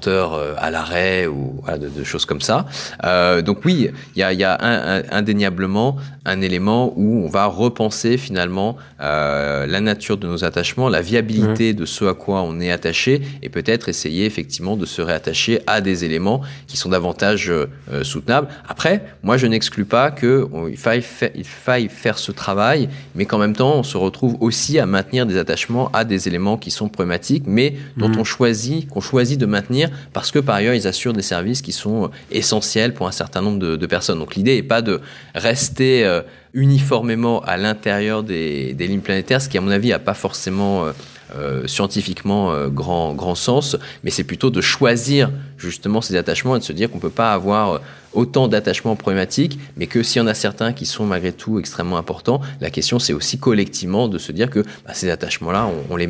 transporteurs 0.00 0.56
à 0.58 0.70
l'arrêt 0.70 1.26
ou 1.26 1.60
voilà, 1.62 1.78
de, 1.78 1.88
de, 1.88 2.04
choses 2.04 2.24
comme 2.24 2.40
ça. 2.40 2.66
Euh, 3.04 3.42
donc 3.42 3.64
oui, 3.64 3.90
il 4.16 4.20
y 4.20 4.22
a, 4.22 4.32
y 4.32 4.44
a 4.44 4.56
un, 4.60 4.98
un, 4.98 5.02
indéniablement 5.10 5.96
un 6.24 6.40
élément 6.40 6.92
où 6.96 7.24
on 7.24 7.28
va 7.28 7.46
repenser 7.46 8.18
finalement 8.18 8.76
euh, 9.00 9.66
la 9.66 9.80
nature 9.80 10.18
de 10.18 10.26
nos 10.26 10.44
attachements, 10.44 10.88
la 10.88 11.00
viabilité 11.00 11.72
mmh. 11.72 11.76
de 11.76 11.84
ce 11.86 12.04
à 12.04 12.14
quoi 12.14 12.42
on 12.42 12.60
est 12.60 12.70
attaché, 12.70 13.22
et 13.42 13.48
peut-être 13.48 13.88
essayer 13.88 14.26
effectivement 14.26 14.76
de 14.76 14.86
se 14.86 15.00
réattacher 15.00 15.60
à 15.66 15.80
des 15.80 16.04
éléments 16.04 16.42
qui 16.66 16.76
sont 16.76 16.90
davantage 16.90 17.50
euh, 17.50 17.66
soutenables. 18.02 18.48
Après, 18.68 19.02
moi 19.22 19.36
je 19.36 19.46
n'exclus 19.46 19.86
pas 19.86 20.10
que 20.10 20.46
on, 20.52 20.68
il, 20.68 20.76
faille 20.76 21.02
faire, 21.02 21.30
il 21.34 21.44
faille 21.44 21.88
faire 21.88 22.18
ce 22.18 22.32
travail, 22.32 22.88
mais 23.14 23.24
qu'en 23.24 23.38
même 23.38 23.56
temps 23.56 23.76
on 23.76 23.82
se 23.82 23.96
retrouve 23.96 24.36
aussi 24.40 24.78
à 24.78 24.86
maintenir 24.86 25.26
des 25.26 25.38
attachements 25.38 25.90
à 25.92 26.04
des 26.04 26.28
éléments 26.28 26.58
qui 26.58 26.70
sont 26.70 26.88
problématiques, 26.88 27.44
mais 27.46 27.76
dont 27.96 28.08
mmh. 28.08 28.18
on 28.18 28.24
choisit, 28.24 28.88
qu'on 28.88 29.00
choisit 29.00 29.40
de 29.40 29.46
maintenir 29.46 29.89
parce 30.12 30.30
que 30.30 30.38
par 30.38 30.56
ailleurs 30.56 30.74
ils 30.74 30.86
assurent 30.86 31.12
des 31.12 31.22
services 31.22 31.62
qui 31.62 31.72
sont 31.72 32.10
essentiels 32.30 32.94
pour 32.94 33.06
un 33.06 33.12
certain 33.12 33.42
nombre 33.42 33.58
de, 33.58 33.86
personnes. 33.86 34.18
Donc 34.18 34.36
l'idée 34.36 34.56
n'est 34.56 34.62
pas 34.62 34.82
de 34.82 35.00
rester 35.34 36.04
euh, 36.04 36.22
uniformément 36.54 37.40
à 37.40 37.56
l'intérieur 37.56 38.22
des, 38.22 38.74
lignes 38.78 39.00
planétaires, 39.00 39.40
ce 39.40 39.48
qui 39.48 39.58
à 39.58 39.60
mon 39.60 39.70
avis 39.70 39.90
n'a 39.90 39.98
pas 39.98 40.14
forcément 40.14 40.84
euh, 40.84 40.92
euh, 41.36 41.66
scientifiquement 41.66 42.52
euh, 42.52 42.68
grand, 42.68 43.14
grand 43.14 43.34
sens, 43.34 43.76
mais 44.02 44.10
c'est 44.10 44.24
plutôt 44.24 44.50
de 44.50 44.60
choisir 44.60 45.30
justement 45.58 46.00
ces 46.00 46.16
attachements 46.16 46.56
et 46.56 46.58
de 46.58 46.64
se 46.64 46.72
dire 46.72 46.90
qu'on 46.90 46.96
ne 46.96 47.02
peut 47.02 47.10
pas 47.10 47.32
avoir 47.32 47.80
autant 48.12 48.48
d'attachements 48.48 48.96
problématiques, 48.96 49.58
mais 49.76 49.86
que 49.86 50.02
s'il 50.02 50.20
y 50.20 50.24
en 50.24 50.26
a 50.26 50.34
certains 50.34 50.72
qui 50.72 50.86
sont 50.86 51.06
malgré 51.06 51.32
tout 51.32 51.60
extrêmement 51.60 51.98
importants, 51.98 52.40
la 52.60 52.70
question 52.70 52.98
c'est 52.98 53.12
aussi 53.12 53.38
collectivement 53.38 54.08
de 54.08 54.18
se 54.18 54.32
dire 54.32 54.50
que 54.50 54.60
bah, 54.84 54.94
ces 54.94 55.08
attachements-là, 55.10 55.68
on, 55.90 55.96
les 55.96 56.08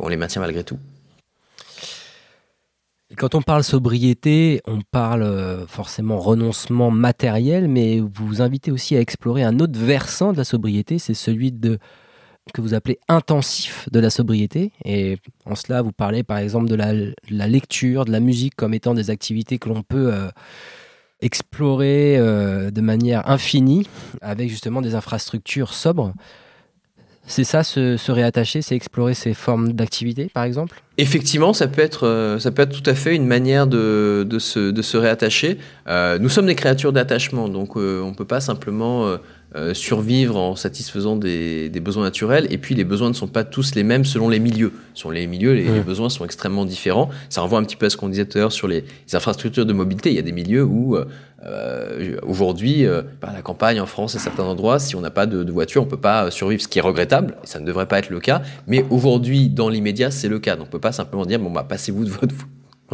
on 0.00 0.08
les 0.08 0.16
maintient 0.16 0.40
malgré 0.40 0.64
tout. 0.64 0.78
Quand 3.16 3.34
on 3.34 3.42
parle 3.42 3.62
sobriété, 3.62 4.62
on 4.66 4.80
parle 4.80 5.22
euh, 5.22 5.66
forcément 5.66 6.18
renoncement 6.18 6.90
matériel, 6.90 7.68
mais 7.68 8.00
vous 8.00 8.26
vous 8.26 8.42
invitez 8.42 8.70
aussi 8.70 8.96
à 8.96 9.00
explorer 9.00 9.42
un 9.42 9.58
autre 9.60 9.78
versant 9.78 10.32
de 10.32 10.38
la 10.38 10.44
sobriété, 10.44 10.98
c'est 10.98 11.14
celui 11.14 11.52
de 11.52 11.78
que 12.52 12.60
vous 12.60 12.74
appelez 12.74 12.98
intensif 13.08 13.88
de 13.92 14.00
la 14.00 14.10
sobriété. 14.10 14.72
Et 14.84 15.18
en 15.46 15.54
cela, 15.54 15.82
vous 15.82 15.92
parlez 15.92 16.22
par 16.22 16.38
exemple 16.38 16.68
de 16.68 16.74
la, 16.74 16.92
de 16.92 17.14
la 17.30 17.46
lecture, 17.46 18.04
de 18.04 18.10
la 18.10 18.20
musique 18.20 18.56
comme 18.56 18.74
étant 18.74 18.94
des 18.94 19.10
activités 19.10 19.58
que 19.58 19.68
l'on 19.68 19.82
peut 19.82 20.12
euh, 20.12 20.28
explorer 21.20 22.16
euh, 22.18 22.70
de 22.70 22.80
manière 22.80 23.28
infinie 23.28 23.86
avec 24.20 24.48
justement 24.48 24.80
des 24.82 24.94
infrastructures 24.94 25.72
sobres. 25.72 26.12
C'est 27.26 27.44
ça, 27.44 27.62
se, 27.62 27.96
se, 27.96 28.10
réattacher, 28.10 28.62
c'est 28.62 28.74
explorer 28.74 29.14
ces 29.14 29.32
formes 29.32 29.72
d'activité, 29.72 30.28
par 30.34 30.42
exemple? 30.42 30.82
Effectivement, 30.98 31.52
ça 31.52 31.68
peut 31.68 31.80
être, 31.80 32.06
euh, 32.06 32.38
ça 32.38 32.50
peut 32.50 32.62
être 32.62 32.82
tout 32.82 32.88
à 32.90 32.94
fait 32.94 33.14
une 33.14 33.26
manière 33.26 33.66
de, 33.66 34.26
de, 34.28 34.38
se, 34.38 34.70
de 34.70 34.82
se 34.82 34.96
réattacher. 34.96 35.58
Euh, 35.88 36.18
nous 36.18 36.28
sommes 36.28 36.46
des 36.46 36.56
créatures 36.56 36.92
d'attachement, 36.92 37.48
donc 37.48 37.76
euh, 37.76 38.02
on 38.02 38.10
ne 38.10 38.14
peut 38.14 38.24
pas 38.24 38.40
simplement 38.40 39.06
euh, 39.54 39.72
survivre 39.72 40.36
en 40.36 40.56
satisfaisant 40.56 41.14
des, 41.14 41.68
des, 41.68 41.80
besoins 41.80 42.02
naturels. 42.02 42.46
Et 42.50 42.58
puis, 42.58 42.74
les 42.74 42.84
besoins 42.84 43.08
ne 43.08 43.14
sont 43.14 43.28
pas 43.28 43.44
tous 43.44 43.74
les 43.74 43.84
mêmes 43.84 44.04
selon 44.04 44.28
les 44.28 44.40
milieux. 44.40 44.72
Selon 44.94 45.10
les 45.10 45.26
milieux, 45.26 45.52
les, 45.52 45.68
mmh. 45.68 45.74
les 45.74 45.80
besoins 45.80 46.08
sont 46.08 46.24
extrêmement 46.24 46.64
différents. 46.64 47.08
Ça 47.28 47.40
renvoie 47.42 47.58
un 47.58 47.64
petit 47.64 47.76
peu 47.76 47.86
à 47.86 47.90
ce 47.90 47.96
qu'on 47.96 48.08
disait 48.08 48.24
tout 48.24 48.38
à 48.38 48.40
l'heure 48.40 48.52
sur 48.52 48.66
les, 48.66 48.80
les, 48.80 49.14
infrastructures 49.14 49.64
de 49.64 49.72
mobilité. 49.72 50.10
Il 50.10 50.16
y 50.16 50.18
a 50.18 50.22
des 50.22 50.32
milieux 50.32 50.64
où 50.64 50.96
euh, 51.44 52.16
aujourd'hui, 52.22 52.86
euh, 52.86 53.02
la 53.22 53.42
campagne 53.42 53.80
en 53.80 53.86
France 53.86 54.14
à 54.14 54.18
certains 54.18 54.44
endroits, 54.44 54.78
si 54.78 54.96
on 54.96 55.00
n'a 55.00 55.10
pas 55.10 55.26
de, 55.26 55.50
voiture, 55.50 55.82
on 55.82 55.86
peut 55.86 55.96
pas 55.96 56.30
survivre, 56.30 56.62
ce 56.62 56.68
qui 56.68 56.78
est 56.78 56.82
regrettable. 56.82 57.34
Et 57.42 57.46
ça 57.46 57.60
ne 57.60 57.66
devrait 57.66 57.86
pas 57.86 57.98
être 57.98 58.10
le 58.10 58.20
cas. 58.20 58.42
Mais 58.66 58.84
aujourd'hui, 58.90 59.48
dans 59.48 59.68
l'immédiat, 59.68 60.10
c'est 60.10 60.28
le 60.28 60.38
cas. 60.38 60.56
Donc, 60.56 60.68
on 60.68 60.70
peut 60.70 60.80
pas 60.80 60.92
simplement 60.92 61.26
dire 61.26 61.38
bon 61.40 61.50
bah 61.50 61.66
passez-vous 61.68 62.04
de 62.04 62.10
votre 62.10 62.34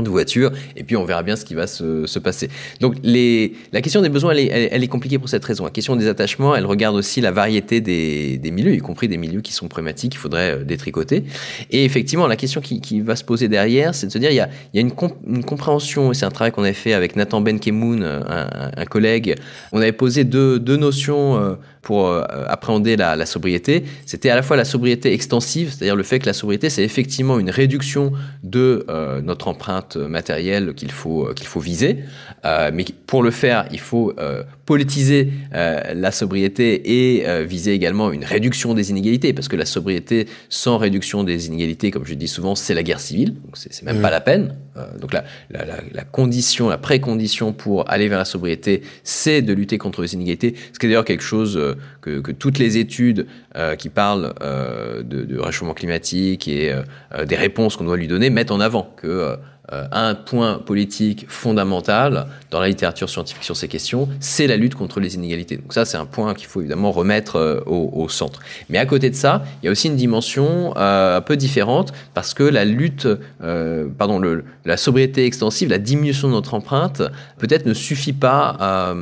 de 0.02 0.08
voiture 0.08 0.52
et 0.76 0.84
puis 0.84 0.96
on 0.96 1.04
verra 1.04 1.22
bien 1.22 1.36
ce 1.36 1.44
qui 1.44 1.54
va 1.54 1.66
se, 1.66 2.06
se 2.06 2.18
passer. 2.18 2.48
Donc 2.80 2.96
les, 3.02 3.54
la 3.72 3.80
question 3.80 4.02
des 4.02 4.08
besoins, 4.08 4.32
elle 4.32 4.40
est, 4.40 4.68
elle, 4.72 4.82
est, 4.82 4.88
compliquée 4.88 5.18
pour 5.18 5.28
cette 5.28 5.44
raison. 5.44 5.64
La 5.64 5.70
question 5.70 5.96
des 5.96 6.08
attachements, 6.08 6.54
elle 6.56 6.66
regarde 6.66 6.96
aussi 6.96 7.20
la 7.20 7.30
variété 7.30 7.80
des, 7.80 8.38
des 8.38 8.50
milieux, 8.50 8.74
y 8.74 8.78
compris 8.78 9.08
des 9.08 9.16
milieux 9.16 9.40
qui 9.40 9.52
sont 9.52 9.68
problématiques, 9.68 10.14
il 10.14 10.18
faudrait 10.18 10.64
détricoter. 10.64 11.24
Et 11.70 11.84
effectivement, 11.84 12.26
la 12.26 12.36
question 12.36 12.60
qui, 12.60 12.80
qui 12.80 13.00
va 13.00 13.16
se 13.16 13.24
poser 13.24 13.48
derrière, 13.48 13.94
c'est 13.94 14.06
de 14.06 14.12
se 14.12 14.18
dire, 14.18 14.30
il 14.30 14.36
y 14.36 14.40
a, 14.40 14.48
il 14.72 14.80
y 14.80 14.84
a 14.84 14.86
une, 14.86 14.92
une 15.26 15.44
compréhension, 15.44 16.12
et 16.12 16.14
c'est 16.14 16.26
un 16.26 16.30
travail 16.30 16.52
qu'on 16.52 16.64
avait 16.64 16.72
fait 16.72 16.92
avec 16.92 17.16
Nathan 17.16 17.40
Benkemoun, 17.40 18.02
un, 18.02 18.70
un, 18.76 18.84
collègue, 18.84 19.36
on 19.72 19.80
avait 19.80 19.92
posé 19.92 20.24
deux, 20.24 20.58
deux 20.58 20.76
notions 20.76 21.38
euh, 21.38 21.54
pour 21.82 22.08
euh, 22.08 22.22
appréhender 22.48 22.96
la, 22.96 23.16
la 23.16 23.26
sobriété. 23.26 23.84
C'était 24.06 24.30
à 24.30 24.36
la 24.36 24.42
fois 24.42 24.56
la 24.56 24.64
sobriété 24.64 25.12
extensive, 25.12 25.72
c'est-à-dire 25.72 25.96
le 25.96 26.02
fait 26.02 26.18
que 26.18 26.26
la 26.26 26.32
sobriété, 26.32 26.70
c'est 26.70 26.84
effectivement 26.84 27.38
une 27.38 27.50
réduction 27.50 28.12
de 28.42 28.84
euh, 28.88 29.20
notre 29.20 29.48
empreinte 29.48 29.96
matérielle 29.96 30.74
qu'il 30.74 30.92
faut, 30.92 31.28
qu'il 31.34 31.46
faut 31.46 31.60
viser. 31.60 31.98
Euh, 32.44 32.70
mais 32.72 32.84
pour 33.06 33.22
le 33.22 33.30
faire, 33.30 33.66
il 33.72 33.80
faut 33.80 34.12
euh, 34.18 34.42
politiser 34.66 35.32
euh, 35.54 35.80
la 35.94 36.12
sobriété 36.12 37.16
et 37.16 37.26
euh, 37.26 37.42
viser 37.42 37.72
également 37.72 38.12
une 38.12 38.24
réduction 38.24 38.74
des 38.74 38.90
inégalités, 38.90 39.32
parce 39.32 39.48
que 39.48 39.56
la 39.56 39.64
sobriété 39.64 40.26
sans 40.48 40.78
réduction 40.78 41.24
des 41.24 41.46
inégalités, 41.46 41.90
comme 41.90 42.04
je 42.04 42.14
dis 42.14 42.28
souvent, 42.28 42.54
c'est 42.54 42.74
la 42.74 42.82
guerre 42.82 43.00
civile, 43.00 43.34
donc 43.34 43.56
c'est 43.56 43.82
même 43.82 43.98
mmh. 43.98 44.02
pas 44.02 44.10
la 44.10 44.20
peine. 44.20 44.54
donc 45.00 45.12
la, 45.12 45.24
la, 45.50 45.64
la, 45.92 46.04
condition, 46.04 46.68
la 46.68 46.78
précondition 46.78 47.52
pour 47.52 47.90
aller 47.90 48.08
vers 48.08 48.18
la 48.18 48.24
sobriété, 48.24 48.82
c'est 49.02 49.42
de 49.42 49.52
lutter 49.52 49.78
contre 49.78 50.02
les 50.02 50.14
inégalités, 50.14 50.54
ce 50.72 50.78
qui 50.78 50.86
est 50.86 50.90
d'ailleurs 50.90 51.04
quelque 51.04 51.24
chose 51.24 51.58
que, 52.00 52.32
toutes 52.32 52.58
les 52.58 52.78
études 52.78 53.26
qui 53.78 53.88
parlent 53.88 54.34
de, 54.40 55.24
de, 55.24 55.38
réchauffement 55.38 55.74
climatique 55.74 56.48
et 56.48 56.74
des 57.26 57.36
réponses 57.36 57.76
qu'on 57.76 57.84
doit 57.84 57.96
lui 57.96 58.08
donner 58.08 58.30
mettent 58.30 58.50
en 58.50 58.60
avant 58.60 58.92
que 58.96 59.06
euh, 59.06 59.36
un 59.70 60.14
point 60.14 60.58
politique 60.58 61.26
fondamental 61.28 62.26
dans 62.50 62.60
la 62.60 62.68
littérature 62.68 63.10
scientifique 63.10 63.44
sur 63.44 63.56
ces 63.56 63.68
questions, 63.68 64.08
c'est 64.20 64.46
la 64.46 64.56
lutte 64.56 64.74
contre 64.74 65.00
les 65.00 65.14
inégalités. 65.14 65.56
Donc 65.56 65.72
ça, 65.72 65.84
c'est 65.84 65.96
un 65.96 66.06
point 66.06 66.34
qu'il 66.34 66.46
faut 66.46 66.60
évidemment 66.60 66.92
remettre 66.92 67.36
euh, 67.36 67.60
au, 67.66 68.08
centre. 68.08 68.40
Mais 68.70 68.78
à 68.78 68.86
côté 68.86 69.10
de 69.10 69.14
ça, 69.14 69.42
il 69.62 69.66
y 69.66 69.68
a 69.68 69.72
aussi 69.72 69.88
une 69.88 69.96
dimension 69.96 70.72
euh, 70.76 71.18
un 71.18 71.20
peu 71.20 71.36
différente 71.36 71.92
parce 72.14 72.32
que 72.32 72.42
la 72.42 72.64
lutte, 72.64 73.06
euh, 73.42 73.86
pardon, 73.98 74.20
la 74.64 74.76
sobriété 74.76 75.26
extensive, 75.26 75.68
la 75.68 75.78
diminution 75.78 76.28
de 76.28 76.32
notre 76.32 76.54
empreinte, 76.54 77.02
peut-être 77.38 77.66
ne 77.66 77.74
suffit 77.74 78.12
pas 78.12 78.56
à 78.58 78.94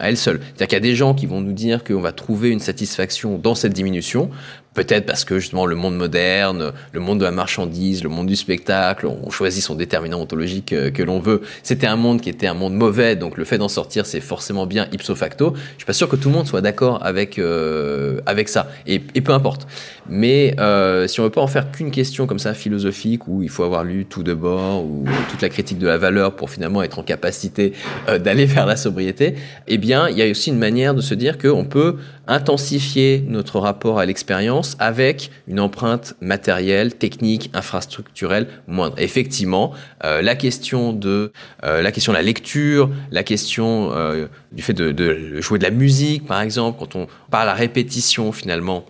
elle 0.00 0.16
seule. 0.16 0.40
C'est-à-dire 0.40 0.66
qu'il 0.68 0.76
y 0.76 0.82
a 0.88 0.92
des 0.92 0.96
gens 0.96 1.14
qui 1.14 1.26
vont 1.26 1.40
nous 1.40 1.52
dire 1.52 1.84
qu'on 1.84 2.00
va 2.00 2.12
trouver 2.12 2.50
une 2.50 2.60
satisfaction 2.60 3.38
dans 3.38 3.54
cette 3.54 3.72
diminution. 3.72 4.30
Peut-être 4.74 5.04
parce 5.04 5.24
que 5.24 5.40
justement 5.40 5.66
le 5.66 5.74
monde 5.74 5.96
moderne, 5.96 6.72
le 6.92 7.00
monde 7.00 7.18
de 7.18 7.24
la 7.24 7.32
marchandise, 7.32 8.04
le 8.04 8.08
monde 8.08 8.28
du 8.28 8.36
spectacle, 8.36 9.06
on 9.06 9.28
choisit 9.30 9.64
son 9.64 9.74
déterminant 9.74 10.20
ontologique 10.20 10.66
que, 10.66 10.90
que 10.90 11.02
l'on 11.02 11.18
veut. 11.18 11.42
C'était 11.64 11.88
un 11.88 11.96
monde 11.96 12.20
qui 12.20 12.28
était 12.28 12.46
un 12.46 12.54
monde 12.54 12.74
mauvais, 12.74 13.16
donc 13.16 13.36
le 13.36 13.44
fait 13.44 13.58
d'en 13.58 13.68
sortir, 13.68 14.06
c'est 14.06 14.20
forcément 14.20 14.66
bien 14.66 14.86
ipso 14.92 15.16
facto. 15.16 15.54
Je 15.54 15.78
suis 15.78 15.86
pas 15.86 15.92
sûr 15.92 16.08
que 16.08 16.14
tout 16.14 16.28
le 16.28 16.36
monde 16.36 16.46
soit 16.46 16.60
d'accord 16.60 17.04
avec 17.04 17.38
euh, 17.38 18.20
avec 18.26 18.48
ça, 18.48 18.68
et, 18.86 19.00
peu 19.00 19.32
importe. 19.32 19.66
Mais 20.10 20.54
euh, 20.58 21.06
si 21.06 21.20
on 21.20 21.24
veut 21.24 21.30
pas 21.30 21.40
en 21.40 21.46
faire 21.46 21.70
qu'une 21.70 21.90
question 21.90 22.26
comme 22.26 22.38
ça 22.38 22.52
philosophique 22.52 23.26
où 23.28 23.42
il 23.42 23.48
faut 23.48 23.62
avoir 23.62 23.84
lu 23.84 24.04
tout 24.04 24.22
de 24.22 24.34
bord 24.34 24.84
ou 24.84 25.04
toute 25.30 25.40
la 25.40 25.48
critique 25.48 25.78
de 25.78 25.86
la 25.86 25.98
valeur 25.98 26.36
pour 26.36 26.50
finalement 26.50 26.82
être 26.82 26.98
en 26.98 27.02
capacité 27.02 27.72
euh, 28.08 28.18
d'aller 28.18 28.44
vers 28.44 28.66
la 28.66 28.76
sobriété, 28.76 29.36
eh 29.68 29.78
bien 29.78 30.08
il 30.08 30.18
y 30.18 30.22
a 30.22 30.30
aussi 30.30 30.50
une 30.50 30.58
manière 30.58 30.94
de 30.94 31.00
se 31.00 31.14
dire 31.14 31.38
qu'on 31.38 31.64
peut 31.64 31.96
intensifier 32.30 33.24
notre 33.26 33.58
rapport 33.58 33.98
à 33.98 34.06
l'expérience 34.06 34.76
avec 34.78 35.30
une 35.48 35.58
empreinte 35.58 36.14
matérielle, 36.20 36.94
technique, 36.94 37.50
infrastructurelle 37.54 38.46
moindre. 38.68 38.94
Effectivement, 38.98 39.72
euh, 40.04 40.22
la 40.22 40.36
question 40.36 40.92
de 40.92 41.32
euh, 41.64 41.82
la 41.82 41.90
question 41.90 42.12
de 42.12 42.16
la 42.16 42.22
lecture, 42.22 42.90
la 43.10 43.24
question 43.24 43.90
euh, 43.92 44.26
du 44.52 44.62
fait 44.62 44.72
de, 44.72 44.92
de 44.92 45.40
jouer 45.40 45.58
de 45.58 45.64
la 45.64 45.70
musique, 45.70 46.24
par 46.26 46.40
exemple, 46.40 46.78
quand 46.78 46.94
on 46.94 47.08
parle 47.30 47.48
à 47.48 47.54
répétition 47.54 48.30
finalement 48.30 48.84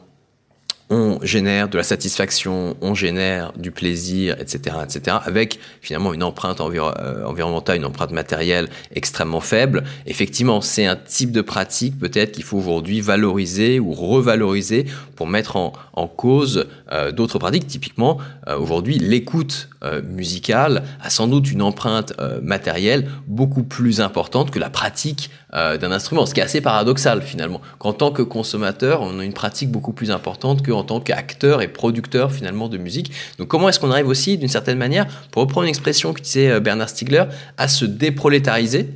on 0.91 1.21
génère 1.23 1.69
de 1.69 1.77
la 1.77 1.85
satisfaction, 1.85 2.77
on 2.81 2.95
génère 2.95 3.53
du 3.57 3.71
plaisir, 3.71 4.37
etc., 4.41 4.77
etc., 4.83 5.19
avec 5.25 5.61
finalement 5.81 6.13
une 6.13 6.25
empreinte 6.25 6.61
euh, 6.61 7.25
environnementale, 7.25 7.77
une 7.77 7.85
empreinte 7.85 8.11
matérielle 8.11 8.69
extrêmement 8.95 9.41
faible. 9.41 9.85
Effectivement, 10.07 10.61
c'est 10.61 10.87
un 10.87 10.97
type 10.97 11.31
de 11.31 11.43
pratique 11.43 11.99
peut-être 11.99 12.33
qu'il 12.33 12.43
faut 12.43 12.59
aujourd'hui 12.59 13.01
valoriser 13.01 13.79
ou 13.79 13.93
revaloriser 13.93 14.87
pour 15.15 15.29
mettre 15.29 15.57
en, 15.57 15.73
en 16.01 16.09
cause 16.09 16.67
euh, 16.93 17.13
d'autres 17.13 17.39
pratiques. 17.39 17.67
Typiquement, 17.67 18.19
euh, 18.49 18.59
aujourd'hui, 18.59 18.99
l'écoute 18.99 19.69
euh, 19.85 20.01
musicale 20.03 20.83
a 21.03 21.11
sans 21.11 21.29
doute 21.29 21.51
une 21.53 21.63
empreinte 21.63 22.15
matérielle 22.43 23.09
beaucoup 23.27 23.63
plus 23.63 24.01
importante 24.01 24.51
que 24.51 24.59
la 24.59 24.71
pratique 24.71 25.31
d'un 25.53 25.91
instrument, 25.91 26.27
ce 26.27 26.35
qui 26.35 26.39
est 26.39 26.45
assez 26.45 26.61
paradoxal 26.61 27.23
finalement. 27.23 27.61
Qu'en 27.81 27.93
tant 27.93 28.13
que 28.13 28.23
consommateur, 28.23 29.03
on 29.03 29.19
a 29.19 29.25
une 29.25 29.33
pratique 29.33 29.71
beaucoup 29.71 29.93
plus 29.93 30.13
importante 30.13 30.65
qu'en 30.65 30.85
tant 30.85 31.01
qu'acteur 31.01 31.61
et 31.61 31.67
producteur 31.67 32.31
finalement 32.31 32.69
de 32.69 32.79
musique. 32.79 33.11
Donc 33.39 33.49
comment 33.49 33.69
est-ce 33.69 33.81
qu'on 33.81 33.91
arrive 33.91 34.07
aussi, 34.07 34.39
d'une 34.39 34.49
certaine 34.49 34.79
manière, 34.79 35.07
pour 35.33 35.43
reprendre 35.43 35.65
une 35.65 35.71
expression 35.71 36.13
qu'utilisait 36.13 36.61
Bernard 36.61 36.89
Stiegler, 36.89 37.25
à 37.57 37.67
se 37.67 37.85
déprolétariser? 37.85 38.91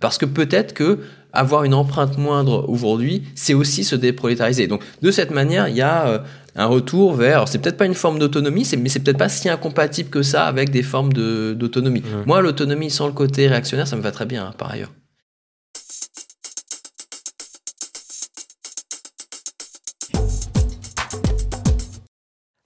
Parce 0.00 0.16
que 0.16 0.24
peut-être 0.24 0.72
que 0.72 1.00
avoir 1.32 1.64
une 1.64 1.74
empreinte 1.74 2.18
moindre 2.18 2.68
aujourd'hui, 2.68 3.24
c'est 3.34 3.54
aussi 3.54 3.84
se 3.84 3.96
déprolétariser. 3.96 4.66
Donc 4.66 4.82
de 5.02 5.10
cette 5.10 5.30
manière, 5.30 5.68
il 5.68 5.76
y 5.76 5.82
a 5.82 6.06
euh, 6.06 6.18
un 6.56 6.66
retour 6.66 7.14
vers, 7.14 7.48
c'est 7.48 7.58
peut-être 7.58 7.76
pas 7.76 7.86
une 7.86 7.94
forme 7.94 8.18
d'autonomie, 8.18 8.68
mais 8.78 8.88
c'est 8.88 9.00
peut-être 9.00 9.18
pas 9.18 9.28
si 9.28 9.48
incompatible 9.48 10.10
que 10.10 10.22
ça 10.22 10.46
avec 10.46 10.70
des 10.70 10.82
formes 10.82 11.12
d'autonomie. 11.12 12.02
Moi, 12.26 12.40
l'autonomie 12.40 12.90
sans 12.90 13.06
le 13.06 13.12
côté 13.12 13.48
réactionnaire, 13.48 13.86
ça 13.86 13.96
me 13.96 14.02
va 14.02 14.10
très 14.10 14.26
bien, 14.26 14.46
hein, 14.46 14.54
par 14.56 14.70
ailleurs. 14.70 14.90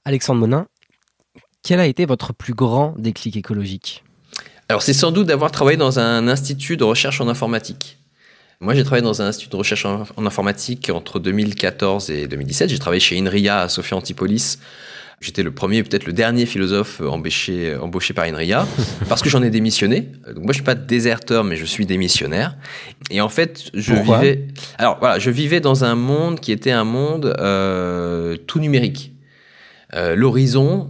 Alexandre 0.04 0.40
Monin, 0.40 0.66
quel 1.62 1.78
a 1.78 1.86
été 1.86 2.06
votre 2.06 2.32
plus 2.32 2.54
grand 2.54 2.94
déclic 2.98 3.36
écologique? 3.36 4.02
Alors 4.68 4.82
c'est 4.82 4.94
sans 4.94 5.12
doute 5.12 5.26
d'avoir 5.28 5.52
travaillé 5.52 5.76
dans 5.76 5.98
un 5.98 6.28
institut 6.28 6.76
de 6.76 6.84
recherche 6.84 7.20
en 7.20 7.28
informatique. 7.28 7.98
Moi, 8.62 8.74
j'ai 8.74 8.84
travaillé 8.84 9.02
dans 9.02 9.20
un 9.20 9.26
institut 9.26 9.50
de 9.50 9.56
recherche 9.56 9.84
en, 9.86 10.06
informatique 10.24 10.88
entre 10.94 11.18
2014 11.18 12.10
et 12.10 12.28
2017. 12.28 12.70
J'ai 12.70 12.78
travaillé 12.78 13.00
chez 13.00 13.18
INRIA 13.18 13.62
à 13.62 13.68
Sophia 13.68 13.96
Antipolis. 13.96 14.60
J'étais 15.20 15.42
le 15.42 15.50
premier, 15.50 15.82
peut-être 15.82 16.06
le 16.06 16.12
dernier 16.12 16.46
philosophe 16.46 17.00
embauché, 17.00 17.74
embauché 17.74 18.14
par 18.14 18.24
INRIA, 18.24 18.64
parce 19.08 19.20
que 19.20 19.28
j'en 19.28 19.42
ai 19.42 19.50
démissionné. 19.50 20.12
Donc 20.28 20.44
moi, 20.44 20.52
je 20.52 20.58
suis 20.58 20.62
pas 20.62 20.76
déserteur, 20.76 21.42
mais 21.42 21.56
je 21.56 21.64
suis 21.64 21.86
démissionnaire. 21.86 22.56
Et 23.10 23.20
en 23.20 23.28
fait, 23.28 23.64
je 23.74 23.94
vivais. 23.94 24.46
Alors 24.78 24.98
voilà, 25.00 25.18
je 25.18 25.30
vivais 25.30 25.58
dans 25.58 25.82
un 25.82 25.96
monde 25.96 26.38
qui 26.38 26.52
était 26.52 26.70
un 26.70 26.84
monde 26.84 27.34
euh, 27.40 28.36
tout 28.46 28.60
numérique. 28.60 29.12
Euh, 29.94 30.14
L'horizon 30.14 30.88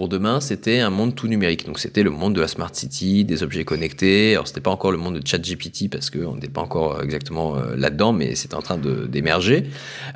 pour 0.00 0.08
demain, 0.08 0.40
c'était 0.40 0.80
un 0.80 0.88
monde 0.88 1.14
tout 1.14 1.28
numérique. 1.28 1.66
Donc 1.66 1.78
c'était 1.78 2.02
le 2.02 2.08
monde 2.08 2.34
de 2.34 2.40
la 2.40 2.48
smart 2.48 2.70
city, 2.72 3.22
des 3.22 3.42
objets 3.42 3.66
connectés. 3.66 4.32
Alors 4.32 4.48
c'était 4.48 4.62
pas 4.62 4.70
encore 4.70 4.92
le 4.92 4.96
monde 4.96 5.18
de 5.18 5.26
ChatGPT 5.26 5.90
parce 5.90 6.08
qu'on 6.08 6.36
n'était 6.36 6.48
pas 6.48 6.62
encore 6.62 7.02
exactement 7.02 7.54
euh, 7.56 7.76
là-dedans, 7.76 8.14
mais 8.14 8.34
c'était 8.34 8.54
en 8.54 8.62
train 8.62 8.78
d'émerger. 8.78 9.64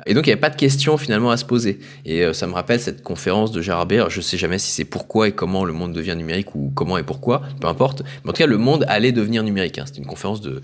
Et 0.07 0.15
donc 0.15 0.25
il 0.25 0.29
n'y 0.29 0.33
avait 0.33 0.41
pas 0.41 0.49
de 0.49 0.55
questions 0.55 0.97
finalement 0.97 1.29
à 1.29 1.37
se 1.37 1.45
poser. 1.45 1.77
Et 2.03 2.23
euh, 2.23 2.33
ça 2.33 2.47
me 2.47 2.53
rappelle 2.53 2.79
cette 2.79 3.03
conférence 3.03 3.51
de 3.51 3.61
Gérard 3.61 3.85
Baird. 3.85 4.09
Je 4.09 4.21
sais 4.21 4.39
jamais 4.39 4.57
si 4.57 4.71
c'est 4.71 4.85
pourquoi 4.85 5.27
et 5.27 5.33
comment 5.33 5.63
le 5.63 5.73
monde 5.73 5.93
devient 5.93 6.15
numérique 6.17 6.55
ou 6.55 6.71
comment 6.73 6.97
et 6.97 7.03
pourquoi, 7.03 7.43
peu 7.61 7.67
importe. 7.67 8.01
Mais 8.23 8.31
en 8.31 8.33
tout 8.33 8.39
cas, 8.39 8.47
le 8.47 8.57
monde 8.57 8.85
allait 8.87 9.11
devenir 9.11 9.43
numérique. 9.43 9.77
Hein. 9.77 9.83
C'était 9.85 9.99
une 9.99 10.07
conférence 10.07 10.41
de, 10.41 10.63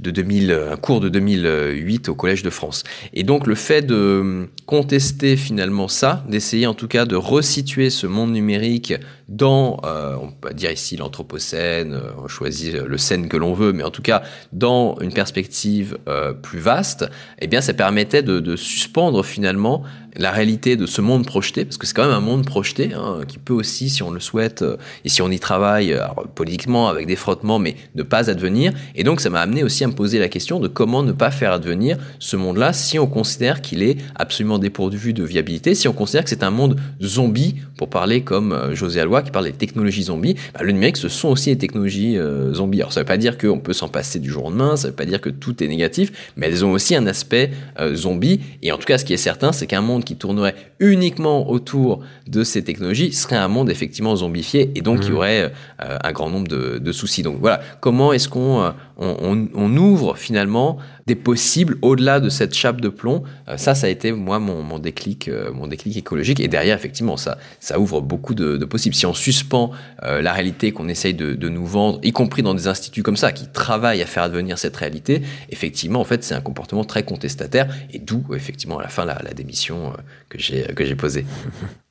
de 0.00 0.10
2000, 0.10 0.50
un 0.72 0.76
cours 0.76 1.00
de 1.00 1.08
2008 1.08 2.08
au 2.08 2.14
Collège 2.14 2.42
de 2.42 2.50
France. 2.50 2.84
Et 3.14 3.22
donc 3.22 3.46
le 3.46 3.54
fait 3.54 3.82
de 3.82 4.48
contester 4.66 5.36
finalement 5.36 5.88
ça, 5.88 6.24
d'essayer 6.28 6.66
en 6.66 6.74
tout 6.74 6.88
cas 6.88 7.04
de 7.04 7.16
resituer 7.16 7.90
ce 7.90 8.06
monde 8.06 8.32
numérique 8.32 8.94
dans, 9.28 9.80
euh, 9.84 10.14
on 10.20 10.30
peut 10.30 10.54
dire 10.54 10.70
ici 10.70 10.96
l'anthropocène, 10.96 11.94
euh, 11.94 12.10
on 12.22 12.28
choisit 12.28 12.74
le 12.74 12.98
scène 12.98 13.28
que 13.28 13.36
l'on 13.36 13.54
veut, 13.54 13.72
mais 13.72 13.82
en 13.82 13.90
tout 13.90 14.02
cas 14.02 14.22
dans 14.52 14.96
une 15.00 15.12
perspective 15.12 15.98
euh, 16.06 16.32
plus 16.32 16.60
vaste, 16.60 17.10
eh 17.40 17.48
bien 17.48 17.60
ça 17.60 17.74
permettait 17.74 18.22
de, 18.22 18.56
suspendre 18.56 19.24
finalement 19.24 19.82
la 20.14 20.30
réalité 20.30 20.76
de 20.76 20.86
ce 20.86 21.02
monde 21.02 21.26
projeté, 21.26 21.64
parce 21.64 21.76
que 21.76 21.86
c'est 21.86 21.92
quand 21.92 22.04
même 22.04 22.14
un 22.14 22.20
monde 22.20 22.46
projeté, 22.46 22.94
hein, 22.94 23.18
qui 23.28 23.36
peut 23.36 23.52
aussi, 23.52 23.90
si 23.90 24.02
on 24.02 24.10
le 24.10 24.20
souhaite, 24.20 24.62
euh, 24.62 24.76
et 25.04 25.10
si 25.10 25.20
on 25.20 25.30
y 25.30 25.38
travaille 25.38 25.98
politiquement, 26.34 26.88
avec 26.88 27.06
des 27.06 27.16
frottements, 27.16 27.58
mais 27.58 27.76
ne 27.96 28.02
pas 28.02 28.30
advenir. 28.30 28.72
Et 28.94 29.04
donc 29.04 29.20
ça 29.20 29.28
m'a 29.28 29.40
amené 29.40 29.62
aussi 29.62 29.84
à 29.84 29.88
me 29.88 29.92
poser 29.92 30.18
la 30.18 30.28
question 30.28 30.60
de 30.60 30.68
comment 30.68 31.02
ne 31.02 31.12
pas 31.12 31.30
faire 31.30 31.52
advenir 31.52 31.98
ce 32.18 32.36
monde-là 32.36 32.72
si 32.72 32.98
on 32.98 33.06
considère 33.06 33.60
qu'il 33.60 33.82
est 33.82 33.98
absolument 34.14 34.58
dépourvu 34.58 35.12
de 35.12 35.24
viabilité, 35.24 35.74
si 35.74 35.88
on 35.88 35.92
considère 35.92 36.24
que 36.24 36.30
c'est 36.30 36.44
un 36.44 36.50
monde 36.50 36.80
zombie, 37.02 37.56
pour 37.76 37.90
parler 37.90 38.22
comme 38.22 38.72
José 38.72 39.00
Qui 39.22 39.30
parle 39.30 39.46
des 39.46 39.52
technologies 39.52 40.04
zombies, 40.04 40.34
bah, 40.54 40.60
le 40.62 40.72
numérique 40.72 40.96
ce 40.96 41.08
sont 41.08 41.28
aussi 41.28 41.50
des 41.50 41.58
technologies 41.58 42.18
euh, 42.18 42.54
zombies. 42.54 42.80
Alors 42.80 42.92
ça 42.92 43.00
ne 43.00 43.04
veut 43.04 43.08
pas 43.08 43.16
dire 43.16 43.38
qu'on 43.38 43.58
peut 43.58 43.72
s'en 43.72 43.88
passer 43.88 44.18
du 44.18 44.30
jour 44.30 44.44
au 44.44 44.48
lendemain, 44.50 44.76
ça 44.76 44.88
ne 44.88 44.92
veut 44.92 44.96
pas 44.96 45.04
dire 45.04 45.20
que 45.20 45.30
tout 45.30 45.62
est 45.62 45.68
négatif, 45.68 46.32
mais 46.36 46.46
elles 46.46 46.64
ont 46.64 46.72
aussi 46.72 46.94
un 46.94 47.06
aspect 47.06 47.50
zombie. 47.94 48.40
Et 48.62 48.72
en 48.72 48.78
tout 48.78 48.84
cas, 48.84 48.98
ce 48.98 49.04
qui 49.04 49.12
est 49.12 49.18
certain, 49.18 49.52
c'est 49.52 49.66
qu'un 49.66 49.80
monde 49.80 50.04
qui 50.04 50.16
tournerait 50.16 50.54
uniquement 50.80 51.50
autour 51.50 52.00
de 52.26 52.44
ces 52.44 52.62
technologies 52.62 53.12
serait 53.12 53.36
un 53.36 53.48
monde 53.48 53.70
effectivement 53.70 54.16
zombifié 54.16 54.72
et 54.74 54.82
donc 54.82 55.00
il 55.02 55.08
y 55.08 55.10
mmh. 55.10 55.14
aurait 55.14 55.52
euh, 55.82 55.98
un 56.02 56.12
grand 56.12 56.30
nombre 56.30 56.48
de, 56.48 56.92
soucis. 56.92 57.22
Donc 57.22 57.38
voilà, 57.40 57.60
comment 57.80 58.12
est-ce 58.12 58.28
qu'on 58.28 58.72
euh, 59.00 59.46
on, 59.54 59.76
ouvre 59.76 60.16
finalement 60.16 60.78
des 61.06 61.14
possibles 61.14 61.76
au-delà 61.82 62.18
de 62.20 62.28
cette 62.28 62.54
chape 62.54 62.80
de 62.80 62.88
plomb 62.88 63.24
euh, 63.48 63.56
Ça, 63.56 63.74
ça 63.74 63.86
a 63.86 63.90
été 63.90 64.12
moi 64.12 64.38
mon, 64.38 64.78
déclic, 64.78 65.30
mon 65.52 65.66
déclic 65.66 65.96
écologique. 65.96 66.40
Et 66.40 66.48
derrière, 66.48 66.76
effectivement, 66.76 67.16
ça, 67.16 67.38
ça 67.60 67.78
ouvre 67.78 68.00
beaucoup 68.00 68.34
de, 68.34 68.64
possibles. 68.64 68.94
Si 68.94 69.06
on 69.06 69.14
suspend 69.14 69.72
la 70.02 70.32
réalité 70.32 70.72
qu'on 70.72 70.88
essaye 70.88 71.14
de, 71.14 71.34
de, 71.34 71.48
nous 71.48 71.66
vendre, 71.66 72.00
y 72.02 72.12
compris 72.12 72.42
dans 72.42 72.54
des 72.54 72.68
instituts 72.68 73.02
comme 73.02 73.16
ça 73.16 73.32
qui 73.32 73.46
travaillent 73.48 74.02
à 74.02 74.06
faire 74.06 74.22
advenir 74.22 74.58
cette 74.58 74.76
réalité, 74.76 75.22
effectivement, 75.50 76.00
en 76.00 76.04
fait, 76.04 76.24
c'est 76.24 76.34
un 76.34 76.40
comportement 76.40 76.84
très 76.84 77.02
contestataire 77.02 77.68
et 77.92 77.98
d'où 77.98 78.24
effectivement 78.34 78.78
à 78.78 78.82
la 78.82 78.88
fin 78.88 79.04
la, 79.04 79.18
la 79.22 79.32
démission 79.32 79.92
que 80.28 80.38
j'ai 80.38 80.62
que 80.74 80.84
j'ai 80.84 80.96
posée. 80.96 81.26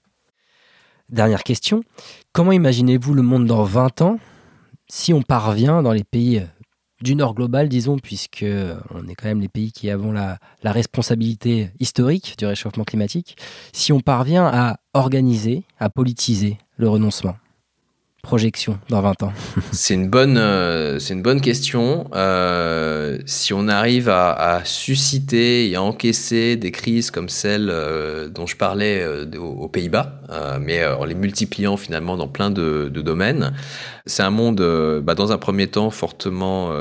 Dernière 1.09 1.43
question. 1.43 1.83
Comment 2.33 2.51
imaginez-vous 2.51 3.13
le 3.13 3.21
monde 3.21 3.45
dans 3.45 3.63
20 3.63 4.01
ans 4.01 4.19
si 4.87 5.13
on 5.13 5.21
parvient 5.21 5.81
dans 5.81 5.93
les 5.93 6.03
pays 6.03 6.43
du 7.01 7.15
Nord 7.15 7.35
global, 7.35 7.69
disons, 7.69 7.97
puisque 7.97 8.45
on 8.93 9.07
est 9.07 9.15
quand 9.15 9.27
même 9.27 9.41
les 9.41 9.49
pays 9.49 9.71
qui 9.71 9.89
avons 9.89 10.11
la, 10.11 10.37
la 10.63 10.71
responsabilité 10.71 11.69
historique 11.79 12.35
du 12.37 12.45
réchauffement 12.45 12.83
climatique, 12.83 13.37
si 13.73 13.91
on 13.91 13.99
parvient 13.99 14.45
à 14.45 14.77
organiser, 14.93 15.63
à 15.79 15.89
politiser 15.89 16.57
le 16.77 16.89
renoncement 16.89 17.35
projection 18.25 18.79
dans 18.89 19.01
20 19.01 19.23
ans 19.23 19.33
C'est 19.71 19.93
une 19.93 20.09
bonne, 20.09 20.37
euh, 20.37 20.99
une 20.99 21.21
bonne 21.21 21.39
question. 21.39 22.09
Euh, 22.13 23.19
si 23.25 23.53
on 23.53 23.67
arrive 23.67 24.09
à, 24.09 24.61
susciter 24.65 25.69
et 25.69 25.75
à 25.75 25.81
encaisser 25.81 26.57
des 26.57 26.71
crises 26.71 27.11
comme 27.11 27.29
celle 27.29 27.69
euh, 27.71 28.27
dont 28.27 28.47
je 28.47 28.57
parlais 28.57 29.05
aux, 29.37 29.69
Pays-Bas, 29.69 30.21
mais 30.59 30.85
en 30.85 31.05
les 31.05 31.15
multipliant 31.15 31.77
finalement 31.77 32.17
dans 32.17 32.27
plein 32.27 32.49
de, 32.49 32.89
domaines, 32.89 33.53
c'est 34.05 34.23
un 34.23 34.29
monde, 34.29 34.61
bah, 35.03 35.15
dans 35.15 35.31
un 35.31 35.37
premier 35.37 35.67
temps, 35.67 35.89
fortement 35.89 36.71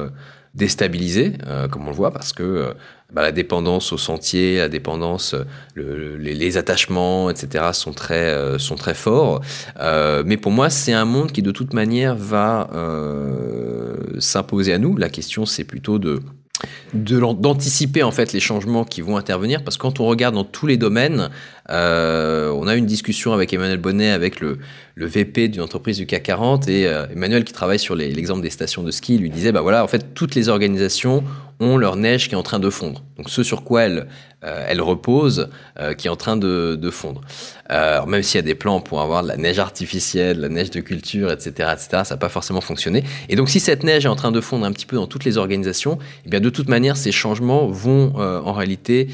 déstabilisé, 0.55 1.33
comme 1.71 1.87
on 1.87 1.91
le 1.91 1.97
voit, 1.97 2.13
parce 2.13 2.33
que 2.33 2.75
bah, 3.15 3.23
la 3.23 3.33
dépendance 3.33 3.93
au 3.93 3.99
sentier, 3.99 4.57
la 4.57 4.69
dépendance, 4.69 5.37
le, 5.75 6.17
les, 6.17 6.57
attachements, 6.57 7.31
etc. 7.31 7.67
sont 7.73 7.93
très 7.93 8.35
euh, 8.35 8.59
sont 8.59 8.75
très 8.75 8.95
forts. 8.95 9.41
Euh, 9.81 10.25
mais 10.27 10.37
pour 10.37 10.51
moi, 10.51 10.69
c'est 10.69 10.93
un 10.93 11.05
monde 11.05 11.31
qui 11.31 11.41
de 11.41 11.53
toute 11.53 11.73
manière 11.75 12.17
va 12.17 12.69
euh, 12.75 13.95
s'imposer 14.19 14.73
à 14.73 14.79
nous. 14.79 14.97
La 14.97 15.09
question, 15.09 15.47
c'est 15.47 15.65
plutôt 15.65 15.99
de 15.99 16.21
d'anticiper 16.93 18.05
en 18.05 18.13
fait 18.13 18.33
les 18.33 18.39
changements 18.39 18.85
qui 18.85 19.01
vont 19.01 19.17
intervenir 19.17 19.65
parce 19.65 19.77
que 19.77 19.83
quand 19.83 19.99
on 19.99 20.07
regarde 20.07 20.37
dans 20.37 20.45
tous 20.45 20.69
les 20.69 20.77
domaines 20.77 21.31
euh, 21.69 22.53
on 22.53 22.69
a 22.69 22.77
une 22.77 22.87
discussion 22.87 23.33
avec 23.33 23.53
Emmanuel 23.53 23.79
Bonnet 23.79 24.11
avec 24.11 24.39
le, 24.39 24.59
le 24.95 25.07
VP 25.07 25.49
d'une 25.49 25.63
entreprise 25.63 25.97
du 25.97 26.07
CAC 26.07 26.23
40 26.23 26.69
et 26.69 26.87
euh, 26.87 27.07
Emmanuel 27.13 27.43
qui 27.43 27.53
travaille 27.53 27.81
sur 27.81 27.97
l'exemple 27.97 28.41
des 28.41 28.51
stations 28.51 28.85
de 28.85 28.93
ski 28.93 29.19
lui 29.19 29.31
disait 29.31 29.51
bah 29.51 29.63
voilà 29.63 29.83
en 29.83 29.89
fait 29.89 30.15
toutes 30.15 30.37
les 30.37 30.49
organisations 30.49 31.25
ont 31.61 31.77
leur 31.77 31.97
neige 31.97 32.29
qui 32.29 32.35
est 32.35 32.39
en 32.39 32.43
train 32.43 32.59
de 32.59 32.71
fondre 32.71 33.03
donc 33.17 33.31
ce 33.31 33.43
sur 33.43 33.65
quoi 33.65 33.83
elles 33.83 34.07
euh, 34.45 34.63
elle 34.69 34.83
repose, 34.83 35.49
euh, 35.81 35.95
qui 35.95 36.07
est 36.07 36.11
en 36.11 36.17
train 36.17 36.37
de, 36.37 36.77
de 36.79 36.91
fondre. 36.91 37.23
Euh, 37.71 38.05
même 38.05 38.23
s'il 38.23 38.37
y 38.37 38.41
a 38.41 38.43
des 38.43 38.55
plans 38.55 38.81
pour 38.81 39.01
avoir 39.01 39.23
de 39.23 39.29
la 39.29 39.39
neige 39.39 39.59
artificielle, 39.59 40.37
de 40.37 40.43
la 40.43 40.51
neige 40.51 40.71
de 40.71 40.81
culture, 40.81 41.33
etc., 41.33 41.71
etc., 41.73 42.03
ça 42.05 42.05
n'a 42.11 42.17
pas 42.19 42.29
forcément 42.29 42.61
fonctionné. 42.61 43.05
Et 43.31 43.37
donc, 43.37 43.49
si 43.49 43.59
cette 43.59 43.85
neige 43.85 44.05
est 44.05 44.09
en 44.09 44.17
train 44.17 44.33
de 44.33 44.41
fondre 44.43 44.67
un 44.67 44.73
petit 44.73 44.85
peu 44.85 44.97
dans 44.97 45.07
toutes 45.07 45.25
les 45.25 45.39
organisations, 45.39 45.99
eh 46.27 46.29
bien, 46.29 46.41
de 46.41 46.51
toute 46.51 46.69
manière, 46.69 46.99
ces 46.99 47.11
changements 47.11 47.69
vont 47.69 48.13
en 48.17 48.53
réalité 48.53 49.09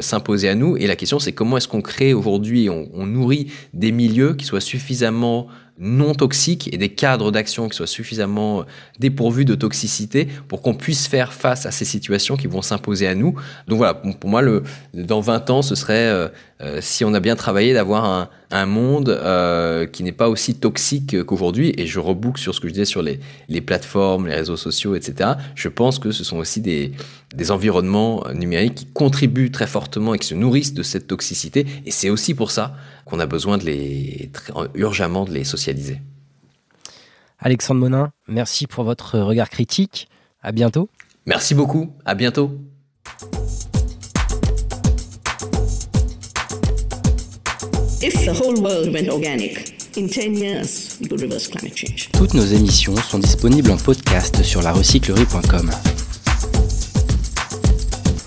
s'imposer 0.00 0.48
à 0.48 0.56
nous. 0.56 0.76
Et 0.76 0.86
la 0.88 0.96
question, 0.96 1.20
c'est 1.20 1.32
comment 1.32 1.56
est-ce 1.56 1.68
qu'on 1.68 1.82
crée 1.82 2.12
aujourd'hui, 2.12 2.68
on 2.68 3.06
nourrit 3.06 3.52
des 3.74 3.92
milieux 3.92 4.34
qui 4.34 4.44
soient 4.44 4.60
suffisamment 4.60 5.46
non 5.78 6.14
toxiques 6.14 6.68
et 6.72 6.78
des 6.78 6.88
cadres 6.88 7.30
d'action 7.30 7.68
qui 7.68 7.76
soient 7.76 7.86
suffisamment 7.86 8.64
dépourvus 8.98 9.44
de 9.44 9.54
toxicité 9.54 10.28
pour 10.48 10.60
qu'on 10.62 10.74
puisse 10.74 11.06
faire 11.06 11.32
face 11.32 11.66
à 11.66 11.70
ces 11.70 11.84
situations 11.84 12.36
qui 12.36 12.46
vont 12.46 12.62
s'imposer 12.62 13.06
à 13.06 13.14
nous. 13.14 13.34
Donc 13.68 13.78
voilà, 13.78 13.94
pour 13.94 14.30
moi, 14.30 14.42
le, 14.42 14.62
dans 14.94 15.20
20 15.20 15.50
ans, 15.50 15.62
ce 15.62 15.74
serait, 15.74 16.08
euh, 16.08 16.28
euh, 16.60 16.78
si 16.80 17.04
on 17.04 17.14
a 17.14 17.20
bien 17.20 17.36
travaillé, 17.36 17.74
d'avoir 17.74 18.04
un, 18.04 18.28
un, 18.50 18.66
monde 18.66 19.08
euh, 19.08 19.86
qui 19.86 20.02
n'est 20.02 20.12
pas 20.12 20.28
aussi 20.28 20.54
toxique 20.54 21.22
qu'aujourd'hui. 21.24 21.74
Et 21.76 21.86
je 21.86 21.98
reboucle 21.98 22.40
sur 22.40 22.54
ce 22.54 22.60
que 22.60 22.68
je 22.68 22.72
disais 22.72 22.84
sur 22.84 23.02
les, 23.02 23.20
les, 23.48 23.60
plateformes, 23.60 24.26
les 24.26 24.34
réseaux 24.34 24.56
sociaux, 24.56 24.94
etc. 24.94 25.30
Je 25.54 25.68
pense 25.68 25.98
que 25.98 26.10
ce 26.10 26.24
sont 26.24 26.38
aussi 26.38 26.60
des, 26.60 26.92
des 27.34 27.50
environnements 27.50 28.24
numériques 28.32 28.74
qui 28.74 28.86
contribuent 28.86 29.50
très 29.50 29.66
fortement 29.66 30.14
et 30.14 30.18
qui 30.18 30.26
se 30.26 30.34
nourrissent 30.34 30.74
de 30.74 30.82
cette 30.82 31.06
toxicité. 31.06 31.66
Et 31.86 31.90
c'est 31.90 32.10
aussi 32.10 32.34
pour 32.34 32.50
ça 32.50 32.74
qu'on 33.04 33.20
a 33.20 33.26
besoin 33.26 33.58
de 33.58 33.64
les, 33.64 34.30
urgemment 34.74 35.24
de 35.24 35.32
les 35.32 35.44
socialiser. 35.44 36.00
Alexandre 37.38 37.80
Monin, 37.80 38.12
merci 38.26 38.66
pour 38.66 38.84
votre 38.84 39.18
regard 39.18 39.48
critique. 39.48 40.08
À 40.42 40.52
bientôt. 40.52 40.88
Merci 41.26 41.54
beaucoup. 41.54 41.92
À 42.04 42.14
bientôt. 42.14 42.58
If 48.00 48.24
the 48.24 48.32
whole 48.32 48.54
world 48.62 48.92
went 48.92 49.08
organic, 49.08 49.72
in 49.96 50.08
10 50.08 50.34
years, 50.36 50.96
we 51.00 51.08
could 51.08 51.20
reverse 51.20 51.48
climate 51.48 51.74
change. 51.74 52.08
Toutes 52.12 52.32
nos 52.32 52.44
émissions 52.44 52.94
sont 52.96 53.18
disponibles 53.18 53.72
en 53.72 53.76
podcast 53.76 54.40
sur 54.44 54.62
larecyclerie.com. 54.62 55.70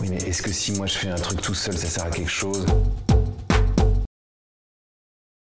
Oui, 0.01 0.07
mais 0.09 0.17
est-ce 0.27 0.41
que 0.41 0.51
si 0.51 0.73
moi 0.73 0.87
je 0.87 0.93
fais 0.97 1.07
un 1.07 1.15
truc 1.15 1.41
tout 1.41 1.53
seul, 1.53 1.77
ça 1.77 1.87
sert 1.87 2.05
à 2.05 2.09
quelque 2.09 2.29
chose? 2.29 2.65